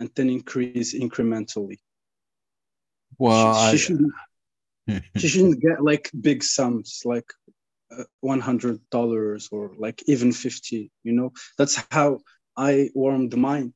[0.00, 1.78] and then increase incrementally.
[3.18, 3.76] Well, she, I...
[3.76, 4.12] shouldn't,
[5.16, 7.28] she shouldn't get like big sums like
[7.90, 12.18] uh, $100 or like even 50 you know that's how
[12.56, 13.72] i warm the mind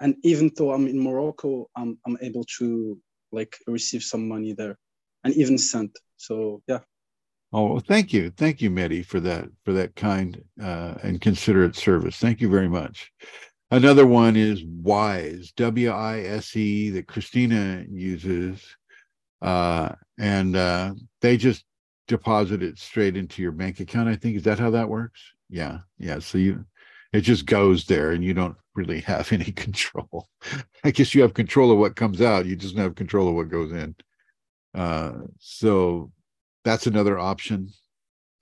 [0.00, 2.98] and even though i'm in morocco i'm, I'm able to
[3.32, 4.78] like receive some money there
[5.24, 5.98] and even sent.
[6.16, 6.80] so yeah
[7.52, 12.16] Oh, thank you, thank you, Mehdi, for that for that kind uh, and considerate service.
[12.16, 13.10] Thank you very much.
[13.72, 18.64] Another one is Wise, W I S E, that Christina uses,
[19.42, 21.64] uh, and uh, they just
[22.06, 24.08] deposit it straight into your bank account.
[24.08, 25.20] I think is that how that works?
[25.48, 26.20] Yeah, yeah.
[26.20, 26.64] So you,
[27.12, 30.28] it just goes there, and you don't really have any control.
[30.84, 32.46] I guess you have control of what comes out.
[32.46, 33.96] You just don't have control of what goes in.
[34.72, 36.12] Uh, so
[36.64, 37.70] that's another option.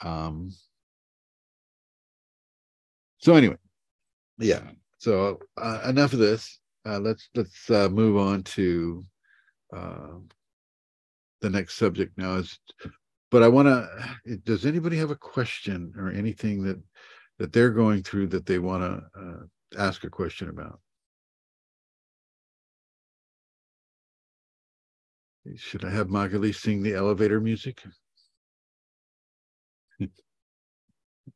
[0.00, 0.50] Um,
[3.18, 3.56] so anyway,
[4.38, 4.62] yeah.
[4.98, 6.58] So uh, enough of this.
[6.86, 9.04] uh, let's let's uh, move on to
[9.74, 10.14] uh,
[11.40, 12.36] the next subject now.
[12.36, 12.58] Is
[13.30, 14.38] but I want to.
[14.44, 16.80] Does anybody have a question or anything that
[17.38, 20.80] that they're going through that they want to uh, ask a question about?
[25.56, 27.82] Should I have Magali sing the elevator music?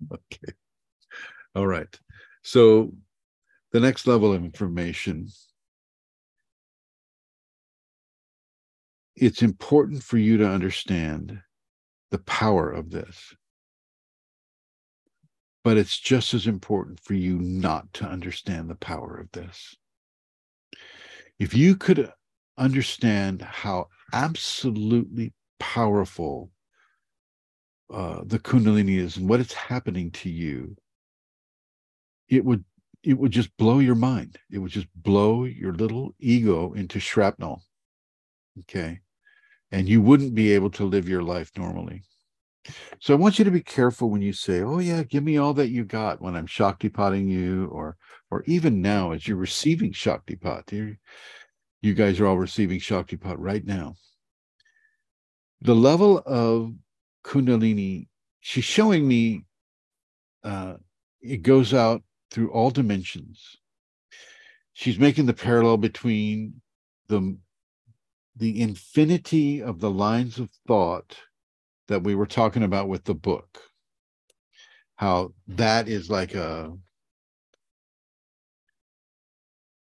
[0.12, 0.52] okay.
[1.54, 1.98] All right.
[2.42, 2.92] So
[3.72, 5.28] the next level of information.
[9.16, 11.40] It's important for you to understand
[12.10, 13.34] the power of this.
[15.64, 19.76] But it's just as important for you not to understand the power of this.
[21.38, 22.12] If you could
[22.58, 26.50] understand how absolutely powerful
[27.90, 30.76] uh, the Kundalini is and what it's happening to you,
[32.28, 32.64] it would
[33.02, 34.38] it would just blow your mind.
[34.50, 37.62] It would just blow your little ego into shrapnel.
[38.60, 39.00] Okay.
[39.72, 42.02] And you wouldn't be able to live your life normally.
[43.00, 45.54] So I want you to be careful when you say, "Oh yeah, give me all
[45.54, 47.96] that you got." When I'm shaktipatting you, or
[48.30, 50.96] or even now as you're receiving shaktipat, you
[51.80, 53.96] you guys are all receiving shaktipat right now.
[55.60, 56.74] The level of
[57.24, 58.08] kundalini,
[58.40, 59.44] she's showing me.
[60.44, 60.74] Uh,
[61.20, 63.56] it goes out through all dimensions.
[64.72, 66.60] She's making the parallel between
[67.08, 67.36] the
[68.36, 71.16] the infinity of the lines of thought
[71.88, 73.60] that we were talking about with the book
[75.02, 76.72] how that is like a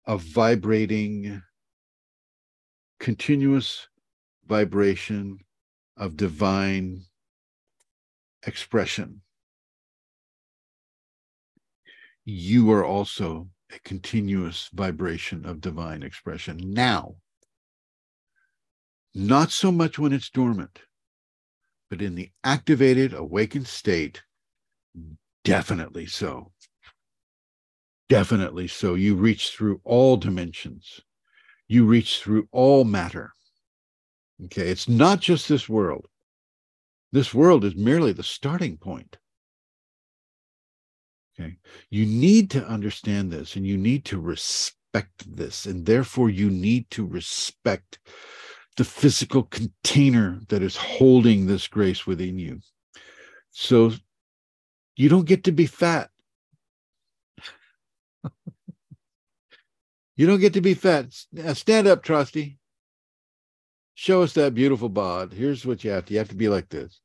[0.07, 1.43] a vibrating
[2.99, 3.89] continuous
[4.47, 5.39] vibration
[5.99, 7.03] of divine
[8.47, 9.21] expression
[12.25, 17.15] you are also a continuous vibration of divine expression now
[19.15, 20.81] not so much when it's dormant
[21.93, 24.23] but in the activated, awakened state,
[25.45, 26.51] definitely so.
[28.09, 28.95] Definitely so.
[28.95, 31.01] You reach through all dimensions,
[31.69, 33.35] you reach through all matter.
[34.47, 36.07] Okay, it's not just this world.
[37.13, 39.19] This world is merely the starting point.
[41.39, 41.57] Okay,
[41.91, 46.91] you need to understand this and you need to respect this, and therefore you need
[46.91, 47.99] to respect
[48.77, 52.61] the physical container that is holding this grace within you.
[53.51, 53.93] So
[54.97, 56.11] you don't get to be fat.
[60.17, 61.15] you don't get to be fat.
[61.39, 62.59] Uh, stand up, Trusty.
[63.95, 65.33] Show us that beautiful bod.
[65.33, 66.13] Here's what you have to.
[66.13, 67.01] You have to be like this.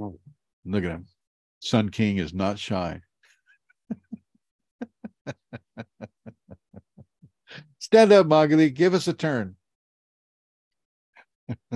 [0.00, 0.18] Oh,
[0.64, 1.06] look at him.
[1.60, 3.00] Sun King is not shy.
[7.78, 8.70] Stand up, Magali.
[8.70, 9.56] Give us a turn.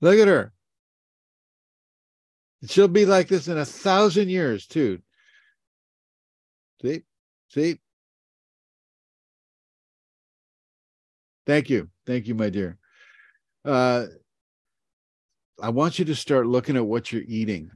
[0.00, 0.52] Look at her.
[2.66, 5.00] She'll be like this in a thousand years, too.
[6.82, 7.02] See?
[7.48, 7.78] See?
[11.50, 11.88] Thank you.
[12.06, 12.78] Thank you, my dear.
[13.64, 14.06] Uh,
[15.60, 17.72] I want you to start looking at what you're eating.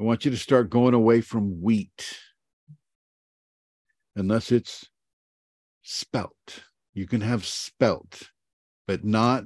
[0.00, 2.18] I want you to start going away from wheat,
[4.16, 4.90] unless it's
[5.82, 6.64] spelt.
[6.92, 8.30] You can have spelt,
[8.88, 9.44] but not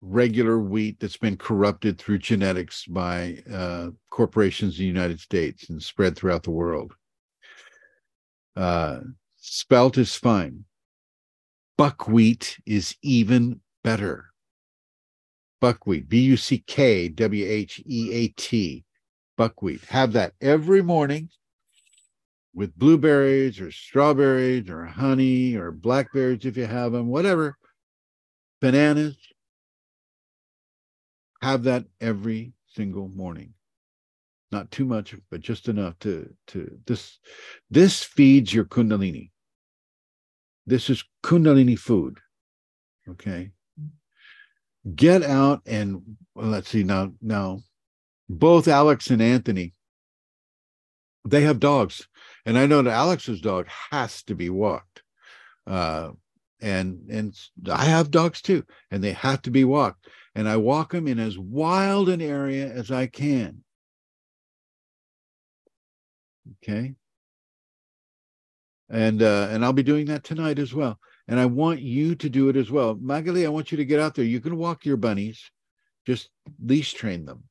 [0.00, 5.82] regular wheat that's been corrupted through genetics by uh, corporations in the United States and
[5.82, 6.94] spread throughout the world.
[8.56, 9.00] Uh,
[9.36, 10.64] spelt is fine.
[11.76, 14.26] Buckwheat is even better.
[15.60, 18.84] Buckwheat, B U C K W H E A T,
[19.36, 19.84] buckwheat.
[19.86, 21.30] Have that every morning
[22.54, 27.56] with blueberries or strawberries or honey or blackberries if you have them, whatever,
[28.60, 29.16] bananas.
[31.42, 33.54] Have that every single morning.
[34.52, 37.18] Not too much, but just enough to to this
[37.70, 39.30] this feeds your kundalini.
[40.66, 42.18] This is kundalini food.
[43.08, 43.50] Okay.
[44.94, 46.02] Get out and
[46.34, 47.60] well, let's see now now
[48.28, 49.72] both Alex and Anthony
[51.24, 52.06] they have dogs
[52.44, 55.02] and i know that alex's dog has to be walked
[55.66, 56.10] uh,
[56.60, 57.34] and and
[57.70, 61.18] i have dogs too and they have to be walked and i walk them in
[61.18, 63.62] as wild an area as i can
[66.62, 66.94] okay
[68.90, 70.98] and uh, and i'll be doing that tonight as well
[71.28, 74.00] and i want you to do it as well magali i want you to get
[74.00, 75.50] out there you can walk your bunnies
[76.06, 76.28] just
[76.62, 77.44] leash train them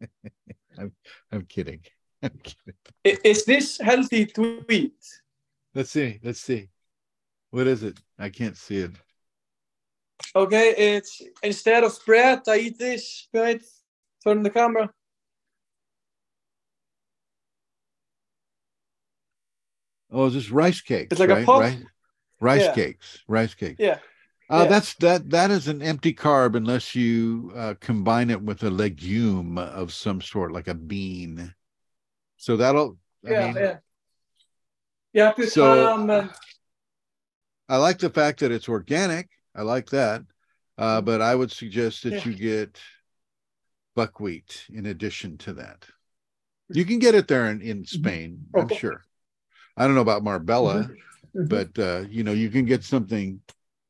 [0.78, 0.92] I'm,
[1.32, 1.80] I'm kidding
[2.22, 3.20] I'm kidding.
[3.24, 4.98] Is this healthy to eat?
[5.74, 6.18] Let's see.
[6.22, 6.68] Let's see.
[7.50, 7.98] What is it?
[8.18, 8.90] I can't see it.
[10.34, 13.28] Okay, it's instead of bread, I eat this.
[13.32, 13.62] Right,
[14.24, 14.90] turn the camera.
[20.10, 21.08] Oh, is this rice cakes?
[21.12, 21.60] It's like a puff.
[21.60, 21.82] Rice,
[22.40, 22.74] rice Yeah.
[22.74, 23.18] cakes.
[23.28, 23.76] Rice cakes.
[23.78, 23.98] Yeah.
[24.50, 24.68] Uh, Yeah.
[24.68, 25.30] That's that.
[25.30, 30.20] That is an empty carb unless you uh, combine it with a legume of some
[30.20, 31.54] sort, like a bean.
[32.36, 32.96] So that'll.
[33.26, 33.76] I yeah, mean, yeah.
[35.12, 36.30] Yeah, So- ham and
[37.68, 39.28] I like the fact that it's organic.
[39.54, 40.22] I like that.
[40.78, 42.24] Uh, but I would suggest that Yeah.
[42.28, 42.80] you get
[43.96, 45.84] buckwheat in addition to that.
[46.70, 49.02] You can get it there in, in Spain, I'm sure.
[49.78, 50.90] I don't know about Marbella,
[51.34, 51.48] Mhm.
[51.48, 53.40] but uh, you know, you can get something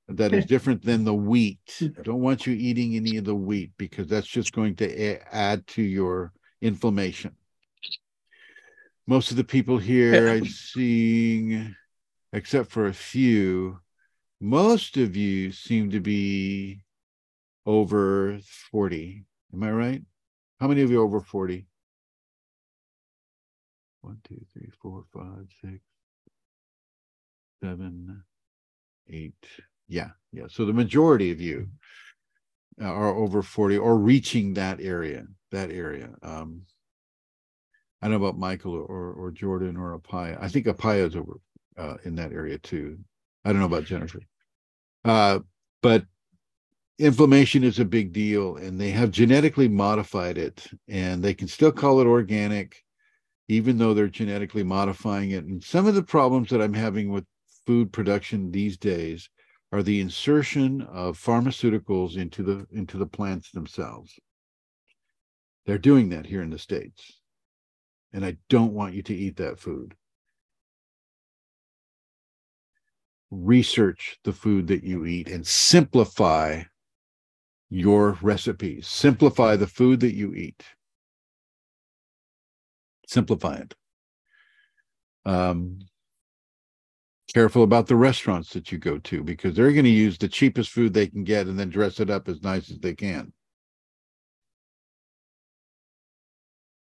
[0.08, 1.60] that is different than the wheat.
[2.02, 5.82] Don't want you eating any of the wheat because that's just going to add to
[5.82, 7.34] your inflammation.
[9.06, 11.74] Most of the people here I'm seeing,
[12.32, 13.80] except for a few,
[14.40, 16.84] most of you seem to be
[17.64, 18.38] over
[18.70, 19.24] 40.
[19.52, 20.02] Am I right?
[20.60, 21.66] How many of you are over 40?
[24.08, 25.82] One, two, three, four, five, six,
[27.62, 28.24] seven,
[29.10, 29.34] eight.
[29.86, 30.44] Yeah, yeah.
[30.48, 31.68] So the majority of you
[32.80, 36.08] are over 40 or reaching that area, that area.
[36.22, 36.62] Um,
[38.00, 40.42] I don't know about Michael or, or Jordan or Apaya.
[40.42, 41.38] I think Apaya is over
[41.76, 42.98] uh, in that area too.
[43.44, 44.20] I don't know about Jennifer.
[45.04, 45.40] Uh,
[45.82, 46.06] but
[46.98, 51.72] inflammation is a big deal and they have genetically modified it and they can still
[51.72, 52.82] call it organic
[53.48, 57.24] even though they're genetically modifying it and some of the problems that i'm having with
[57.66, 59.28] food production these days
[59.72, 64.18] are the insertion of pharmaceuticals into the into the plants themselves
[65.66, 67.20] they're doing that here in the states
[68.12, 69.94] and i don't want you to eat that food
[73.30, 76.62] research the food that you eat and simplify
[77.70, 78.88] your recipes.
[78.88, 80.64] Simplify the food that you eat.
[83.08, 83.74] Simplify it.
[85.24, 85.80] Um,
[87.32, 90.70] careful about the restaurants that you go to because they're going to use the cheapest
[90.70, 93.32] food they can get and then dress it up as nice as they can.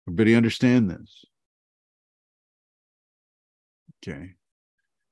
[0.06, 1.24] Everybody understand this?
[4.06, 4.34] Okay.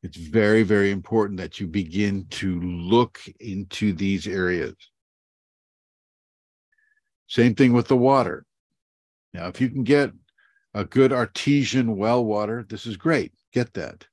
[0.03, 4.75] It's very, very important that you begin to look into these areas.
[7.27, 8.45] Same thing with the water.
[9.33, 10.11] Now, if you can get
[10.75, 13.33] a good artesian well water, this is great.
[13.53, 14.07] Get that.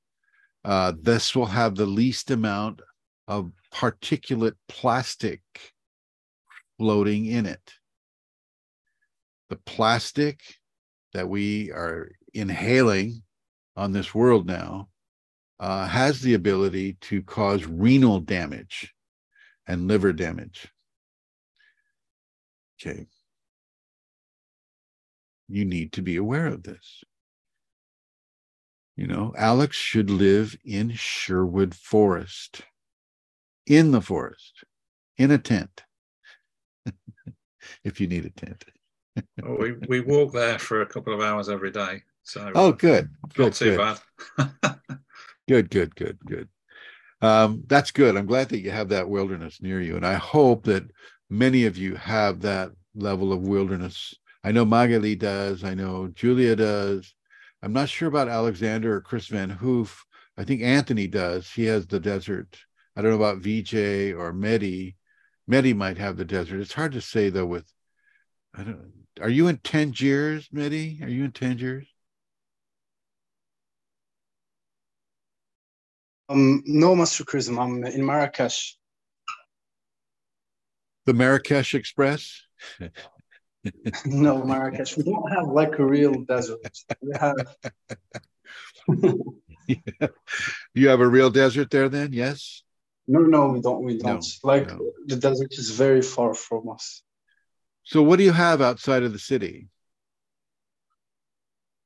[0.64, 2.82] Uh, this will have the least amount
[3.28, 5.42] of particulate plastic
[6.78, 7.74] floating in it.
[9.50, 10.42] The plastic
[11.14, 13.24] that we are inhaling
[13.76, 14.90] on this world now
[15.60, 18.94] uh, has the ability to cause renal damage
[19.68, 20.68] and liver damage.
[22.80, 23.08] Okay.
[25.48, 27.04] You need to be aware of this.
[28.96, 32.62] You know, Alex should live in Sherwood Forest,
[33.66, 34.64] in the forest,
[35.18, 35.84] in a tent,
[37.84, 38.66] if you need a tent.
[39.44, 42.02] Oh, we, we walk there for a couple of hours every day.
[42.24, 43.10] So Oh, good.
[43.36, 43.44] Good.
[43.44, 43.98] not too good.
[44.38, 44.80] bad.
[45.48, 46.50] Good, good, good, good.
[47.22, 48.18] Um, that's good.
[48.18, 49.96] I'm glad that you have that wilderness near you.
[49.96, 50.84] And I hope that
[51.30, 54.14] many of you have that level of wilderness.
[54.48, 55.66] I know Magali does.
[55.66, 57.14] I know Julia does.
[57.62, 60.06] I'm not sure about Alexander or Chris Van Hoof.
[60.38, 61.52] I think Anthony does.
[61.52, 62.58] He has the desert.
[62.96, 64.96] I don't know about VJ or Medi.
[65.50, 66.62] Medi might have the desert.
[66.62, 67.70] It's hard to say though with
[68.56, 71.00] I don't are you in Tangiers, Medi?
[71.02, 71.86] Are you in Tangiers?
[76.30, 77.60] Um, no, Master Chrism.
[77.60, 78.78] I'm in Marrakesh.
[81.06, 82.44] The Marrakesh Express?
[84.06, 84.98] no, Marrakesh.
[84.98, 86.60] We don't have like a real desert.
[87.02, 87.36] We have
[90.74, 92.14] you have a real desert there then?
[92.14, 92.64] Yes.
[93.08, 93.84] no, no, we don't.
[93.84, 94.24] We don't.
[94.24, 94.92] No, like no.
[95.06, 97.04] the desert is very far from us.
[97.84, 99.70] So what do you have outside of the city?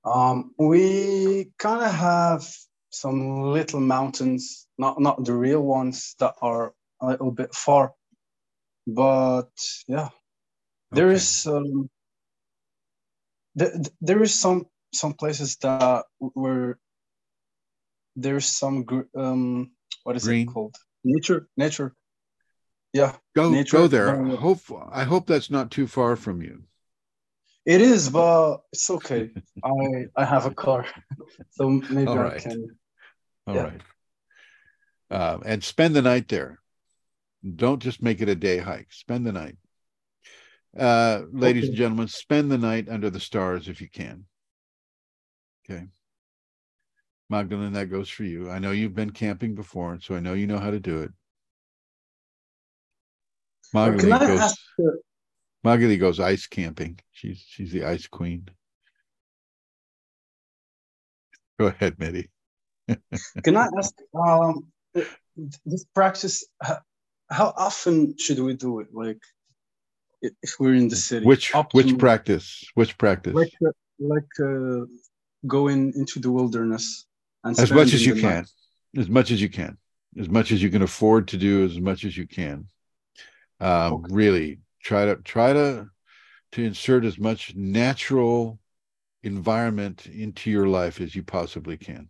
[0.03, 2.47] Um, we kind of have
[2.89, 7.93] some little mountains, not not the real ones that are a little bit far,
[8.87, 9.51] but
[9.87, 10.09] yeah,
[10.91, 11.15] there Okay.
[11.15, 11.89] is um,
[13.57, 16.77] th- th- there is some some places that where
[18.15, 19.71] there's some gr- um
[20.03, 20.47] what is Green?
[20.47, 21.95] it called nature nature
[22.93, 24.15] yeah Go nature go there.
[24.15, 24.59] very- Hope
[24.91, 26.63] I hope that's not too far from you.
[27.65, 29.29] It is, but it's okay.
[29.63, 30.85] I I have a car,
[31.51, 32.67] so maybe All I can.
[33.47, 33.63] All Yeah.
[33.63, 33.81] right.
[35.11, 36.59] Uh, and spend the night there.
[37.43, 38.91] Don't just make it a day hike.
[38.91, 39.57] Spend the night.
[40.77, 44.25] Uh, ladies and gentlemen, spend the night under the stars if you can.
[45.69, 45.87] Okay.
[47.29, 48.49] Magdalene, that goes for you.
[48.49, 51.11] I know you've been camping before, so I know you know how to do it.
[53.73, 54.59] Magdalene goes, ask?
[55.63, 56.99] Magdalene goes ice camping.
[57.11, 58.49] She's she's the ice queen.
[61.59, 62.29] Go ahead, Mitty.
[63.43, 63.93] Can I ask?
[64.13, 64.65] Um,
[65.65, 66.45] this practice.
[67.29, 68.87] How often should we do it?
[68.91, 69.19] Like,
[70.21, 71.25] if we're in the city.
[71.25, 72.63] Which which practice?
[72.75, 73.33] Which practice?
[73.33, 74.85] Like, uh, like uh,
[75.47, 77.05] going into the wilderness
[77.43, 78.45] and as much as you can
[78.97, 79.77] as much as you can
[80.19, 82.67] as much as you can afford to do as much as you can
[83.59, 85.87] um, really try to try to
[86.51, 88.59] to insert as much natural
[89.23, 92.09] environment into your life as you possibly can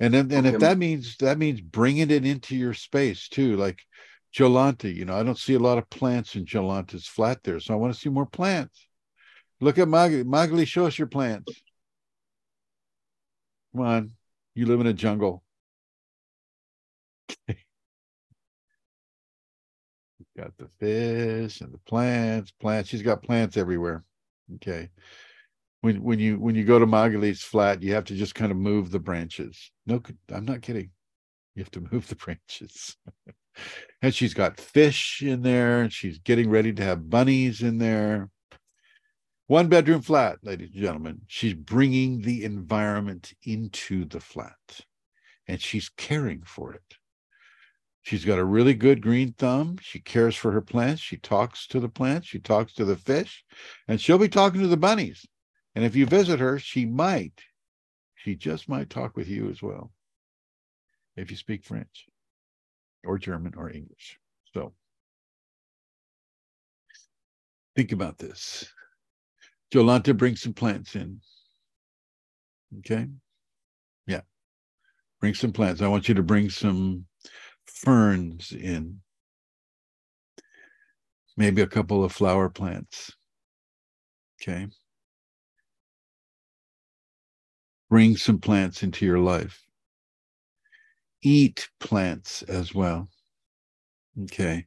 [0.00, 3.80] and then and if that means that means bringing it into your space too like
[4.34, 7.72] Jolanta, you know, I don't see a lot of plants in Jolanta's flat there, so
[7.72, 8.88] I want to see more plants.
[9.60, 10.24] Look at Magali.
[10.24, 11.52] Magali, show us your plants.
[13.72, 14.10] Come on.
[14.54, 15.44] You live in a jungle.
[20.36, 22.88] got the fish and the plants, plants.
[22.88, 24.04] She's got plants everywhere.
[24.56, 24.90] Okay.
[25.80, 28.58] When when you when you go to Magali's flat, you have to just kind of
[28.58, 29.70] move the branches.
[29.86, 30.02] No,
[30.32, 30.90] I'm not kidding.
[31.54, 32.96] You have to move the branches.
[34.02, 38.30] And she's got fish in there, and she's getting ready to have bunnies in there.
[39.46, 41.20] One bedroom flat, ladies and gentlemen.
[41.26, 44.56] She's bringing the environment into the flat
[45.46, 46.96] and she's caring for it.
[48.02, 49.78] She's got a really good green thumb.
[49.80, 51.00] She cares for her plants.
[51.00, 52.26] She talks to the plants.
[52.26, 53.44] She talks to the fish,
[53.88, 55.26] and she'll be talking to the bunnies.
[55.74, 57.40] And if you visit her, she might,
[58.14, 59.90] she just might talk with you as well
[61.16, 62.06] if you speak French
[63.04, 64.18] or German or English.
[64.52, 64.72] So
[67.76, 68.72] think about this.
[69.72, 71.20] Jolanta, bring some plants in.
[72.78, 73.08] Okay.
[74.06, 74.20] Yeah.
[75.20, 75.82] Bring some plants.
[75.82, 77.06] I want you to bring some
[77.66, 79.00] ferns in.
[81.36, 83.10] Maybe a couple of flower plants.
[84.40, 84.68] Okay.
[87.90, 89.63] Bring some plants into your life.
[91.24, 93.08] Eat plants as well.
[94.24, 94.66] Okay.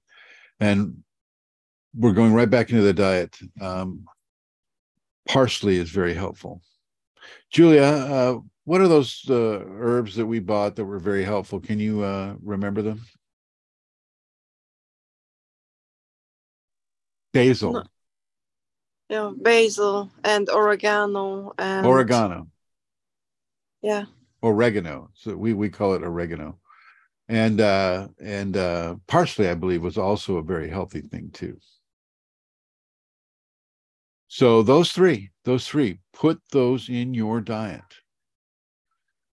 [0.59, 1.03] And
[1.95, 3.38] we're going right back into the diet.
[3.61, 4.05] Um,
[5.27, 6.61] parsley is very helpful.
[7.51, 11.59] Julia, uh, what are those uh, herbs that we bought that were very helpful?
[11.59, 13.01] Can you uh, remember them?
[17.34, 17.84] Basil.
[19.09, 22.47] Yeah, basil and oregano and oregano,
[23.81, 24.05] Yeah,
[24.47, 25.09] oregano.
[25.13, 26.59] So we we call it oregano,
[27.27, 31.57] and uh, and uh, parsley, I believe, was also a very healthy thing too.
[34.27, 37.81] So those three, those three, put those in your diet.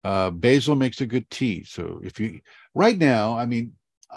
[0.04, 1.64] Uh, basil makes a good tea.
[1.64, 2.42] So if you
[2.74, 3.74] right now, I mean,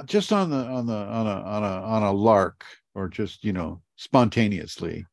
[0.06, 2.64] just on the on the on a on a on a lark
[2.94, 5.04] or just you know spontaneously,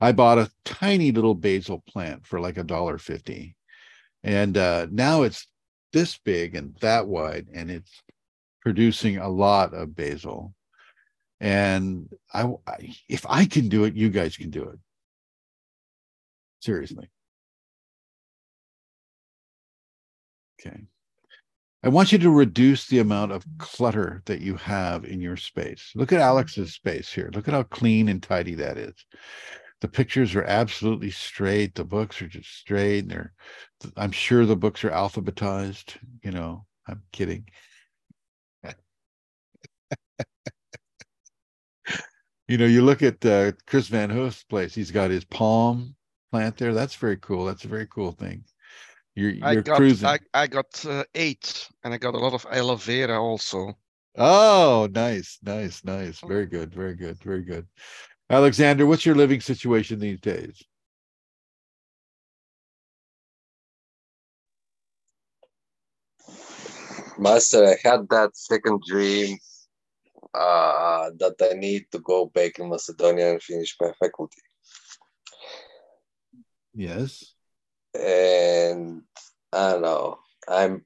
[0.00, 3.56] I bought a tiny little basil plant for like a dollar fifty,
[4.22, 5.46] and uh, now it's
[5.92, 8.02] this big and that wide, and it's
[8.62, 10.54] producing a lot of basil.
[11.40, 12.52] And I,
[13.08, 14.78] if I can do it, you guys can do it.
[16.60, 17.08] Seriously.
[20.60, 20.80] Okay.
[21.84, 25.92] I want you to reduce the amount of clutter that you have in your space.
[25.94, 27.30] Look at Alex's space here.
[27.32, 28.94] Look at how clean and tidy that is.
[29.80, 31.74] The pictures are absolutely straight.
[31.74, 33.00] The books are just straight.
[33.00, 33.32] And they're,
[33.96, 35.96] I'm sure the books are alphabetized.
[36.22, 37.48] You know, I'm kidding.
[42.48, 44.74] you know, you look at uh, Chris Van Hoof's place.
[44.74, 45.94] He's got his palm
[46.32, 46.74] plant there.
[46.74, 47.44] That's very cool.
[47.44, 48.44] That's a very cool thing.
[49.14, 50.08] You're I you're got cruising.
[50.08, 53.76] I, I got uh, eight, and I got a lot of aloe vera also.
[54.16, 56.20] Oh, nice, nice, nice.
[56.20, 57.66] Very good, very good, very good.
[58.30, 60.62] Alexander, what's your living situation these days?
[67.18, 69.38] Master, I had that second dream
[70.34, 74.42] uh, that I need to go back in Macedonia and finish my faculty.
[76.74, 77.34] Yes.
[77.98, 79.02] And
[79.52, 80.84] I don't know, I'm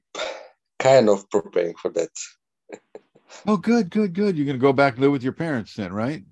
[0.79, 2.09] kind of preparing for that.
[3.45, 4.37] Oh, good, good, good.
[4.37, 6.23] You're gonna go back and live with your parents then, right?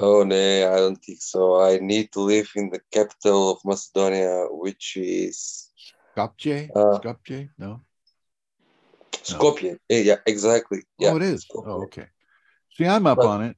[0.00, 0.36] Oh no,
[0.72, 1.60] I don't think so.
[1.60, 5.70] I need to live in the capital of Macedonia, which is
[6.16, 6.70] Skopje?
[6.74, 7.50] Uh, Skopje?
[7.58, 7.82] No.
[9.12, 9.78] Skopje.
[9.88, 10.82] Yeah, yeah, exactly.
[10.98, 11.44] Yeah, oh, it is.
[11.46, 11.66] Skopje.
[11.66, 12.06] Oh, okay.
[12.76, 13.56] See, I'm up But- on it.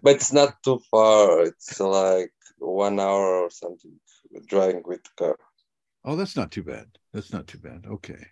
[0.04, 1.42] but it's not too far.
[1.44, 4.00] It's like one hour or something
[4.48, 5.38] driving with the car.
[6.04, 6.88] Oh, that's not too bad.
[7.14, 7.86] That's not too bad.
[7.86, 8.26] Okay.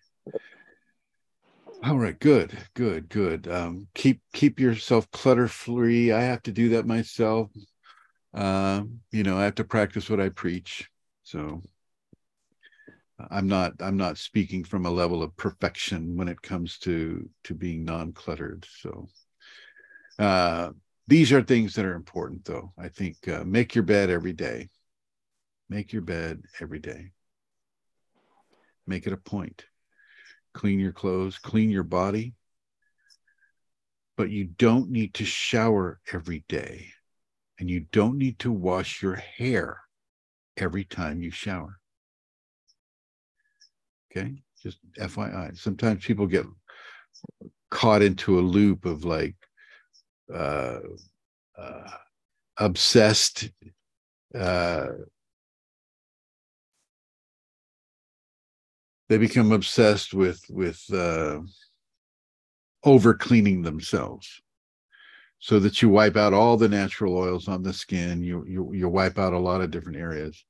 [1.85, 3.47] All right, good, good, good.
[3.47, 6.11] Um, keep keep yourself clutter free.
[6.11, 7.51] I have to do that myself.
[8.33, 10.89] Um, you know, I have to practice what I preach.
[11.21, 11.61] So
[13.29, 17.53] I'm not I'm not speaking from a level of perfection when it comes to to
[17.53, 18.65] being non-cluttered.
[18.81, 19.07] So
[20.17, 20.71] uh
[21.07, 22.73] these are things that are important though.
[22.79, 24.69] I think uh, make your bed every day.
[25.69, 27.11] Make your bed every day.
[28.87, 29.65] Make it a point.
[30.55, 32.33] Clean your clothes, clean your body.
[34.15, 36.87] But you don't need to shower every day.
[37.59, 39.81] And you don't need to wash your hair
[40.55, 41.77] every time you shower.
[44.09, 44.41] Okay?
[44.63, 45.57] Just FYI.
[45.57, 46.45] Sometimes people get
[47.69, 49.35] caught into a loop of like
[50.33, 50.79] uh,
[51.57, 51.89] uh,
[52.57, 53.49] obsessed
[54.33, 54.87] uh,
[59.09, 61.39] they become obsessed with with uh,
[62.83, 64.41] over cleaning themselves.
[65.39, 68.89] So that you wipe out all the natural oils on the skin you you you
[68.89, 70.43] wipe out a lot of different areas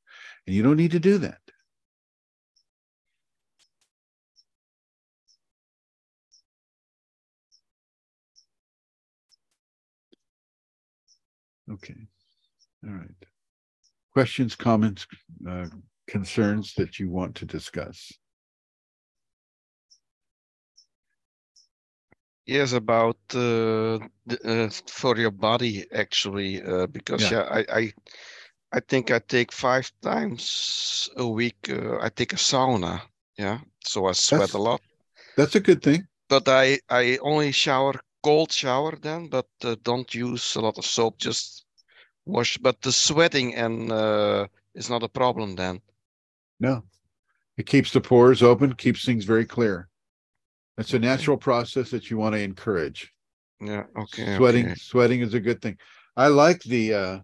[0.46, 1.40] and you don't need to do that.
[11.72, 11.96] Okay.
[12.88, 13.10] All right.
[14.14, 15.08] Questions comments
[15.50, 15.66] uh,
[16.08, 18.14] concerns that you want to discuss
[22.48, 27.32] Yes, about uh, the, uh, for your body actually, uh, because Yeah.
[27.38, 27.94] yeah, I, I
[28.78, 31.70] I think I take five times a week.
[31.70, 33.02] Uh, I take a sauna.
[33.38, 34.82] Yeah, so I sweat That's- a lot.
[35.38, 37.94] that's a good thing But I I only shower
[38.24, 41.18] cold shower then, but uh, don't use a lot of soap.
[41.18, 41.66] Just
[42.26, 42.58] wash.
[42.62, 45.82] But the sweating and uh, is not a problem then.
[46.60, 46.84] No,
[47.58, 49.88] it keeps the pores open, keeps things very clear.
[50.78, 53.12] That's a natural process that you want to encourage.
[53.62, 53.86] Yeah.
[53.98, 54.36] Okay.
[54.38, 54.76] Sweating, okay.
[54.76, 55.78] sweating is a good thing.
[56.18, 57.20] I like the uh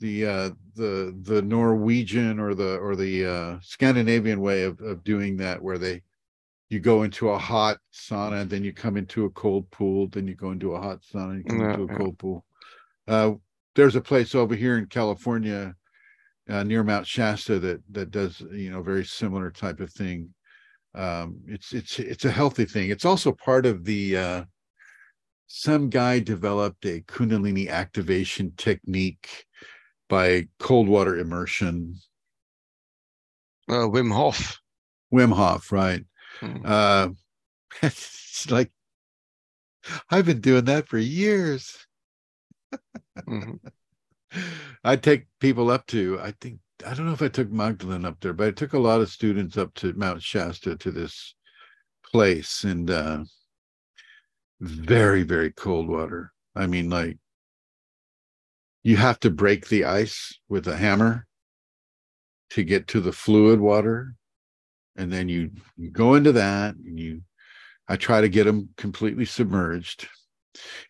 [0.00, 5.36] the uh the the Norwegian or the or the uh Scandinavian way of of doing
[5.38, 6.02] that where they
[6.68, 10.26] you go into a hot sauna, and then you come into a cold pool, then
[10.26, 11.98] you go into a hot sauna, and you come Yeah, into a yeah.
[11.98, 12.44] cold pool.
[13.08, 13.32] Uh
[13.74, 15.74] there's a place over here in California
[16.48, 20.34] uh, near Mount Shasta that that does you know very similar type of thing.
[20.94, 22.90] Um, it's it's it's a healthy thing.
[22.90, 24.16] It's also part of the.
[24.16, 24.44] Uh,
[25.54, 29.44] some guy developed a Kundalini activation technique
[30.08, 31.96] by cold water immersion.
[33.68, 34.58] Uh, Wim Hof.
[35.12, 36.04] Wim Hof, right?
[36.40, 36.56] Hmm.
[36.64, 37.08] Uh,
[37.82, 38.70] it's like
[40.10, 41.86] I've been doing that for years.
[43.18, 43.58] Mhm.
[44.84, 48.20] I take people up to, I think, I don't know if I took Magdalene up
[48.20, 51.34] there, but I took a lot of students up to Mount Shasta to this
[52.12, 53.24] place and uh
[54.60, 56.32] very, very cold water.
[56.54, 57.18] I mean, like
[58.82, 61.26] you have to break the ice with a hammer
[62.50, 64.14] to get to the fluid water.
[64.96, 67.22] And then you, you go into that and you
[67.88, 70.08] I try to get them completely submerged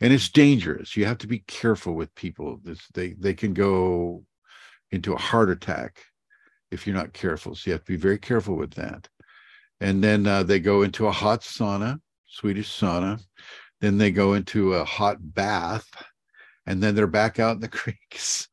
[0.00, 0.96] and it's dangerous.
[0.96, 2.60] You have to be careful with people.
[2.62, 4.24] This, they they can go
[4.92, 6.04] into a heart attack
[6.70, 7.54] if you're not careful.
[7.54, 9.08] So you have to be very careful with that.
[9.80, 13.20] And then uh, they go into a hot sauna, Swedish sauna.
[13.80, 15.90] Then they go into a hot bath,
[16.66, 17.98] and then they're back out in the creek.
[18.16, 18.46] So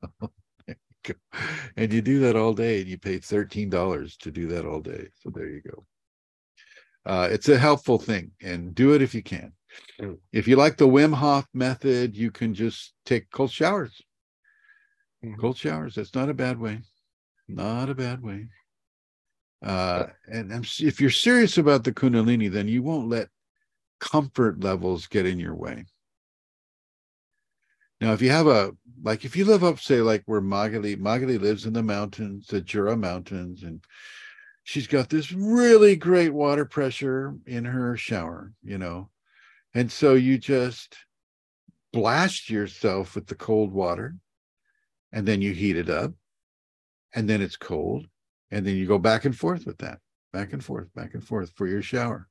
[0.65, 0.75] there
[1.07, 1.39] you go.
[1.77, 4.79] And you do that all day, and you pay thirteen dollars to do that all
[4.79, 5.09] day.
[5.21, 5.85] So there you go.
[7.05, 9.53] Uh, it's a helpful thing, and do it if you can.
[10.33, 14.01] If you like the Wim Hof method, you can just take cold showers.
[15.23, 15.37] Mhm.
[15.39, 15.95] Cold showers.
[15.95, 16.81] That's not a bad way.
[17.47, 18.47] Not a bad way.
[19.61, 23.29] Uh, and I'm if you're serious about the Kundalini, then you won't let
[23.99, 25.85] comfort levels get in your way.
[27.99, 28.71] Now, if you have a
[29.03, 32.61] like, if you live up, say, like where Magali, Magali lives in the mountains, the
[32.61, 33.83] Jura Mountains, and
[34.63, 39.09] she's got this really great water pressure in her shower, you know,
[39.73, 40.95] and so you just
[41.91, 44.15] blast yourself with the cold water,
[45.11, 46.11] and then you heat it up,
[47.15, 48.05] and then it's cold,
[48.51, 49.99] and then you go back and forth with that,
[50.33, 52.27] back and forth, back and forth for your shower.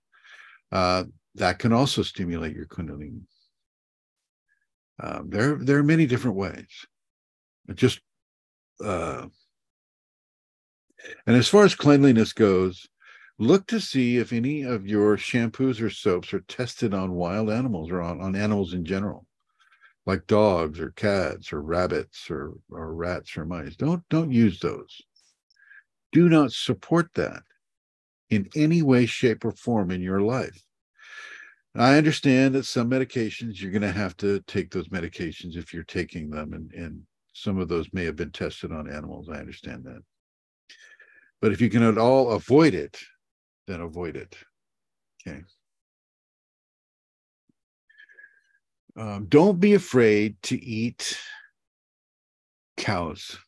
[0.71, 3.23] Uh, that can also stimulate your kundalini.
[5.01, 6.69] Um, there, there are many different ways.
[7.75, 8.01] Just,
[8.85, 9.27] uh,
[11.27, 12.89] and as far as cleanliness goes,
[13.39, 17.91] look to see if any of your shampoos or soaps are tested on wild animals
[17.91, 19.28] or on, on animals in general,
[20.09, 23.77] like dogs or cats or rabbits or, or rats or mice.
[23.77, 25.03] Don't don't use those.
[26.13, 27.43] Do not support that
[28.31, 30.63] in any way, shape, or form in your life.
[31.77, 35.85] I understand that some medications you're going to have to take those medications if you're
[35.85, 37.03] taking them, and, and
[37.35, 39.29] some of those may have been tested on animals.
[39.29, 40.01] I understand that.
[41.43, 42.99] But if you can at all avoid it,
[43.67, 44.35] then avoid it.
[45.21, 45.43] Okay.
[48.99, 51.17] Um, don't be afraid to eat
[52.77, 53.39] cows.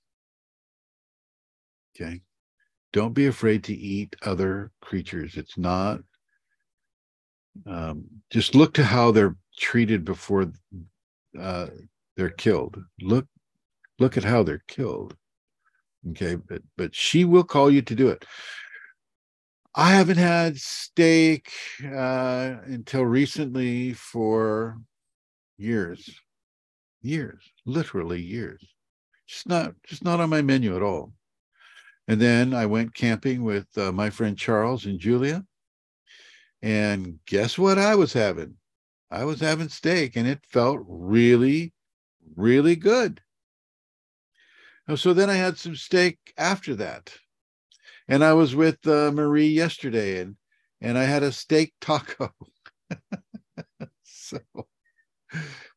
[1.94, 2.20] Okay.
[2.92, 5.36] Don't be afraid to eat other creatures.
[5.36, 6.00] It's not,
[7.66, 10.52] um, just look to how they're treated before
[11.38, 11.66] uh,
[12.16, 12.80] they're killed.
[13.00, 13.26] Look,
[13.98, 15.16] look at how they're killed.
[16.10, 16.36] Okay.
[16.36, 18.24] But, but she will call you to do it.
[19.74, 21.50] I haven't had steak
[21.84, 24.78] uh, until recently for
[25.60, 26.08] years,
[27.02, 28.64] years, literally years.
[29.26, 31.12] Just not, just not on my menu at all.
[32.08, 35.44] And then I went camping with uh, my friend Charles and Julia.
[36.62, 38.56] And guess what I was having?
[39.10, 41.72] I was having steak and it felt really,
[42.36, 43.20] really good.
[44.96, 47.12] So then I had some steak after that
[48.10, 50.34] and I was with uh, Marie yesterday, and
[50.80, 52.34] and I had a steak taco.
[54.02, 54.40] so,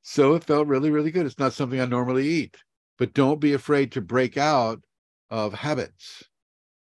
[0.01, 1.25] so it felt really, really good.
[1.25, 2.57] It's not something I normally eat,
[2.97, 4.81] but don't be afraid to break out
[5.29, 6.23] of habits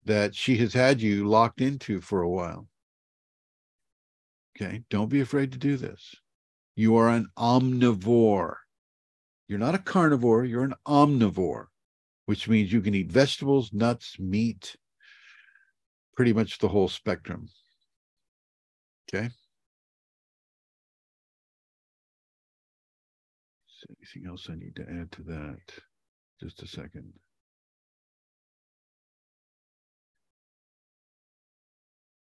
[0.05, 2.67] that she has had you locked into for a while.
[4.55, 6.15] Okay, don't be afraid to do this.
[6.75, 8.55] You are an omnivore.
[9.47, 11.65] You're not a carnivore, you're an omnivore,
[12.25, 14.75] which means you can eat vegetables, nuts, meat,
[16.15, 17.49] pretty much the whole spectrum.
[19.13, 19.29] Okay.
[24.13, 25.59] Anything else I need to add to that?
[26.39, 27.13] Just a second.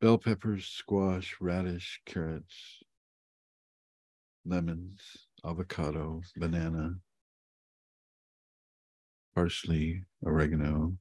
[0.00, 2.82] Bell peppers, squash, radish, carrots,
[4.46, 5.00] lemons,
[5.44, 6.94] avocado, banana,
[9.34, 10.96] parsley, oregano,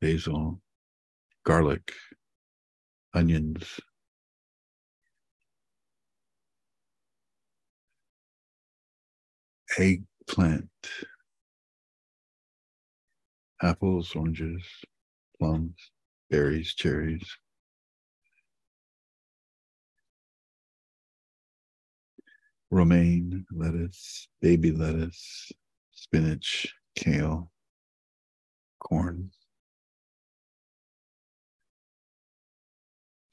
[0.00, 0.60] basil,
[1.44, 1.92] garlic,
[3.14, 3.78] onions,
[9.78, 10.68] eggplant,
[13.62, 14.62] apples, oranges,
[15.38, 15.74] plums,
[16.30, 17.26] berries, cherries.
[22.72, 25.52] romaine lettuce, baby lettuce,
[25.92, 27.50] spinach, kale,
[28.80, 29.30] corn.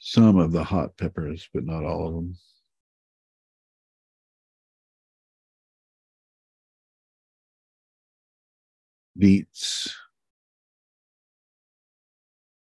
[0.06, 2.38] some of the hot peppers, but not all of them.
[9.18, 9.96] Beets,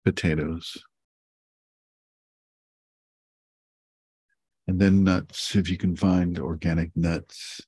[0.06, 0.78] potatoes,
[4.68, 7.62] and then nuts if you can find organic nuts,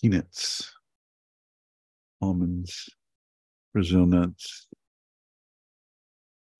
[0.00, 0.72] peanuts,
[2.20, 2.88] almonds,
[3.72, 4.68] Brazil nuts,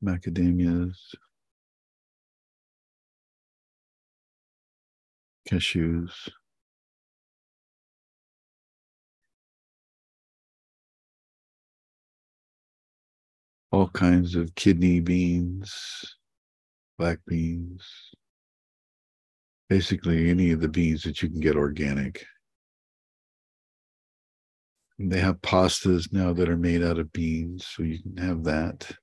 [0.04, 0.96] macadamias,
[5.48, 6.28] cashews,
[13.72, 16.16] all kinds of kidney beans,
[16.98, 17.82] black beans,
[19.70, 22.26] basically any of the beans that you can get organic.
[24.98, 28.44] And they have pastas now that are made out of beans, so you can have
[28.44, 28.94] that.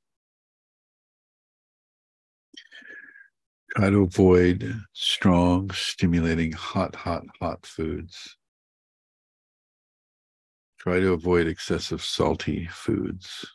[3.76, 8.38] Try to avoid strong, stimulating, hot, hot, hot foods.
[10.78, 13.46] Try to avoid excessive salty foods.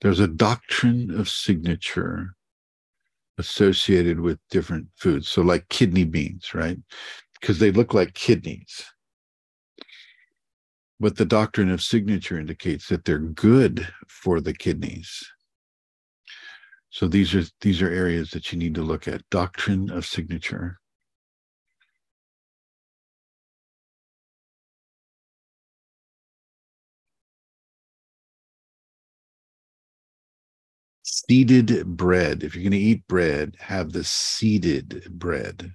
[0.00, 2.34] There's a doctrine of signature
[3.38, 5.28] associated with different foods.
[5.28, 6.78] So, like kidney beans, right?
[7.40, 8.84] Because they look like kidneys.
[11.00, 15.22] But the doctrine of signature indicates that they're good for the kidneys.
[16.90, 19.28] So these are these are areas that you need to look at.
[19.30, 20.80] Doctrine of signature.
[31.30, 32.42] Seeded bread.
[32.42, 35.74] If you're going to eat bread, have the seeded bread.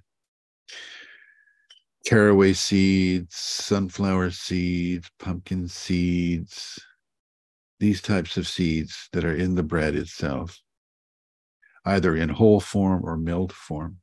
[2.06, 6.78] Caraway seeds, sunflower seeds, pumpkin seeds,
[7.78, 10.58] these types of seeds that are in the bread itself,
[11.84, 13.98] either in whole form or milled form.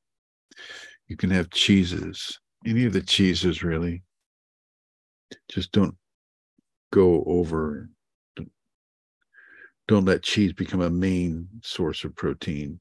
[1.07, 4.03] You can have cheeses, any of the cheeses really.
[5.49, 5.95] Just don't
[6.91, 7.89] go over,
[9.91, 12.79] don't let cheese become a main source of protein.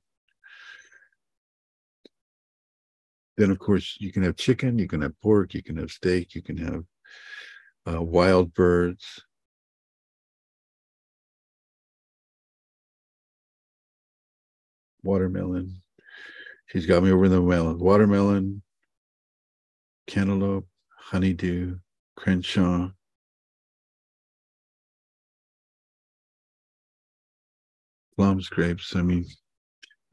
[3.37, 6.37] Then, of course, you can have chicken, you can have pork, you can have steak,
[6.37, 6.85] you can have
[7.93, 9.05] uh, wild birds.
[15.03, 15.83] Watermelon.
[16.69, 17.81] She's got me over the melon.
[17.81, 18.63] Watermelon,
[20.07, 21.77] cantaloupe, honeydew,
[22.17, 22.91] crenshaw.
[28.21, 28.95] Plums, grapes.
[28.95, 29.25] I mean,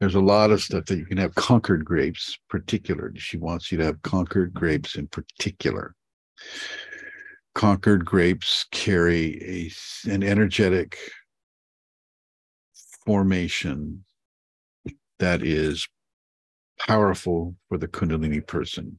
[0.00, 3.12] there's a lot of stuff that you can have concord grapes particular.
[3.16, 5.94] She wants you to have concord grapes in particular.
[7.54, 9.70] Concord grapes carry
[10.06, 10.96] a an energetic
[13.04, 14.06] formation
[15.18, 15.86] that is
[16.78, 18.96] powerful for the kundalini person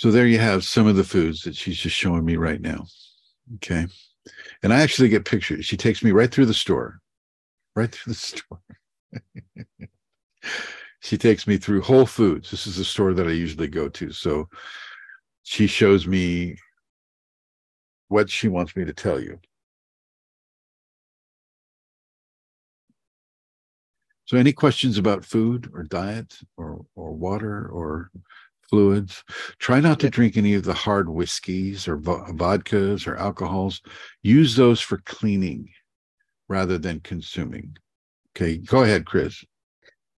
[0.00, 2.86] So there you have some of the foods that she's just showing me right now.
[3.56, 3.86] Okay.
[4.62, 5.66] And I actually get pictures.
[5.66, 7.00] She takes me right through the store,
[7.76, 8.62] right through the store.
[11.00, 12.50] she takes me through Whole Foods.
[12.50, 14.10] This is the store that I usually go to.
[14.10, 14.48] So
[15.42, 16.56] she shows me
[18.08, 19.38] what she wants me to tell you.
[24.24, 28.10] So any questions about food or diet or or water or
[28.70, 29.22] fluids.
[29.58, 33.82] Try not to drink any of the hard whiskeys or vodkas or alcohols.
[34.22, 35.68] Use those for cleaning
[36.48, 37.76] rather than consuming.
[38.34, 39.44] Okay, go ahead, Chris.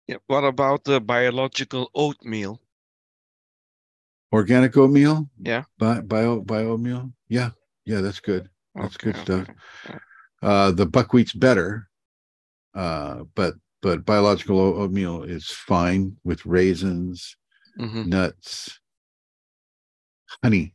[0.06, 2.60] Yeah, what about the biological oatmeal?
[4.32, 5.28] Organic oatmeal?
[5.40, 5.64] Yeah.
[5.78, 7.12] Bio, bio, bio oatmeal?
[7.28, 7.50] Yeah,
[7.84, 8.50] yeah, that's good.
[8.74, 9.48] That's okay, good stuff.
[9.88, 9.98] Okay.
[10.42, 11.88] Uh, the buckwheat's better,
[12.74, 17.36] uh, but but biological oatmeal is fine with raisins,
[17.80, 18.08] mm-hmm.
[18.08, 18.78] nuts,
[20.42, 20.74] honey.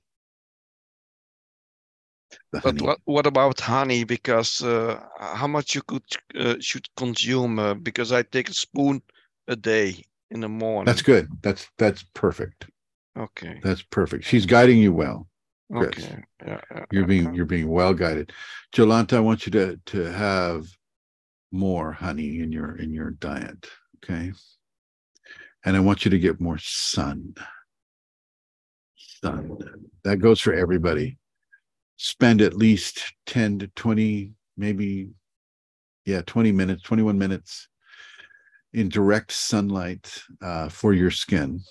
[2.52, 2.86] But honey.
[2.86, 4.04] what what about honey?
[4.04, 6.04] Because uh, how much you could
[6.38, 7.60] uh, should consume?
[7.60, 9.02] Uh, because I take a spoon
[9.48, 10.86] a day in the morning.
[10.86, 11.28] That's good.
[11.42, 12.68] That's that's perfect.
[13.18, 13.60] Okay.
[13.64, 14.26] That's perfect.
[14.26, 15.28] She's guiding you well.
[15.72, 15.90] Chris.
[15.98, 16.24] Okay.
[16.46, 18.32] Yeah, yeah, you're being you're being well guided.
[18.76, 20.66] Jolanta, I want you to to have
[21.52, 23.68] more honey in your in your diet.
[23.98, 24.34] Okay.
[25.66, 27.34] And I want you to get more sun.
[28.96, 29.58] Sun.
[30.04, 31.18] That goes for everybody.
[31.98, 35.10] Spend at least 10 to 20, maybe,
[36.06, 37.68] yeah, 20 minutes, 21 minutes
[38.74, 41.62] in direct sunlight uh, for your skin.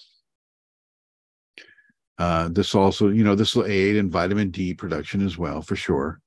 [2.19, 5.77] Uh, this also, you know, this will aid in vitamin D production as well, for
[5.77, 6.21] sure.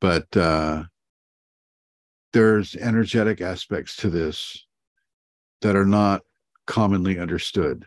[0.00, 0.84] But uh,
[2.32, 4.66] there's energetic aspects to this
[5.62, 6.22] that are not
[6.70, 7.84] commonly understood.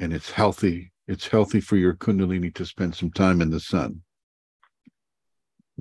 [0.00, 0.90] And it's healthy.
[1.06, 4.02] It's healthy for your kundalini to spend some time in the sun.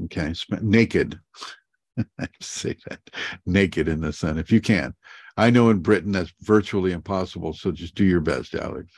[0.03, 1.19] Okay, naked.
[2.19, 2.99] I say that
[3.47, 4.93] naked in the sun if you can.
[5.35, 7.53] I know in Britain that's virtually impossible.
[7.53, 8.93] So just do your best, Alex.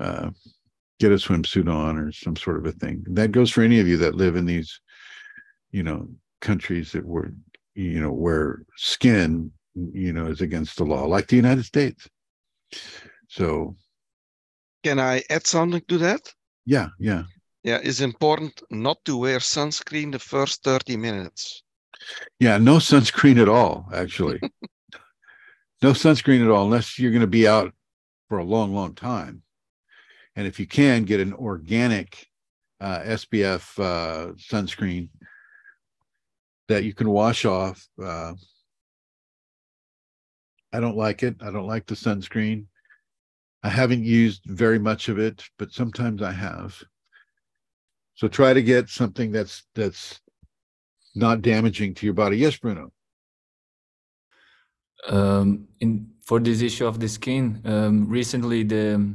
[0.00, 0.30] Uh,
[0.98, 3.04] get a swimsuit on or some sort of a thing.
[3.10, 4.80] That goes for any of you that live in these,
[5.70, 6.08] you know,
[6.40, 7.32] countries that were,
[7.74, 12.08] you know, where skin you know, is against the law, like the United States.
[13.28, 13.76] So,
[14.82, 16.32] can I add something to that?
[16.64, 17.24] Yeah, yeah.
[17.62, 21.62] Yeah, it's important not to wear sunscreen the first 30 minutes.
[22.38, 24.40] Yeah, no sunscreen at all, actually.
[25.82, 27.72] no sunscreen at all, unless you're going to be out
[28.28, 29.42] for a long, long time.
[30.36, 32.26] And if you can, get an organic
[32.80, 35.08] uh, SPF uh, sunscreen
[36.68, 37.86] that you can wash off.
[38.00, 38.34] Uh,
[40.72, 41.36] I don't like it.
[41.40, 42.66] I don't like the sunscreen.
[43.62, 46.80] I haven't used very much of it, but sometimes I have.
[48.14, 50.20] So try to get something that's that's
[51.14, 52.36] not damaging to your body.
[52.38, 52.92] Yes, Bruno.
[55.08, 59.14] Um, in for this issue of the skin, um, recently the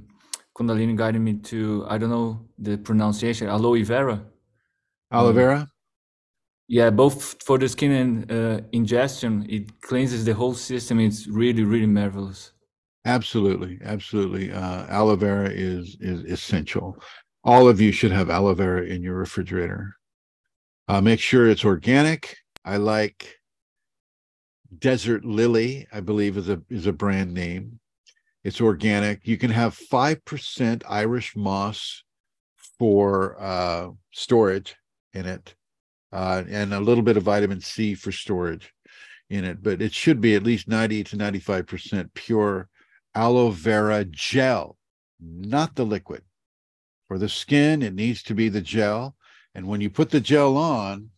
[0.55, 4.23] Kundalini guided me to I don't know the pronunciation aloe vera.
[5.11, 5.59] Aloe vera.
[5.59, 5.70] Um,
[6.71, 11.01] yeah, both for the skin and uh, ingestion, it cleanses the whole system.
[11.01, 12.53] It's really, really marvelous.
[13.03, 14.53] Absolutely, absolutely.
[14.53, 16.95] Uh, aloe vera is is essential.
[17.43, 19.97] All of you should have aloe vera in your refrigerator.
[20.87, 22.37] Uh, make sure it's organic.
[22.63, 23.35] I like
[24.79, 27.81] Desert Lily, I believe is a is a brand name.
[28.45, 29.27] It's organic.
[29.27, 32.03] You can have five percent Irish moss
[32.79, 34.77] for uh, storage
[35.13, 35.53] in it,
[36.11, 38.73] uh, and a little bit of vitamin C for storage
[39.29, 39.63] in it.
[39.63, 42.67] But it should be at least ninety to ninety five percent pure
[43.15, 44.77] aloe vera gel,
[45.19, 46.23] not the liquid.
[47.07, 49.15] For the skin, it needs to be the gel.
[49.53, 51.09] And when you put the gel on,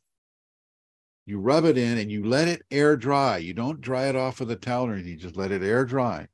[1.25, 3.37] you rub it in and you let it air dry.
[3.37, 5.85] You don't dry it off with a towel or anything, you just let it air
[5.85, 6.27] dry.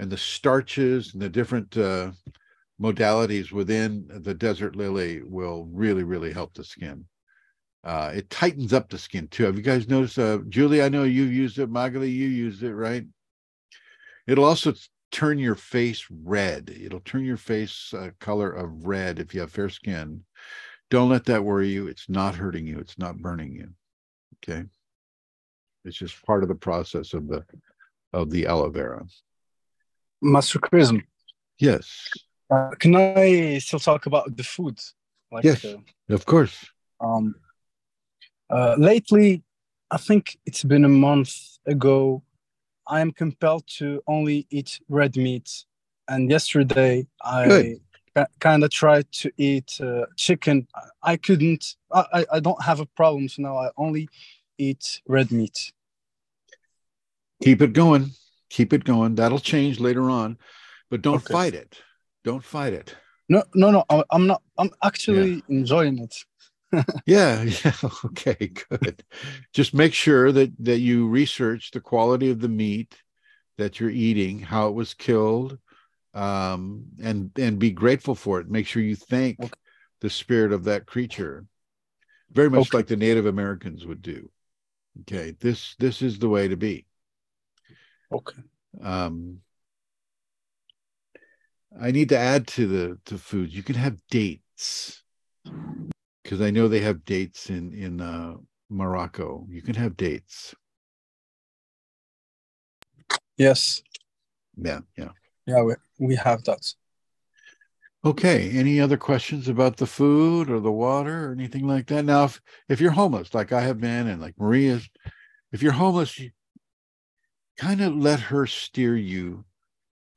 [0.00, 2.10] And the starches and the different uh,
[2.82, 7.04] modalities within the desert lily will really, really help the skin.
[7.84, 9.44] Uh, it tightens up the skin too.
[9.44, 10.18] Have you guys noticed?
[10.18, 11.68] Uh, Julie, I know you've used it.
[11.68, 13.04] Magali, you used it, right?
[14.26, 14.72] It'll also
[15.12, 16.74] turn your face red.
[16.74, 20.24] It'll turn your face uh, color of red if you have fair skin.
[20.90, 21.86] Don't let that worry you.
[21.86, 22.78] It's not hurting you.
[22.78, 23.68] It's not burning you.
[24.38, 24.64] Okay.
[25.84, 27.44] It's just part of the process of the
[28.12, 29.04] of the aloe vera.
[30.22, 31.02] Master Chrism.
[31.58, 32.08] Yes.
[32.50, 34.78] Uh, can I still talk about the food?
[35.30, 35.76] Like, yes, uh,
[36.10, 36.64] of course.
[37.00, 37.34] Um,
[38.54, 39.42] uh, lately,
[39.90, 42.22] I think it's been a month ago
[42.86, 45.64] I am compelled to only eat red meat.
[46.08, 47.76] And yesterday I
[48.40, 50.68] kind of tried to eat uh, chicken.
[51.02, 51.76] I couldn't.
[51.92, 53.28] I, I don't have a problem.
[53.28, 54.08] So now I only
[54.58, 55.72] eat red meat.
[57.42, 58.10] Keep it going.
[58.50, 59.14] Keep it going.
[59.16, 60.38] That'll change later on,
[60.90, 61.32] but don't okay.
[61.32, 61.80] fight it.
[62.22, 62.94] Don't fight it.
[63.28, 64.04] No, no, no.
[64.10, 64.42] I'm not.
[64.58, 65.40] I'm actually yeah.
[65.48, 66.14] enjoying it.
[67.06, 67.72] Yeah, yeah.
[68.04, 69.04] Okay, good.
[69.52, 72.96] Just make sure that that you research the quality of the meat
[73.58, 75.58] that you're eating, how it was killed,
[76.12, 78.48] um, and and be grateful for it.
[78.48, 79.52] Make sure you thank okay.
[80.00, 81.46] the spirit of that creature,
[82.30, 82.78] very much okay.
[82.78, 84.30] like the Native Americans would do.
[85.02, 86.86] Okay, this this is the way to be.
[88.12, 88.42] Okay.
[88.82, 89.40] Um,
[91.80, 93.52] I need to add to the to food.
[93.52, 95.02] You can have dates
[96.24, 98.34] because I know they have dates in in uh,
[98.68, 99.46] Morocco.
[99.48, 100.54] You can have dates.
[103.36, 103.82] Yes.
[104.56, 105.10] Yeah, yeah.
[105.46, 106.74] Yeah, we, we have that.
[108.04, 108.50] Okay.
[108.50, 112.04] Any other questions about the food or the water or anything like that?
[112.04, 114.88] Now, if, if you're homeless, like I have been, and like Maria's,
[115.52, 116.30] if you're homeless, you
[117.58, 119.44] kind of let her steer you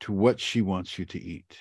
[0.00, 1.58] to what she wants you to eat.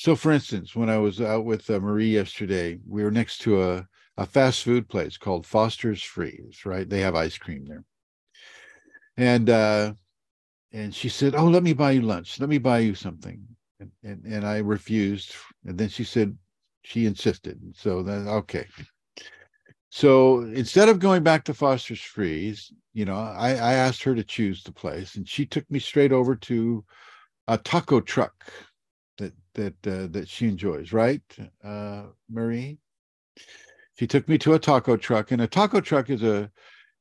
[0.00, 3.62] So, for instance, when I was out with uh, Marie yesterday, we were next to
[3.62, 3.86] a,
[4.16, 6.88] a fast food place called Foster's Freeze, right?
[6.88, 7.84] They have ice cream there.
[9.18, 9.92] And uh,
[10.72, 12.40] and she said, "Oh, let me buy you lunch.
[12.40, 13.44] Let me buy you something."
[13.78, 15.34] And and, and I refused.
[15.66, 16.34] And then she said,
[16.80, 17.60] she insisted.
[17.76, 18.64] So then, okay.
[19.90, 24.24] So instead of going back to Foster's Freeze, you know, I, I asked her to
[24.24, 26.82] choose the place, and she took me straight over to
[27.48, 28.50] a taco truck
[29.54, 31.22] that uh, that she enjoys, right,
[31.64, 32.78] uh, Marie?
[33.98, 36.50] She took me to a taco truck, and a taco truck is a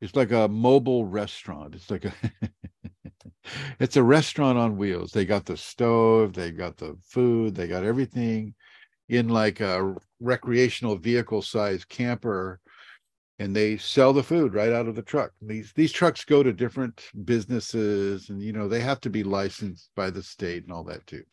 [0.02, 1.76] it's like a mobile restaurant.
[1.76, 2.14] It's like a
[3.80, 5.12] it's a restaurant on wheels.
[5.12, 8.54] They got the stove, they got the food, they got everything
[9.10, 12.60] in like a recreational vehicle size camper
[13.40, 15.32] and they sell the food right out of the truck.
[15.42, 19.90] These these trucks go to different businesses and you know they have to be licensed
[19.96, 21.24] by the state and all that too.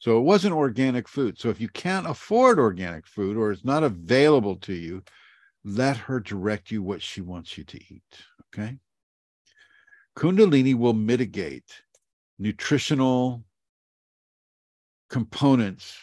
[0.00, 1.38] So it wasn't organic food.
[1.38, 5.02] So if you can't afford organic food or it's not available to you,
[5.62, 8.02] let her direct you what she wants you to eat.
[8.48, 8.78] Okay.
[10.16, 11.82] Kundalini will mitigate
[12.38, 13.44] nutritional
[15.10, 15.94] components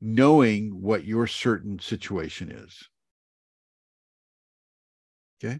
[0.00, 2.88] knowing what your certain situation is.
[5.42, 5.58] Okay.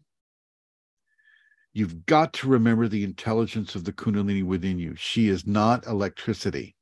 [1.73, 4.95] You've got to remember the intelligence of the Kundalini within you.
[4.95, 6.77] She is not electricity.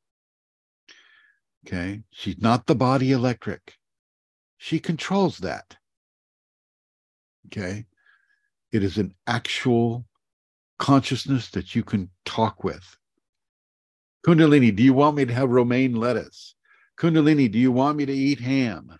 [1.66, 2.03] Okay.
[2.11, 3.74] She's not the body electric.
[4.59, 5.77] She controls that.
[7.47, 7.87] Okay.
[8.73, 10.07] It is an actual
[10.78, 12.97] consciousness that you can talk with.
[14.27, 16.55] Kundalini, do you want me to have romaine lettuce?
[16.99, 18.99] Kundalini, do you want me to eat ham?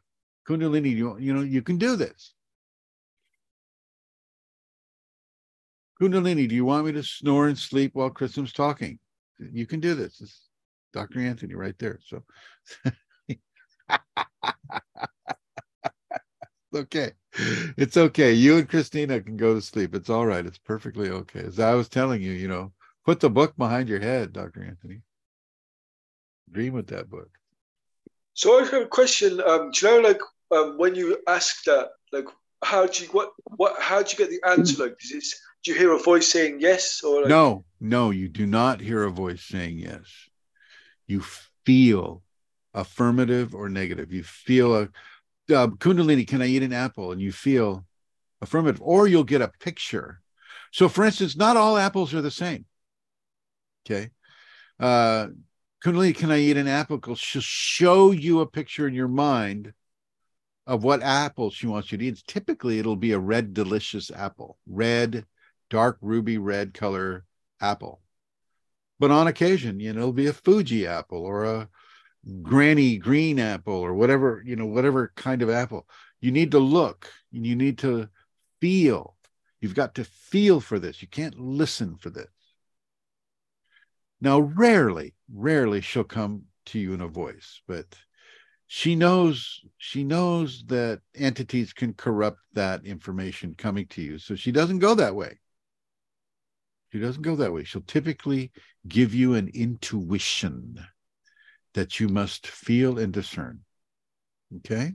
[0.49, 2.35] Kundalini, you, you know, you can do this.
[6.01, 8.99] Kundalini, do you want me to snore and sleep while Chrism's talking?
[9.39, 10.21] You can do this.
[10.21, 10.50] It's
[10.93, 11.21] Dr.
[11.21, 11.99] Anthony right there.
[12.07, 12.23] So
[16.75, 17.13] okay.
[17.77, 18.33] It's okay.
[18.33, 19.95] You and Christina can go to sleep.
[19.95, 20.45] It's all right.
[20.45, 21.41] It's perfectly okay.
[21.41, 22.73] As I was telling you, you know,
[23.05, 24.63] Put the book behind your head, Dr.
[24.63, 25.01] Anthony.
[26.51, 27.31] Dream with that book.
[28.35, 29.41] So I have a question.
[29.41, 32.27] Um, do you know, like, um, when you ask that, like,
[32.63, 34.83] how do you what what how do you get the answer?
[34.83, 35.25] Like, is it,
[35.65, 39.03] do you hear a voice saying yes or like, no, no, you do not hear
[39.05, 40.05] a voice saying yes.
[41.11, 41.23] You
[41.67, 42.23] feel
[42.73, 44.13] affirmative or negative.
[44.13, 44.83] You feel a
[45.53, 46.27] uh, Kundalini.
[46.27, 47.13] Can I eat an apple?
[47.13, 47.85] And you feel
[48.41, 50.21] affirmative, or you'll get a picture.
[50.73, 52.65] So, for instance, not all apples are the same.
[53.85, 54.11] Okay.
[54.79, 55.29] Uh,
[55.85, 57.01] Kundalini, can I eat an apple?
[57.17, 59.73] She'll show you a picture in your mind
[60.67, 62.23] of what apple she wants you to eat.
[62.27, 65.25] Typically, it'll be a red, delicious apple, red,
[65.71, 67.25] dark ruby red color
[67.61, 68.01] apple.
[69.01, 71.69] But on occasion, you know, it'll be a Fuji apple or a
[72.43, 75.89] granny green apple or whatever, you know, whatever kind of apple.
[76.21, 78.11] You need to look, and you need to
[78.61, 79.17] feel.
[79.61, 81.01] You've got to feel for this.
[81.01, 82.29] You can't listen for this.
[84.21, 87.87] Now, rarely, rarely she'll come to you in a voice, but
[88.67, 94.19] she knows she knows that entities can corrupt that information coming to you.
[94.19, 95.40] So she doesn't go that way.
[96.93, 97.65] She doesn't go that way.
[97.65, 98.51] She'll typically
[98.89, 100.79] give you an intuition
[101.75, 103.61] that you must feel and discern.
[104.57, 104.95] Okay?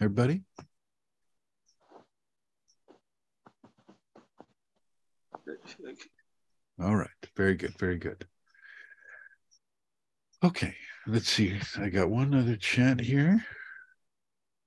[0.00, 0.42] Everybody?
[6.80, 7.08] All right.
[7.36, 7.76] Very good.
[7.78, 8.24] Very good.
[10.44, 10.74] Okay.
[11.06, 11.58] Let's see.
[11.76, 13.44] I got one other chat here.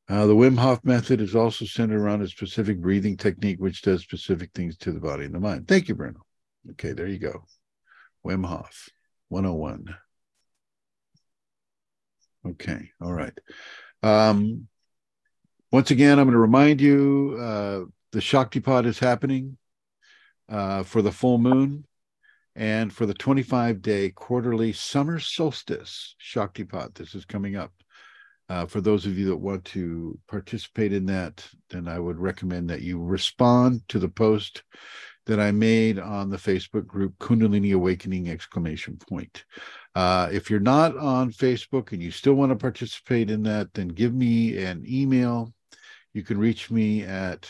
[0.10, 4.02] Uh, the Wim Hof method is also centered around a specific breathing technique, which does
[4.02, 5.70] specific things to the body and the mind.
[5.70, 6.20] Thank you, Bruno.
[6.70, 7.44] Okay, there you go.
[8.26, 8.90] Wim Hof
[9.30, 9.96] 101.
[12.46, 13.38] Okay, all right.
[14.04, 14.68] Um,
[15.72, 17.82] once again, I'm going to remind you uh,
[18.12, 19.58] the Shaktipat is happening
[20.50, 21.86] uh, for the full moon
[22.56, 26.96] and for the 25 day quarterly summer solstice Shaktipat.
[26.96, 27.72] This is coming up.
[28.50, 32.70] Uh, for those of you that want to participate in that, then I would recommend
[32.70, 34.64] that you respond to the post
[35.26, 39.46] that I made on the Facebook group Kundalini Awakening exclamation point.
[39.94, 43.90] Uh, if you're not on Facebook and you still want to participate in that, then
[43.90, 45.54] give me an email.
[46.14, 47.48] You can reach me at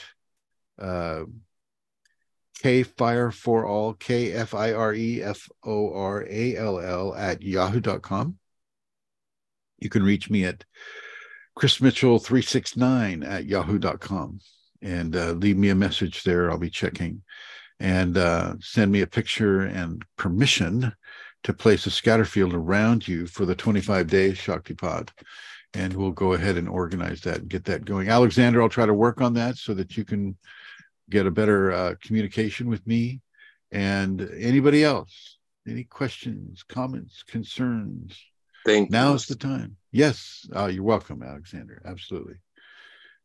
[0.80, 1.23] uh,
[2.61, 7.15] K Fire for All, K F I R E F O R A L L
[7.15, 8.38] at yahoo.com.
[9.80, 10.64] You can reach me at
[11.56, 14.39] Chris Mitchell 369 at yahoo.com
[14.81, 16.52] and uh, leave me a message there.
[16.52, 17.23] I'll be checking
[17.81, 20.93] and uh, send me a picture and permission
[21.43, 25.09] to place a scatter field around you for the 25 days Shaktipat.
[25.73, 28.07] And we'll go ahead and organize that and get that going.
[28.07, 30.37] Alexander, I'll try to work on that so that you can
[31.09, 33.19] get a better uh, communication with me
[33.71, 35.37] and anybody else.
[35.67, 38.15] Any questions, comments, concerns?
[38.63, 38.93] Thank you.
[38.93, 39.77] Now's the time.
[39.91, 40.47] Yes.
[40.53, 41.81] Oh, you're welcome, Alexander.
[41.83, 42.35] Absolutely.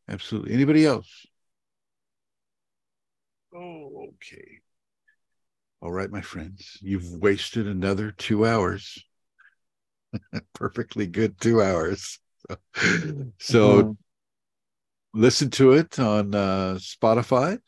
[0.08, 0.54] Absolutely.
[0.54, 1.26] Anybody else?
[3.54, 4.60] Oh, okay.
[5.82, 9.04] All right, my friends, you've wasted another two hours.
[10.54, 12.18] Perfectly good two hours.
[13.38, 13.90] so mm-hmm.
[15.14, 17.58] listen to it on uh, Spotify.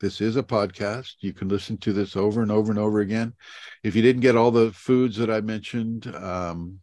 [0.00, 1.14] This is a podcast.
[1.20, 3.32] You can listen to this over and over and over again.
[3.82, 6.80] If you didn't get all the foods that I mentioned, um,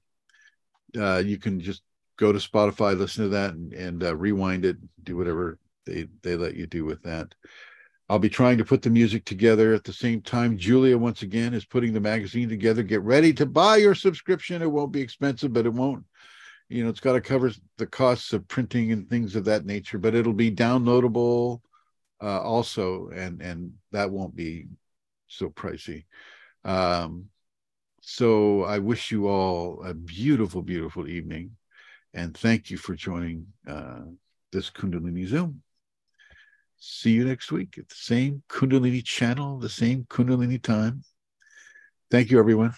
[0.98, 1.84] uh, you can just
[2.18, 4.78] go to Spotify, listen to that, and, and uh, rewind it.
[5.04, 7.36] Do whatever they they let you do with that.
[8.10, 10.58] I'll be trying to put the music together at the same time.
[10.58, 12.84] Julia, once again, is putting the magazine together.
[12.84, 14.62] Get ready to buy your subscription.
[14.62, 16.04] It won't be expensive, but it won't,
[16.68, 19.98] you know, it's got to cover the costs of printing and things of that nature,
[19.98, 21.62] but it'll be downloadable
[22.22, 24.68] uh, also, and and that won't be
[25.28, 26.06] so pricey.
[26.64, 27.26] Um,
[28.02, 31.52] so I wish you all a beautiful, beautiful evening,
[32.14, 34.02] and thank you for joining uh,
[34.52, 35.62] this Kundalini Zoom.
[36.86, 41.04] See you next week at the same Kundalini channel, the same Kundalini time.
[42.12, 42.74] Thank you, everyone.